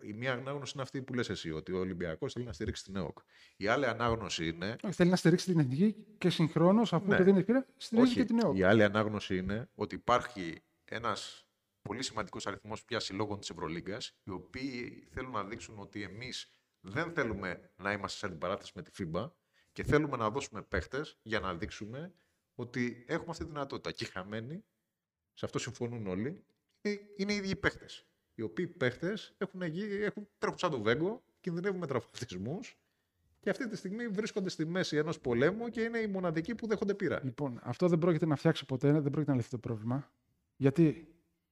η 0.03 0.13
μία 0.13 0.33
ανάγνωση 0.33 0.73
είναι 0.75 0.83
αυτή 0.83 1.03
που 1.03 1.15
λες 1.15 1.29
εσύ, 1.29 1.51
ότι 1.51 1.73
ο 1.73 1.79
Ολυμπιακός 1.79 2.33
θέλει 2.33 2.45
να 2.45 2.53
στηρίξει 2.53 2.85
την 2.85 2.97
ΕΟΚ. 2.97 3.19
Η 3.57 3.67
άλλη 3.67 3.87
ανάγνωση 3.87 4.47
είναι 4.49 4.77
Όχι, 4.83 4.95
θέλει 4.95 5.11
να 5.11 5.17
στηρίξει 5.17 5.47
την 5.47 5.59
εθνική 5.59 5.97
και 6.19 6.31
συγχρόνως, 6.31 6.93
αφού 6.93 7.09
Ναι. 7.09 7.17
το 7.17 7.23
δίνει 7.25 7.39
ευκαιρία, 7.39 7.67
στηρίζει 7.77 8.07
Όχι, 8.09 8.17
και 8.17 8.25
την 8.25 8.39
ΕΟΚ. 8.39 8.57
Η 8.57 8.63
άλλη 8.63 8.83
ανάγνωση 8.83 9.37
είναι 9.37 9.71
ότι 9.75 9.95
υπάρχει 9.95 10.63
ένας 10.85 11.47
πολύ 11.83 12.03
σημαντικός 12.03 12.47
αριθμός 12.47 12.85
πια 12.85 13.01
συλλόγων 13.01 13.39
της 13.41 13.51
Ευρωλίγκας, 13.51 14.17
οι 14.25 14.31
οποίοι 14.31 15.09
θέλουν 15.11 15.31
να 15.31 15.45
δείξουν 15.45 15.79
ότι 15.79 16.03
εμείς 16.03 16.51
δεν 16.81 17.13
θέλουμε 17.13 17.73
να 17.77 17.93
είμαστε 17.93 18.19
σε 18.19 18.27
αντιπαράθεση 18.27 18.73
με 18.75 18.83
τη 18.83 18.91
FIBA 18.99 19.31
και 19.73 19.83
θέλουμε 19.83 20.17
να 20.17 20.31
δώσουμε 20.31 20.63
παίχτες 20.63 21.19
για 21.23 21.41
να 21.41 21.55
δείξουμε 21.55 22.15
ότι 22.55 23.05
έχουμε 23.09 23.31
αυτή 23.31 23.45
τη 23.45 23.51
δυνατότητα. 23.51 23.93
Και 23.93 24.05
οι 24.05 24.07
χαμένοι, 24.07 24.65
σε 25.33 25.45
αυτό 25.45 25.59
συμφωνούν 25.59 26.07
όλοι, 26.07 26.45
ε, 26.81 26.95
είναι 27.17 27.33
οι 27.33 27.37
ίδιοι 27.37 27.57
παίχτες. 27.57 28.07
Οι 28.43 28.45
οποίοι 28.45 28.67
παίχτες 28.67 29.35
έχουν, 29.39 29.63
γι- 29.63 30.03
έχουν, 30.03 30.29
τρέχουν 30.39 30.59
σαν 30.59 30.71
το 30.71 30.81
βέγκο, 30.81 31.23
κινδυνεύουν 31.41 31.79
με 31.79 31.87
τραυματισμούς 31.87 32.79
και 33.41 33.51
αυτή 33.51 33.69
τη 33.69 33.77
στιγμή 33.77 34.09
βρίσκονται 34.09 34.49
στη 34.49 34.67
μέση 34.67 34.97
ενός 34.97 35.21
πολέμου 35.21 35.69
και 35.69 35.81
είναι 35.81 35.99
οι 35.99 36.07
μοναδικοί 36.07 36.55
που 36.55 36.67
δέχονται 36.67 36.95
πείρα. 36.95 37.21
Λοιπόν, 37.25 37.61
αυτό 37.63 37.89
δεν 37.89 37.99
πρόκειται 37.99 38.27
να 38.27 38.37
φτιάξει 38.37 38.67
ποτέ, 38.67 38.93
δεν 38.93 39.11
πρόκειται 39.11 39.31
να 39.31 39.37
λυθεί 39.37 39.51
το 39.51 39.59
πρόβλημα. 39.59 40.11
Γιατί 40.57 41.09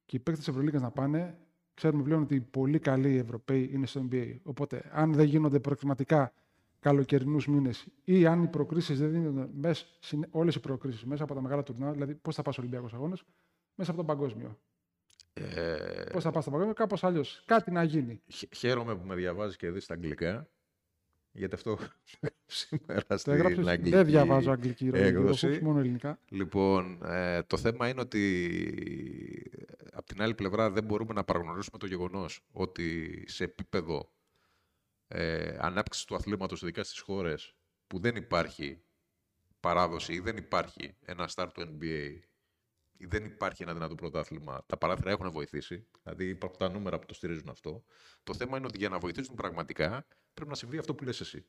και 0.07 0.17
οι 0.17 0.19
παίκτε 0.19 0.39
της 0.39 0.49
Ευρωλίγα 0.49 0.79
να 0.79 0.91
πάνε, 0.91 1.39
ξέρουμε 1.75 2.03
πλέον 2.03 2.23
ότι 2.23 2.35
οι 2.35 2.41
πολύ 2.41 2.79
καλοί 2.79 3.17
Ευρωπαίοι 3.17 3.71
είναι 3.73 3.87
στο 3.87 4.09
NBA. 4.11 4.37
Οπότε, 4.43 4.91
αν 4.93 5.13
δεν 5.13 5.27
γίνονται 5.27 5.61
προκριματικά 5.61 6.33
καλοκαιρινούς 6.81 7.47
μήνες 7.47 7.87
ή 8.05 8.27
αν 8.27 8.43
οι 8.43 8.49
προκρίσεις 8.49 8.99
δεν 8.99 9.11
δίνονται 9.11 9.75
όλες 10.31 10.55
οι 10.55 10.61
προκρίσεις 10.61 11.05
μέσα 11.05 11.23
από 11.23 11.35
τα 11.35 11.41
μεγάλα 11.41 11.63
τουρνά, 11.63 11.93
δηλαδή 11.93 12.15
πώς 12.15 12.35
θα 12.35 12.43
πας 12.43 12.55
στου 12.55 12.63
Ολυμπιακού 12.67 12.97
Αγώνε, 12.97 13.17
μέσα 13.75 13.91
από 13.91 13.99
τον 14.05 14.17
παγκόσμιο. 14.17 14.59
Ε, 15.33 16.05
Πώς 16.13 16.23
θα 16.23 16.31
πας 16.31 16.43
στο 16.43 16.51
παγκόσμιο, 16.51 16.75
κάπως 16.75 17.05
αλλιώς. 17.05 17.43
Κάτι 17.47 17.71
να 17.71 17.83
γίνει. 17.83 18.23
χ- 18.33 18.55
χαίρομαι 18.57 18.97
που 18.97 19.07
με 19.07 19.15
διαβάζεις 19.15 19.57
και 19.57 19.71
δεις 19.71 19.85
στα 19.85 19.95
αγγλικά, 19.95 20.49
γιατί 21.33 21.55
αυτό 21.55 21.79
σήμερα 22.47 23.05
Το 23.07 23.17
στην 23.19 23.33
έγραψες. 23.33 23.67
αγγλική 23.67 23.91
Δεν 23.91 24.05
διαβάζω 24.07 24.51
αγγλική 24.51 24.91
ροή, 24.91 25.01
έκδοση. 25.01 25.47
εγώ 25.47 25.65
μόνο 25.65 25.79
ελληνικά. 25.79 26.19
Λοιπόν, 26.29 27.01
ε, 27.05 27.43
το 27.43 27.57
θέμα 27.57 27.89
είναι 27.89 28.01
ότι 28.01 29.51
από 29.93 30.07
την 30.07 30.23
άλλη 30.23 30.35
πλευρά 30.35 30.71
δεν 30.71 30.85
μπορούμε 30.85 31.13
να 31.13 31.25
παραγνωρίσουμε 31.25 31.79
το 31.79 31.87
γεγονός 31.87 32.41
ότι 32.53 33.23
σε 33.29 33.45
επίπεδο 33.45 34.13
ε, 35.09 35.57
ανάπτυξης 35.61 36.05
του 36.05 36.15
αθλήματος, 36.15 36.63
ειδικά 36.63 36.85
στις 36.85 36.99
χώρες 37.01 37.55
που 37.87 37.99
δεν 37.99 38.17
υπάρχει 38.17 38.83
παράδοση 39.61 40.13
ή 40.13 40.21
δεν 40.21 40.37
υπάρχει 40.37 40.95
ένα 41.05 41.29
start 41.35 41.49
του 41.55 41.61
NBA 41.63 42.11
ή 42.15 42.25
δεν 43.07 43.25
υπάρχει 43.25 43.63
ένα 43.63 43.73
δυνατό 43.73 43.95
πρωτάθλημα, 43.95 44.65
τα 44.67 44.77
παράθυρα 44.77 45.11
έχουν 45.11 45.31
βοηθήσει, 45.31 45.87
δηλαδή 46.03 46.29
υπάρχουν 46.29 46.59
τα 46.59 46.69
νούμερα 46.69 46.99
που 46.99 47.07
το 47.07 47.15
στηρίζουν 47.15 47.49
αυτό. 47.49 47.85
Το 48.23 48.35
θέμα 48.35 48.57
είναι 48.57 48.67
ότι 48.67 48.79
για 48.79 48.89
να 48.89 48.99
βοηθήσουν 48.99 49.35
πραγματικά 49.35 50.07
πρέπει 50.33 50.51
να 50.51 50.57
συμβεί 50.57 50.79
αυτό 50.79 50.95
που 50.95 51.05
λες 51.05 51.21
εσύ. 51.21 51.47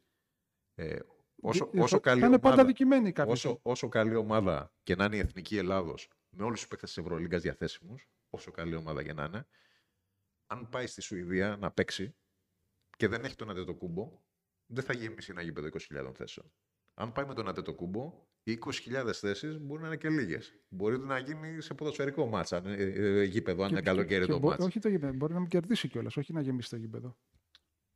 Ε, 0.76 1.00
όσο, 1.42 1.66
Δι- 1.72 1.82
όσο 1.82 1.96
θα- 1.96 2.02
καλή 2.02 2.20
θα 2.22 2.28
είναι 2.28 2.40
πάντα 2.40 2.54
ομάδα- 2.54 2.68
δικημένοι 2.68 3.12
κάποιοι. 3.12 3.32
Όσο, 3.34 3.60
όσο 3.62 3.90
καλή 3.90 4.16
ομάδα 4.16 4.74
και 4.84 4.96
να 4.96 5.06
είναι 5.06 5.16
η 5.16 5.20
εθνική 5.20 5.58
Ελλάδος 5.58 6.08
με 6.30 6.44
όλους 6.44 6.60
τους 6.60 6.68
παίκτες 6.68 6.90
της 6.94 7.04
Ευρωλίγκας 7.04 7.42
διαθέσιμους, 7.42 8.10
όσο 8.30 8.52
καλή 8.52 8.76
ομάδα 8.76 9.04
και 9.04 9.14
να 9.14 9.24
είναι, 9.24 9.48
αν 10.48 10.70
πάει 10.70 10.88
στη 10.88 11.02
Σουηδία 11.02 11.58
να 11.58 11.72
παίξει 11.72 12.16
και 12.98 13.08
δεν 13.08 13.24
έχει 13.26 13.36
τον 13.36 13.50
Αντετοκούμπο, 13.50 14.22
δεν 14.66 14.84
θα 14.84 14.94
γεμίσει 14.94 15.32
ένα 15.32 15.42
γήπεδο 15.42 15.68
20.000 15.68 16.14
θέσεων. 16.14 16.54
Αν 16.94 17.12
πάει 17.12 17.26
με 17.26 17.34
τον 17.34 17.48
Αντετοκούμπο, 17.48 18.28
οι 18.44 18.58
20.000 18.66 19.12
θέσεις 19.14 19.60
μπορεί 19.60 19.82
να 19.82 19.88
είναι 19.88 19.98
και 19.98 20.10
λίγες. 20.10 20.56
Μπορεί 20.70 21.00
να 21.00 21.18
γίνει 21.18 21.62
σε 21.62 21.74
ποδοσφαιρικό 21.74 22.26
μάτσα, 22.28 22.58
αν, 22.58 22.66
ε, 22.66 22.74
ε, 22.84 23.24
γήπεδο, 23.24 23.62
αν 23.64 23.68
Και- 23.70 23.74
είναι 23.76 23.84
καλοκαίρι 23.84 24.26
και 24.26 24.32
το 24.32 24.40
μπο- 24.40 24.50
μάτσα. 24.50 24.66
Όχι 24.66 24.80
το 24.80 24.90
γήπεδο, 24.90 25.14
μπορεί 25.14 25.34
να 25.34 25.40
μην 25.40 25.50
κερδίσει 25.50 25.88
κιόλας, 25.88 26.18
όχι 26.18 26.34
να 26.34 26.42
γεμίσει 26.42 26.70
το 26.70 26.76
γήπεδο. 26.76 27.18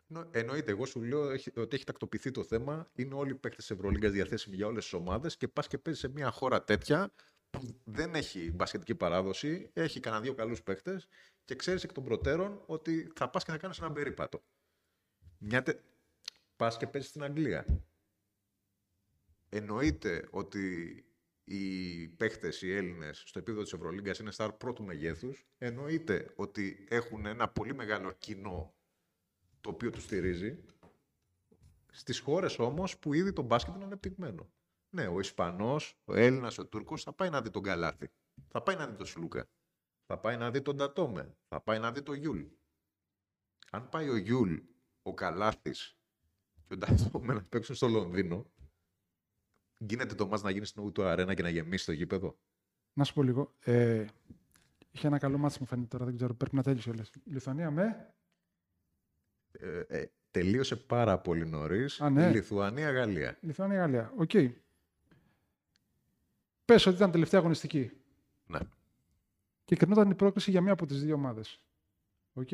Εννο- 0.08 0.30
Εννοείται, 0.36 0.72
εγώ 0.72 0.86
σου 0.86 1.04
λέω 1.04 1.30
έχει- 1.30 1.60
ότι 1.60 1.76
έχει 1.76 1.84
τακτοποιηθεί 1.86 2.32
το 2.32 2.44
θέμα. 2.44 2.92
Είναι 2.96 3.14
όλοι 3.14 3.32
οι 3.32 3.36
παίκτες 3.36 3.66
τη 3.66 3.74
Ευρωλίγκας 3.74 4.12
διαθέσιμοι 4.12 4.56
για 4.56 4.68
όλες 4.68 4.84
τις 4.84 4.94
ομάδες 4.94 5.38
και 5.38 5.48
πας 5.48 5.68
και 5.68 5.78
παίζεις 5.78 6.02
σε 6.02 6.08
μια 6.08 6.32
χώρα 6.32 6.64
τέτοια 6.64 7.14
που 7.50 7.80
δεν 7.84 8.16
έχει 8.16 8.52
μπασκετική 8.52 8.96
παράδοση, 8.96 9.70
έχει 9.74 10.00
κανένα 10.00 10.22
δύο 10.22 10.34
καλούς 10.34 10.64
παίκτες 10.64 11.08
και 11.46 11.56
ξέρεις 11.56 11.84
εκ 11.84 11.92
των 11.94 12.04
προτέρων 12.04 12.64
ότι 12.66 13.12
θα 13.16 13.30
πας 13.30 13.44
και 13.44 13.52
θα 13.52 13.58
κάνεις 13.58 13.80
ένα 13.80 13.92
περίπατο. 13.92 14.44
Μια 15.38 15.64
τε... 15.64 15.74
Πας 16.56 16.78
και 16.78 16.88
παίζεις 16.88 17.10
στην 17.10 17.24
Αγγλία. 17.24 17.66
Εννοείται 19.50 20.28
ότι 20.32 20.96
οι 21.44 22.08
παίχτες, 22.08 22.62
οι 22.62 22.72
Έλληνες, 22.72 23.24
στο 23.26 23.40
επίπεδο 23.40 23.64
της 23.64 23.74
Ευρωλίγκας 23.74 24.20
είναι 24.20 24.32
στάρ 24.32 24.52
πρώτου 24.52 24.84
μεγέθους. 24.84 25.48
Εννοείται 25.58 26.34
ότι 26.36 26.86
έχουν 26.90 27.26
ένα 27.26 27.50
πολύ 27.50 27.74
μεγάλο 27.74 28.12
κοινό 28.12 28.76
το 29.62 29.70
οποίο 29.70 29.90
τους 29.90 30.04
στηρίζει. 30.04 30.64
Στις 31.92 32.20
χώρες 32.20 32.60
όμως 32.60 33.00
που 33.00 33.14
ήδη 33.14 33.34
το 33.34 33.42
μπάσκετ 33.42 33.76
είναι 33.76 33.84
ανεπτυγμένο. 33.84 34.50
Ναι, 34.90 35.08
ο 35.08 35.20
Ισπανός, 35.20 35.98
ο 36.06 36.16
Έλληνας, 36.16 36.58
ο 36.58 36.68
Τούρκος 36.68 37.04
θα 37.04 37.14
πάει 37.14 37.30
να 37.30 37.42
δει 37.42 37.50
τον 37.50 37.64
Καλάθι. 37.64 38.12
Θα 38.48 38.62
πάει 38.62 38.76
να 38.76 38.88
δει 38.88 38.96
τον 38.96 39.06
Σλούκα. 39.06 39.50
Θα 40.06 40.20
πάει 40.20 40.38
να 40.38 40.52
δει 40.52 40.62
τον 40.62 40.78
Ντατόμε. 40.78 41.38
Θα 41.48 41.62
πάει 41.62 41.80
να 41.80 41.92
δει 41.92 42.02
τον 42.02 42.16
Γιούλ. 42.16 42.44
Αν 43.72 43.90
πάει 43.90 44.10
ο 44.10 44.16
Γιούλ, 44.18 44.58
ο 45.02 45.14
Καλάθης 45.14 45.98
και 46.68 46.74
ο 46.74 46.78
Ντατόμε 46.78 47.34
να 47.34 47.44
παίξουν 47.44 47.76
στο 47.76 47.88
Λονδίνο, 47.88 48.52
γίνεται 49.88 50.16
το 50.16 50.28
ματς 50.28 50.42
να 50.42 50.50
γίνει 50.50 50.66
στην 50.66 50.84
O2 50.84 51.04
Arena 51.04 51.34
και 51.34 51.42
να 51.42 51.50
γεμίσει 51.50 51.86
το 51.86 51.92
γήπεδο; 51.92 52.38
Να 52.94 53.04
σου 53.04 53.14
πω 53.14 53.24
λίγο. 53.24 53.54
Ε, 53.60 54.06
είχε 54.92 55.08
ένα 55.08 55.18
καλό 55.18 55.38
μάτι 55.38 55.58
μου 55.60 55.66
φαίνεται 55.66 55.88
τώρα, 55.88 56.06
δεν 56.06 56.16
ξέρω, 56.16 56.34
πρέπει 56.34 56.56
να 56.56 56.64
τέλειωσε 56.64 56.90
όλες. 56.90 57.12
Λιθουανία 57.24 57.72
με. 57.72 58.14
Ε, 59.52 59.80
ε, 59.80 60.12
τελείωσε 60.32 60.76
πάρα 60.76 61.20
πολύ 61.20 61.46
νωρίς. 61.46 62.02
Α, 62.02 62.10
ναι. 62.10 62.30
Λιθουανία-Γαλλία. 62.30 63.38
Λιθουανία-Γαλλία. 63.42 64.14
Οκ. 64.18 64.32
Πες 66.66 66.86
ότι 66.86 66.96
ήταν 66.96 67.12
τελευταία 67.12 67.40
αγωνιστική. 67.40 67.92
Ναι. 68.48 68.60
Και 69.66 69.76
κρινόταν 69.76 70.10
η 70.10 70.16
πρόκληση 70.16 70.52
για 70.52 70.62
μία 70.62 70.74
από 70.74 70.86
τις 70.86 71.04
δύο 71.04 71.16
ομάδες. 71.16 71.60
Οκ. 72.34 72.50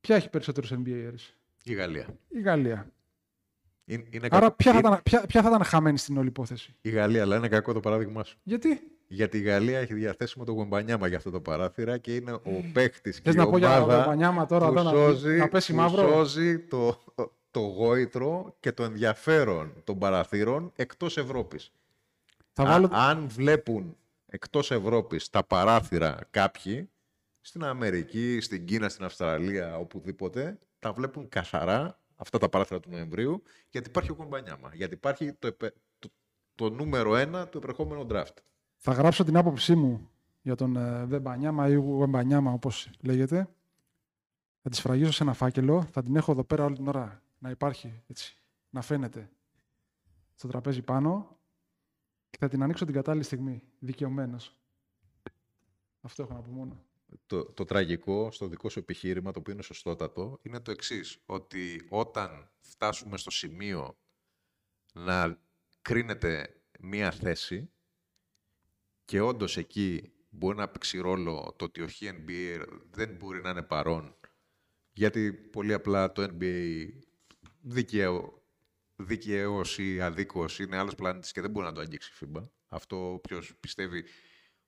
Ποια 0.00 0.16
έχει 0.16 0.30
περισσότερους 0.30 0.72
NBAers. 0.72 1.34
Η 1.62 1.74
Γαλλία. 1.74 2.18
Η 2.28 2.40
Γαλλία. 2.40 2.92
Είναι, 3.88 4.04
είναι 4.10 4.26
Άρα 4.30 4.40
κακό- 4.40 4.56
ποια 4.56 4.72
θα, 4.72 4.78
είναι- 4.78 4.88
ήταν, 4.88 5.00
ποια, 5.02 5.26
ποια 5.26 5.42
θα 5.42 5.48
ήταν 5.48 5.64
χαμένη 5.64 5.98
στην 5.98 6.16
όλη 6.18 6.28
υπόθεση; 6.28 6.74
Η 6.80 6.90
Γαλλία, 6.90 7.22
αλλά 7.22 7.36
είναι 7.36 7.48
κακό 7.48 7.72
το 7.72 7.80
παράδειγμά 7.80 8.24
σου. 8.24 8.38
Γιατί; 8.42 8.80
Γιατί 9.08 9.38
η 9.38 9.40
Γαλλία 9.40 9.78
έχει 9.78 9.94
διαθέσιμο 9.94 10.44
το 10.44 10.52
Γουεμπανιάμα 10.52 11.06
για 11.08 11.16
αυτό 11.16 11.30
το 11.30 11.40
παράθυρα 11.40 11.98
και 11.98 12.14
είναι 12.14 12.32
ο 12.32 12.64
παίχτης 12.72 13.16
και 13.16 13.22
Θες 13.30 13.34
η 13.34 13.36
να 13.36 13.46
πω 13.50 13.58
για 13.58 13.80
ομάδα 13.82 14.02
το 14.02 14.08
Μπανιάμα 14.08 14.46
τώρα 14.46 14.66
που 14.66 14.72
εδώ 14.78 14.82
να, 14.82 14.90
σώζει, 14.90 15.36
να 15.36 15.48
πέσει 15.48 15.72
που 15.72 15.78
μαύρο; 15.78 16.08
σώζει 16.08 16.58
το, 16.58 16.98
το 17.50 17.60
γόητρο 17.60 18.56
και 18.60 18.72
το 18.72 18.82
ενδιαφέρον 18.84 19.72
των 19.84 19.98
παραθύρων 19.98 20.72
εκτός 20.76 21.16
Ευρώπης. 21.16 21.72
Θα 22.52 22.62
Α- 22.62 22.66
βάλω... 22.66 22.88
αν 22.92 23.28
βλέπουν 23.28 23.96
εκτός 24.26 24.70
Ευρώπης 24.70 25.30
τα 25.30 25.44
παράθυρα 25.44 26.18
κάποιοι, 26.30 26.90
στην 27.40 27.64
Αμερική, 27.64 28.40
στην 28.40 28.64
Κίνα, 28.64 28.88
στην 28.88 29.04
Αυστραλία, 29.04 29.76
οπουδήποτε, 29.76 30.58
τα 30.78 30.92
βλέπουν 30.92 31.28
καθαρά 31.28 31.98
αυτά 32.16 32.38
τα 32.38 32.48
παράθυρα 32.48 32.80
του 32.80 32.90
Νοεμβρίου, 32.90 33.42
γιατί 33.70 33.88
υπάρχει 33.88 34.10
ο 34.10 34.14
Κομπανιάμα. 34.14 34.74
Γιατί 34.74 34.94
υπάρχει 34.94 35.32
το, 35.32 35.46
επε- 35.46 35.76
το, 35.98 36.08
το 36.54 36.70
νούμερο 36.70 37.16
ένα 37.16 37.48
του 37.48 37.58
επερχόμενου 37.58 38.06
draft. 38.10 38.36
Θα 38.76 38.92
γράψω 38.92 39.24
την 39.24 39.36
άποψή 39.36 39.74
μου 39.74 40.10
για 40.42 40.54
τον 40.54 40.76
ε, 40.76 41.04
Βεμπανιάμα 41.04 41.68
ή 41.68 41.74
Γουεμπανιάμα, 41.74 42.52
όπως 42.52 42.90
λέγεται. 43.00 43.48
Θα 44.62 44.70
τη 44.70 44.76
σφραγίσω 44.76 45.12
σε 45.12 45.22
ένα 45.22 45.32
φάκελο. 45.32 45.82
Θα 45.82 46.02
την 46.02 46.16
έχω 46.16 46.32
εδώ 46.32 46.44
πέρα 46.44 46.64
όλη 46.64 46.76
την 46.76 46.88
ώρα 46.88 47.22
να 47.38 47.50
υπάρχει, 47.50 48.02
έτσι, 48.06 48.36
να 48.70 48.80
φαίνεται 48.82 49.30
στο 50.34 50.48
τραπέζι 50.48 50.82
πάνω 50.82 51.38
και 52.30 52.38
θα 52.40 52.48
την 52.48 52.62
ανοίξω 52.62 52.84
την 52.84 52.94
κατάλληλη 52.94 53.24
στιγμή, 53.24 53.62
δικαιωμένος. 53.78 54.56
Αυτό 56.00 56.22
έχω 56.22 56.32
να 56.32 56.40
πω 56.40 56.50
μόνο. 56.50 56.85
Το, 57.26 57.44
το 57.44 57.64
τραγικό 57.64 58.30
στο 58.30 58.48
δικό 58.48 58.68
σου 58.68 58.78
επιχείρημα, 58.78 59.32
το 59.32 59.38
οποίο 59.38 59.52
είναι 59.52 59.62
σωστότατο, 59.62 60.38
είναι 60.42 60.60
το 60.60 60.70
εξής 60.70 61.18
ότι 61.26 61.86
όταν 61.88 62.50
φτάσουμε 62.60 63.16
στο 63.16 63.30
σημείο 63.30 63.98
να 64.92 65.40
κρίνεται 65.82 66.62
μία 66.80 67.10
θέση 67.10 67.70
και 69.04 69.20
όντως 69.20 69.56
εκεί 69.56 70.12
μπορεί 70.28 70.56
να 70.56 70.68
παίξει 70.68 70.98
ρόλο 70.98 71.54
το 71.58 71.64
ότι 71.64 71.82
ο 71.82 71.88
NBA 72.00 72.66
δεν 72.90 73.14
μπορεί 73.14 73.40
να 73.40 73.50
είναι 73.50 73.62
παρόν 73.62 74.16
γιατί 74.96 75.32
πολύ 75.32 75.72
απλά 75.72 76.12
το 76.12 76.22
NBA 76.22 76.88
δικαίω, 77.60 78.42
δικαίως 78.96 79.78
ή 79.78 80.00
αδίκως 80.00 80.58
είναι 80.58 80.76
άλλος 80.76 80.94
πλανήτης 80.94 81.32
και 81.32 81.40
δεν 81.40 81.50
μπορεί 81.50 81.66
να 81.66 81.72
το 81.72 81.80
αγγίξει 81.80 82.12
η 82.20 82.26
FIBA. 82.26 82.48
Αυτό 82.66 83.12
όποιος 83.12 83.56
πιστεύει 83.60 84.04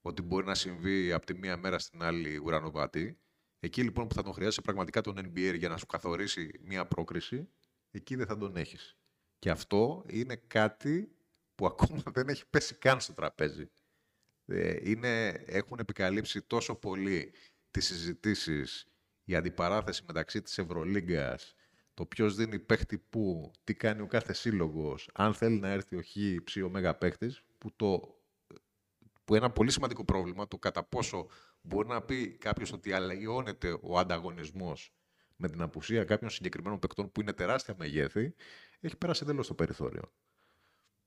ότι 0.09 0.23
μπορεί 0.23 0.47
να 0.47 0.55
συμβεί 0.55 1.13
από 1.13 1.27
τη 1.27 1.35
μία 1.35 1.57
μέρα 1.57 1.79
στην 1.79 2.03
άλλη 2.03 2.37
ουρανοβάτη. 2.37 3.19
Εκεί 3.61 3.83
λοιπόν 3.83 4.09
που 4.09 4.15
θα 4.15 4.23
τον 4.23 4.33
χρειάζεσαι 4.33 4.61
πραγματικά 4.61 5.01
τον 5.01 5.19
NBA 5.19 5.55
για 5.57 5.69
να 5.69 5.77
σου 5.77 5.87
καθορίσει 5.87 6.51
μία 6.63 6.87
πρόκριση, 6.87 7.49
εκεί 7.91 8.17
δεν 8.17 8.27
θα 8.27 8.39
τον 8.39 8.57
έχεις. 8.57 8.97
Και 9.39 9.51
αυτό 9.51 10.05
είναι 10.09 10.37
κάτι 10.37 11.13
που 11.55 11.67
ακόμα 11.67 12.03
δεν 12.13 12.29
έχει 12.29 12.47
πέσει 12.51 12.75
καν 12.75 13.01
στο 13.01 13.13
τραπέζι. 13.13 13.71
Ε, 14.47 14.91
είναι, 14.91 15.29
έχουν 15.47 15.79
επικαλύψει 15.79 16.43
τόσο 16.43 16.75
πολύ 16.75 17.33
τις 17.71 17.87
συζητήσεις, 17.87 18.87
η 19.25 19.35
αντιπαράθεση 19.35 20.03
μεταξύ 20.07 20.43
της 20.43 20.59
Ευρωλίγκας, 20.59 21.55
το 21.95 22.07
ποιος 22.07 22.35
δίνει 22.35 22.59
παίχτη 22.59 22.99
πού, 22.99 23.51
τι 23.65 23.75
κάνει 23.75 24.01
ο 24.01 24.07
κάθε 24.07 24.33
σύλλογος, 24.33 25.11
αν 25.15 25.35
θέλει 25.35 25.59
να 25.59 25.69
έρθει 25.69 25.97
ο 25.97 26.03
χ 26.03 26.43
ψ 26.45 26.57
ο 26.57 26.69
μέγα 26.69 26.95
παίχτης, 26.95 27.43
που 27.59 27.73
το 27.77 28.18
που 29.29 29.35
ένα 29.35 29.51
πολύ 29.51 29.71
σημαντικό 29.71 30.05
πρόβλημα, 30.05 30.49
το 30.49 30.59
κατά 30.59 30.85
πόσο 30.85 31.29
μπορεί 31.61 31.89
να 31.89 32.03
πει 32.03 32.37
κάποιος 32.37 32.73
ότι 32.73 32.93
αλλοιώνεται 32.93 33.79
ο 33.81 33.99
ανταγωνισμός 33.99 34.93
με 35.37 35.49
την 35.49 35.63
απουσία 35.63 36.05
κάποιων 36.05 36.31
συγκεκριμένων 36.31 36.79
παικτών 36.79 37.13
που 37.13 37.21
είναι 37.21 37.33
τεράστια 37.33 37.75
μεγέθη, 37.79 38.35
έχει 38.81 38.97
περάσει 38.97 39.23
εντελώς 39.25 39.47
το 39.47 39.55
περιθώριο. 39.55 40.03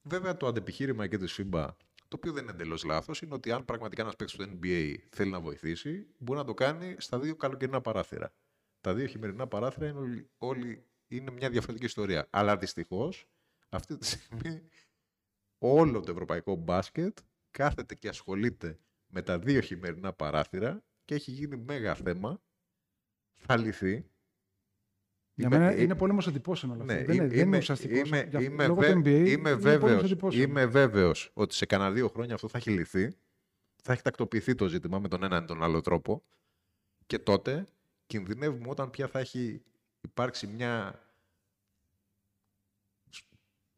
Βέβαια, 0.01 0.37
το 0.37 0.47
αντεπιχείρημα 0.47 1.07
και 1.07 1.17
τη 1.17 1.33
FIBA, 1.37 1.67
το 2.07 2.15
οποίο 2.15 2.31
δεν 2.31 2.43
είναι 2.43 2.51
εντελώς 2.51 2.83
λάθος, 2.83 3.21
είναι 3.21 3.33
ότι 3.33 3.51
αν 3.51 3.65
πραγματικά 3.65 4.01
ένας 4.01 4.15
παίκτης 4.15 4.37
του 4.37 4.59
NBA 4.61 4.95
θέλει 5.09 5.31
να 5.31 5.39
βοηθήσει, 5.39 6.07
μπορεί 6.17 6.39
να 6.39 6.45
το 6.45 6.53
κάνει 6.53 6.95
στα 6.99 7.19
δύο 7.19 7.35
καλοκαιρινά 7.35 7.81
παράθυρα. 7.81 8.33
Τα 8.81 8.93
δύο 8.93 9.05
χειμερινά 9.05 9.47
παράθυρα 9.47 9.87
είναι, 9.87 9.99
όλοι, 9.99 10.29
όλοι, 10.37 10.85
είναι 11.07 11.31
μια 11.31 11.49
διαφορετική 11.49 11.85
ιστορία. 11.85 12.27
Αλλά 12.29 12.57
δυστυχώς, 12.57 13.27
αυτή 13.69 13.97
τη 13.97 14.05
στιγμή, 14.05 14.61
όλο 15.57 15.99
το 15.99 16.11
ευρωπαϊκό 16.11 16.55
μπάσκετ 16.55 17.17
κάθεται 17.51 17.95
και 17.95 18.07
ασχολείται 18.07 18.79
με 19.07 19.21
τα 19.21 19.39
δύο 19.39 19.61
χειμερινά 19.61 20.13
παράθυρα 20.13 20.83
και 21.05 21.15
έχει 21.15 21.31
γίνει 21.31 21.57
μέγα 21.57 21.95
θέμα. 21.95 22.41
Θα 23.35 23.57
λυθεί. 23.57 24.05
Για 25.33 25.47
Είμαι- 25.47 25.57
μένα 25.57 25.71
ε, 25.71 25.81
είναι 25.81 25.95
πόλεμος 25.95 26.27
εντυπώσεων 26.27 26.71
όλα 26.71 26.81
αυτά. 26.81 26.93
Ναι, 26.93 27.03
δεν, 27.03 27.15
είναι, 27.15 27.23
είμαι, 27.23 27.35
δεν 27.35 27.47
είναι 27.47 27.57
ουσιαστικός. 27.57 28.07
είμαι, 28.07 28.23
Για- 28.29 28.41
είμαι, 28.41 28.67
λόγω 28.67 28.79
βέ- 28.79 28.93
του 28.93 28.99
NBA 28.99 29.05
είμαι, 29.07 29.19
είναι 29.29 29.37
πόλεμος 29.41 29.61
βέβαιος, 29.63 30.03
εντυπώσεων. 30.03 30.49
είμαι 30.49 30.65
βέβαιος 30.65 31.31
ότι 31.33 31.53
σε 31.53 31.65
κανένα 31.65 31.91
δύο 31.91 32.07
χρόνια 32.07 32.33
αυτό 32.33 32.47
θα 32.47 32.57
έχει 32.57 32.69
λυθεί. 32.69 33.15
Θα 33.83 33.93
έχει 33.93 34.01
τακτοποιηθεί 34.01 34.55
το 34.55 34.67
ζήτημα 34.67 34.99
με 34.99 35.07
τον 35.07 35.23
έναν 35.23 35.43
ή 35.43 35.47
τον 35.47 35.63
άλλο 35.63 35.81
τρόπο. 35.81 36.23
Και 37.05 37.19
τότε 37.19 37.67
κινδυνεύουμε 38.05 38.69
όταν 38.69 38.89
πια 38.89 39.07
θα 39.07 39.19
έχει 39.19 39.63
υπάρξει 40.01 40.47
μια 40.47 40.99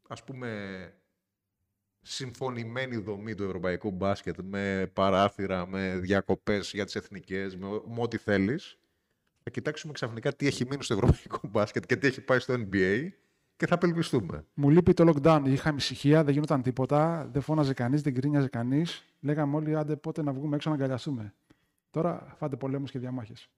ας 0.07 0.23
πούμε 0.23 0.93
συμφωνημένη 2.03 2.95
δομή 2.95 3.35
του 3.35 3.43
ευρωπαϊκού 3.43 3.91
μπάσκετ 3.91 4.39
με 4.43 4.91
παράθυρα, 4.93 5.67
με 5.67 5.97
διακοπές 5.97 6.71
για 6.73 6.85
τις 6.85 6.95
εθνικές, 6.95 7.55
με, 7.55 7.67
με 7.67 8.01
ό,τι 8.01 8.17
θέλεις. 8.17 8.77
Θα 9.43 9.49
κοιτάξουμε 9.49 9.93
ξαφνικά 9.93 10.33
τι 10.33 10.47
έχει 10.47 10.65
μείνει 10.69 10.83
στο 10.83 10.93
ευρωπαϊκό 10.93 11.39
μπάσκετ 11.51 11.85
και 11.85 11.95
τι 11.95 12.07
έχει 12.07 12.21
πάει 12.21 12.39
στο 12.39 12.53
NBA 12.53 13.07
και 13.55 13.67
θα 13.67 13.75
απελπιστούμε. 13.75 14.45
Μου 14.53 14.69
λείπει 14.69 14.93
το 14.93 15.13
lockdown. 15.13 15.41
Είχαμε 15.45 15.77
ησυχία, 15.77 16.23
δεν 16.23 16.33
γινόταν 16.33 16.61
τίποτα. 16.61 17.29
Δεν 17.31 17.41
φώναζε 17.41 17.73
κανείς, 17.73 18.01
δεν 18.01 18.13
γκρίνιαζε 18.13 18.47
κανείς. 18.47 19.03
Λέγαμε 19.19 19.55
όλοι 19.55 19.75
άντε 19.75 19.95
πότε 19.95 20.23
να 20.23 20.33
βγούμε 20.33 20.55
έξω 20.55 20.69
να 20.69 20.75
αγκαλιαστούμε. 20.75 21.33
Τώρα 21.91 22.35
φάτε 22.37 22.55
πολέμους 22.55 22.91
και 22.91 22.99
διαμάχες. 22.99 23.49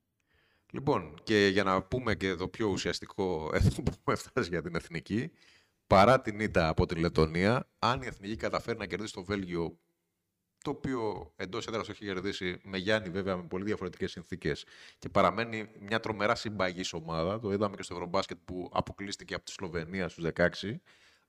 Λοιπόν, 0.71 1.13
και 1.23 1.47
για 1.51 1.63
να 1.63 1.81
πούμε 1.81 2.15
και 2.15 2.35
το 2.35 2.47
πιο 2.47 2.67
ουσιαστικό 2.67 3.49
εδώ 3.53 3.69
που 3.69 3.91
έχουμε 3.99 4.15
φτάσει 4.15 4.49
για 4.49 4.61
την 4.61 4.75
εθνική, 4.75 5.31
παρά 5.87 6.21
την 6.21 6.39
ήττα 6.39 6.67
από 6.67 6.85
την 6.85 6.97
Λετωνία, 6.97 7.69
αν 7.79 8.01
η 8.01 8.05
εθνική 8.05 8.35
καταφέρει 8.35 8.77
να 8.77 8.85
κερδίσει 8.85 9.13
το 9.13 9.23
Βέλγιο, 9.23 9.79
το 10.63 10.69
οποίο 10.69 11.33
εντός 11.35 11.67
έδρας 11.67 11.85
το 11.85 11.91
έχει 11.91 12.05
κερδίσει 12.05 12.59
με 12.63 12.77
Γιάννη 12.77 13.09
βέβαια 13.09 13.37
με 13.37 13.43
πολύ 13.43 13.63
διαφορετικές 13.63 14.11
συνθήκες 14.11 14.65
και 14.99 15.09
παραμένει 15.09 15.69
μια 15.79 15.99
τρομερά 15.99 16.35
συμπαγής 16.35 16.93
ομάδα, 16.93 17.39
το 17.39 17.51
είδαμε 17.51 17.75
και 17.75 17.83
στο 17.83 17.93
Ευρωμπάσκετ 17.93 18.37
που 18.45 18.69
αποκλείστηκε 18.73 19.33
από 19.33 19.45
τη 19.45 19.51
Σλοβενία 19.51 20.09
στους 20.09 20.25
16. 20.35 20.75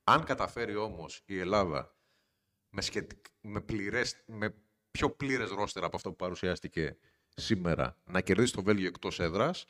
Αν 0.05 0.25
καταφέρει 0.25 0.77
όμως 0.77 1.23
η 1.27 1.39
Ελλάδα 1.39 1.97
με, 2.71 2.81
σχετικ... 2.81 3.25
με, 3.41 3.61
πληρές... 3.61 4.23
με 4.27 4.55
πιο 4.91 5.11
πλήρες 5.11 5.51
ρόστερ 5.51 5.85
από 5.85 5.97
αυτό 5.97 6.11
που 6.11 6.17
παρουσιάστηκε 6.17 6.99
σήμερα 7.37 7.97
να 8.05 8.21
κερδίσει 8.21 8.53
το 8.53 8.63
Βέλγιο 8.63 8.87
εκτός 8.87 9.21
έδρας 9.21 9.65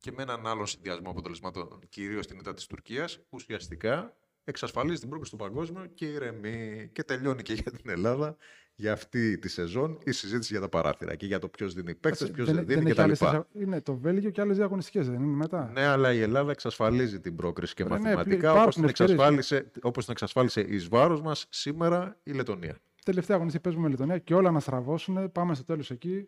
και 0.00 0.12
με 0.16 0.22
έναν 0.22 0.46
άλλο 0.46 0.66
συνδυασμό 0.66 1.10
αποτελεσμάτων, 1.10 1.78
κυρίως 1.88 2.26
την 2.26 2.38
ήττα 2.38 2.54
της 2.54 2.66
Τουρκίας, 2.66 3.18
ουσιαστικά 3.28 4.16
εξασφαλίζει 4.44 4.98
την 5.00 5.08
πρόκληση 5.08 5.32
του 5.32 5.38
παγκόσμιο 5.38 5.86
και 5.94 6.06
ηρεμεί. 6.06 6.88
Και 6.92 7.02
τελειώνει 7.04 7.42
και 7.42 7.52
για 7.52 7.70
την 7.72 7.90
Ελλάδα 7.90 8.36
για 8.74 8.92
αυτή 8.92 9.38
τη 9.38 9.48
σεζόν 9.48 9.98
η 10.04 10.12
συζήτηση 10.12 10.52
για 10.52 10.60
τα 10.60 10.68
παράθυρα 10.68 11.14
και 11.14 11.26
για 11.26 11.38
το 11.38 11.48
ποιος 11.48 11.74
δίνει 11.74 11.94
παίκτες, 11.94 12.30
ποιος 12.30 12.52
δεν, 12.52 12.66
δίνει 12.66 12.90
έχει 12.90 13.00
άλλες 13.00 13.18
κτλ. 13.18 13.24
τέσσερα- 13.26 13.46
Είναι 13.52 13.80
το 13.80 13.96
Βέλγιο 13.96 14.30
και 14.30 14.40
άλλες 14.40 14.56
δύο 14.56 14.64
αγωνιστικέ, 14.64 15.00
δεν 15.02 15.14
είναι 15.14 15.36
μετά. 15.36 15.70
Ναι, 15.72 15.84
αλλά 15.84 16.12
η 16.12 16.20
Ελλάδα 16.20 16.50
εξασφαλίζει 16.50 17.20
την 17.20 17.36
πρόκριση 17.36 17.74
και 17.74 17.82
Ρε, 17.82 17.88
ναι, 17.88 17.94
μαθηματικά 17.98 18.34
υπάρχουν 18.36 18.60
όπως 18.62 18.74
την, 18.74 18.84
ευκαιρίες. 18.84 19.14
εξασφάλισε, 19.14 19.70
όπως 19.82 20.04
την 20.04 20.12
εξασφάλισε 20.12 20.60
εις 20.60 20.88
βάρος 20.88 21.20
μας 21.22 21.46
σήμερα 21.50 22.18
η 22.22 22.32
Λετωνία. 22.32 22.78
Τελευταία 23.04 23.36
αγωνιστική 23.36 23.64
παίζουμε 23.64 23.84
με 23.84 23.90
Λετωνία 23.90 24.18
και 24.18 24.34
όλα 24.34 24.50
να 24.50 24.60
στραβώσουν. 24.60 25.32
Πάμε 25.32 25.54
στο 25.54 25.64
τέλος 25.64 25.90
εκεί. 25.90 26.26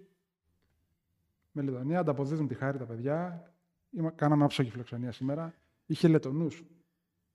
Με 1.53 1.63
Λετωνία, 1.63 1.99
ανταποδίδουν 1.99 2.49
τη 2.49 2.55
χάρη 2.55 2.79
τα 2.79 2.85
παιδιά. 2.85 3.52
Είμα, 3.93 4.11
κάναμε 4.11 4.45
άψογη 4.45 4.71
φιλοξενία 4.71 5.13
σήμερα. 5.13 5.55
Είχε 5.87 6.09
Λετωνούς. 6.09 6.65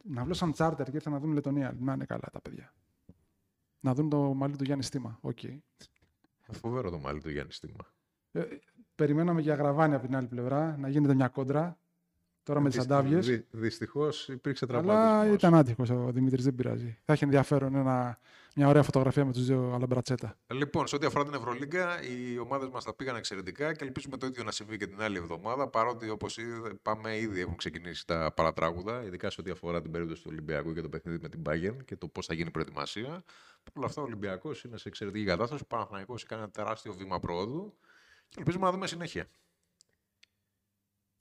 Να 0.03 0.23
βλώσαν 0.23 0.51
τσάρτερ 0.51 0.89
και 0.89 0.95
ήρθαν 0.95 1.13
να 1.13 1.19
δουν 1.19 1.31
Λετωνία. 1.31 1.77
Να 1.79 1.93
είναι 1.93 2.05
καλά 2.05 2.29
τα 2.31 2.41
παιδιά. 2.41 2.73
Να 3.79 3.93
δουν 3.93 4.09
το 4.09 4.33
μαλλί 4.33 4.55
του 4.55 4.63
Γιάννη 4.63 4.83
Στήμα. 4.83 5.17
Οκ. 5.21 5.39
Φοβερό 6.51 6.89
το 6.89 6.99
μάλι 6.99 7.21
του 7.21 7.29
Γιάννη 7.29 7.51
Στήμα. 7.51 7.93
Ε, 8.31 8.43
περιμέναμε 8.95 9.41
για 9.41 9.55
γραβάνι 9.55 9.95
από 9.95 10.05
την 10.05 10.15
άλλη 10.15 10.27
πλευρά 10.27 10.77
να 10.77 10.89
γίνεται 10.89 11.13
μια 11.13 11.27
κόντρα. 11.27 11.79
Τώρα 12.47 12.59
με 12.59 12.69
τις 12.69 12.79
αντάβιε. 12.79 13.17
Δυ, 13.17 13.45
Δυστυχώς 13.51 14.27
υπήρξε 14.27 14.65
τραυματισμός. 14.65 15.21
Αλλά 15.21 15.33
ήταν 15.33 15.55
άτυχος 15.55 15.89
ο 15.89 16.11
Δημήτρης, 16.11 16.43
δεν 16.43 16.55
πειράζει. 16.55 16.97
Θα 17.05 17.13
έχει 17.13 17.23
ενδιαφέρον 17.23 17.75
ένα, 17.75 18.19
μια 18.55 18.67
ωραία 18.67 18.83
φωτογραφία 18.83 19.25
με 19.25 19.31
τους 19.31 19.45
δύο 19.45 19.71
Αλαμπρατσέτα. 19.73 20.37
Λοιπόν, 20.47 20.87
σε 20.87 20.95
ό,τι 20.95 21.05
αφορά 21.05 21.23
την 21.23 21.33
Ευρωλίγκα, 21.33 22.01
οι 22.03 22.37
ομάδες 22.39 22.69
μας 22.69 22.83
τα 22.83 22.93
πήγαν 22.95 23.15
εξαιρετικά 23.15 23.73
και 23.73 23.83
ελπίζουμε 23.83 24.17
το 24.17 24.25
ίδιο 24.25 24.43
να 24.43 24.51
συμβεί 24.51 24.77
και 24.77 24.87
την 24.87 25.01
άλλη 25.01 25.17
εβδομάδα. 25.17 25.67
Παρότι, 25.67 26.09
όπως 26.09 26.37
πάμε, 26.81 27.17
ήδη 27.17 27.41
έχουν 27.41 27.55
ξεκινήσει 27.55 28.07
τα 28.07 28.33
παρατράγουδα, 28.35 29.03
ειδικά 29.03 29.29
σε 29.29 29.41
ό,τι 29.41 29.51
αφορά 29.51 29.81
την 29.81 29.91
περίπτωση 29.91 30.21
του 30.21 30.29
Ολυμπιακού 30.31 30.73
και 30.73 30.81
το 30.81 30.89
παιχνίδι 30.89 31.19
με 31.21 31.29
την 31.29 31.41
Bayern 31.49 31.85
και 31.85 31.95
το 31.95 32.07
πώς 32.07 32.25
θα 32.25 32.33
γίνει 32.33 32.47
η 32.47 32.51
προετοιμασία. 32.51 33.23
Παρ' 33.63 33.77
όλα 33.77 33.85
αυτά, 33.85 34.01
ο 34.01 34.03
Ολυμπιακός 34.03 34.63
είναι 34.63 34.77
σε 34.77 34.87
εξαιρετική 34.87 35.25
κατάσταση. 35.25 35.61
Ο 35.63 35.67
Παναθανικό 35.67 36.15
έκανε 36.23 36.41
ένα 36.41 36.51
τεράστιο 36.51 36.93
βήμα 36.93 37.19
πρόοδου 37.19 37.73
και 38.29 38.35
ελπίζουμε 38.37 38.65
να 38.65 38.71
δούμε 38.71 38.87
συνέχεια. 38.87 39.27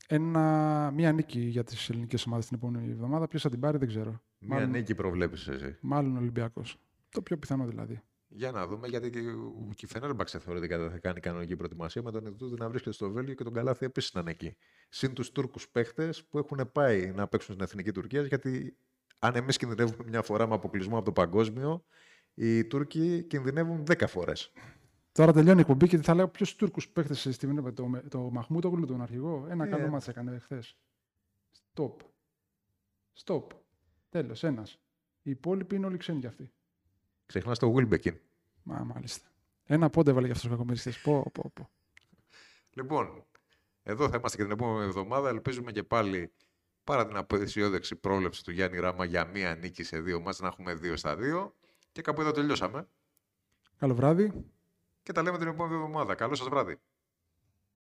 Ένα, 0.09 0.91
μία 0.95 1.13
νίκη 1.13 1.41
για 1.41 1.65
τις 1.65 1.89
ελληνικές 1.91 2.27
ομάδες 2.27 2.47
την 2.47 2.57
επόμενη 2.57 2.91
εβδομάδα. 2.93 3.27
Ποιος 3.29 3.43
θα 3.43 3.51
την 3.51 3.61
πάρει, 3.61 3.79
δεν 3.79 3.89
ξέρω. 3.89 4.23
Μία 4.39 4.55
Μάλλον- 4.55 4.71
νίκη 4.71 4.95
προβλέπεις 4.95 5.49
εσύ. 5.49 5.77
Μάλλον 5.81 6.17
ο 6.17 6.19
Ολυμπιακός. 6.19 6.77
Το 7.09 7.23
πιο 7.23 7.37
πιθανό 7.39 7.67
δηλαδή. 7.67 8.01
Για 8.29 8.51
να 8.51 8.67
δούμε, 8.67 8.89
γιατί 8.89 9.11
και 9.11 9.19
ο- 9.19 9.71
και 9.75 9.85
η 9.85 9.89
Φενέρμπαξε 9.89 10.39
θεωρητικά 10.39 10.79
δεν 10.79 10.91
θα 10.91 10.99
κάνει 10.99 11.21
κανονική 11.21 11.57
προετοιμασία 11.57 12.03
με 12.03 12.11
τον 12.11 12.27
Ινδούδη 12.27 12.55
να 12.59 12.69
βρίσκεται 12.69 12.95
στο 12.95 13.11
Βέλγιο 13.11 13.35
και 13.35 13.45
τον 13.45 13.53
Καλάθι 13.53 13.85
επίσης 13.85 14.15
να 14.15 14.21
είναι 14.21 14.31
εκεί. 14.31 14.57
Συν 14.89 15.13
τους 15.15 15.33
Τούρκους 15.33 15.69
παίχτες 15.69 16.25
που 16.25 16.39
έχουν 16.39 16.71
πάει 16.73 17.13
να 17.15 17.27
παίξουν 17.29 17.55
στην 17.55 17.67
εθνική 17.67 17.93
Τουρκία, 17.93 18.23
γιατί 18.23 18.77
αν 19.19 19.35
εμείς 19.37 19.57
κινδυνεύουμε 19.57 20.05
μια 20.09 20.23
φορά 20.23 20.47
με 20.49 20.55
αποκλεισμό 20.55 20.97
από 20.97 21.05
το 21.05 21.13
παγκόσμιο, 21.13 21.85
οι 22.35 22.65
Τούρκοι 22.65 23.23
κινδυνεύουν 23.23 23.85
10 23.87 24.07
φορές. 24.07 24.53
Τώρα 25.17 25.33
τελειώνει 25.33 25.59
η 25.59 25.61
εκπομπή 25.61 25.89
και 25.89 25.99
θα 25.99 26.15
λέω 26.15 26.29
ποιου 26.29 26.47
Τούρκους 26.57 26.89
παίχτες 26.89 27.29
στη 27.31 27.47
με 27.47 27.73
το, 27.73 27.87
με 27.87 28.01
το 28.03 28.21
Μαχμούτογλου, 28.21 28.87
τον 28.87 29.03
αρχηγό. 29.03 29.47
Ένα 29.49 29.65
Ε. 29.65 29.69
καλό 29.69 29.89
μάτσα 29.89 30.11
έκανε 30.11 30.39
χθε. 30.39 30.63
Stop. 31.75 31.95
Stop. 33.25 33.43
Τέλος, 34.09 34.43
ένας. 34.43 34.81
Οι 35.23 35.31
υπόλοιποι 35.31 35.75
είναι 35.77 35.87
όλοι 35.87 35.97
ξένοι 35.97 36.21
κι 36.21 36.27
αυτοί. 36.27 36.53
Ξεχνάς 37.27 37.59
το 37.59 37.75
Wilbekin. 37.77 38.17
Μα 38.63 38.85
μάλιστα. 38.85 39.29
Ένα 39.65 39.91
πόντε 39.91 40.11
έβαλε 40.11 40.27
για 40.27 40.35
αυτούς 40.35 40.49
τους 40.49 40.59
κακομεριστέ. 40.59 40.93
Πω, 41.03 41.31
πω, 41.33 41.51
πω. 41.55 41.71
Λοιπόν, 42.71 43.25
εδώ 43.83 44.09
θα 44.09 44.17
είμαστε 44.17 44.37
και 44.37 44.43
την 44.43 44.53
επόμενη 44.53 44.85
εβδομάδα. 44.85 45.29
Ελπίζουμε 45.29 45.73
και 45.73 45.83
πάλι 45.83 46.33
παρά 46.85 47.07
την 47.07 47.17
απεσιόδεξη 47.17 47.97
πρόληψη 47.97 48.45
του 48.45 48.51
Γιάννη 48.51 48.79
Ράμα 48.79 49.05
για 49.05 49.25
μία 49.25 49.55
νίκη 49.55 49.83
σε 49.83 50.01
δύο 50.01 50.21
μάτς 50.21 50.41
να 50.41 50.47
έχουμε 50.47 50.75
δύο 50.75 50.97
στα 50.97 51.17
δύο. 51.17 51.55
Και 51.93 52.03
κάπου 52.03 52.21
εδώ 52.21 52.31
τελειώσαμε. 52.31 52.89
Καλό 53.77 53.95
βράδυ. 53.95 54.45
Και 55.07 55.13
τα 55.13 55.23
λέμε 55.23 55.39
την 55.39 55.47
επόμενη 55.47 55.75
εβδομάδα. 55.75 56.15
Καλό 56.15 56.35
σας 56.35 56.49
βράδυ. 56.49 56.81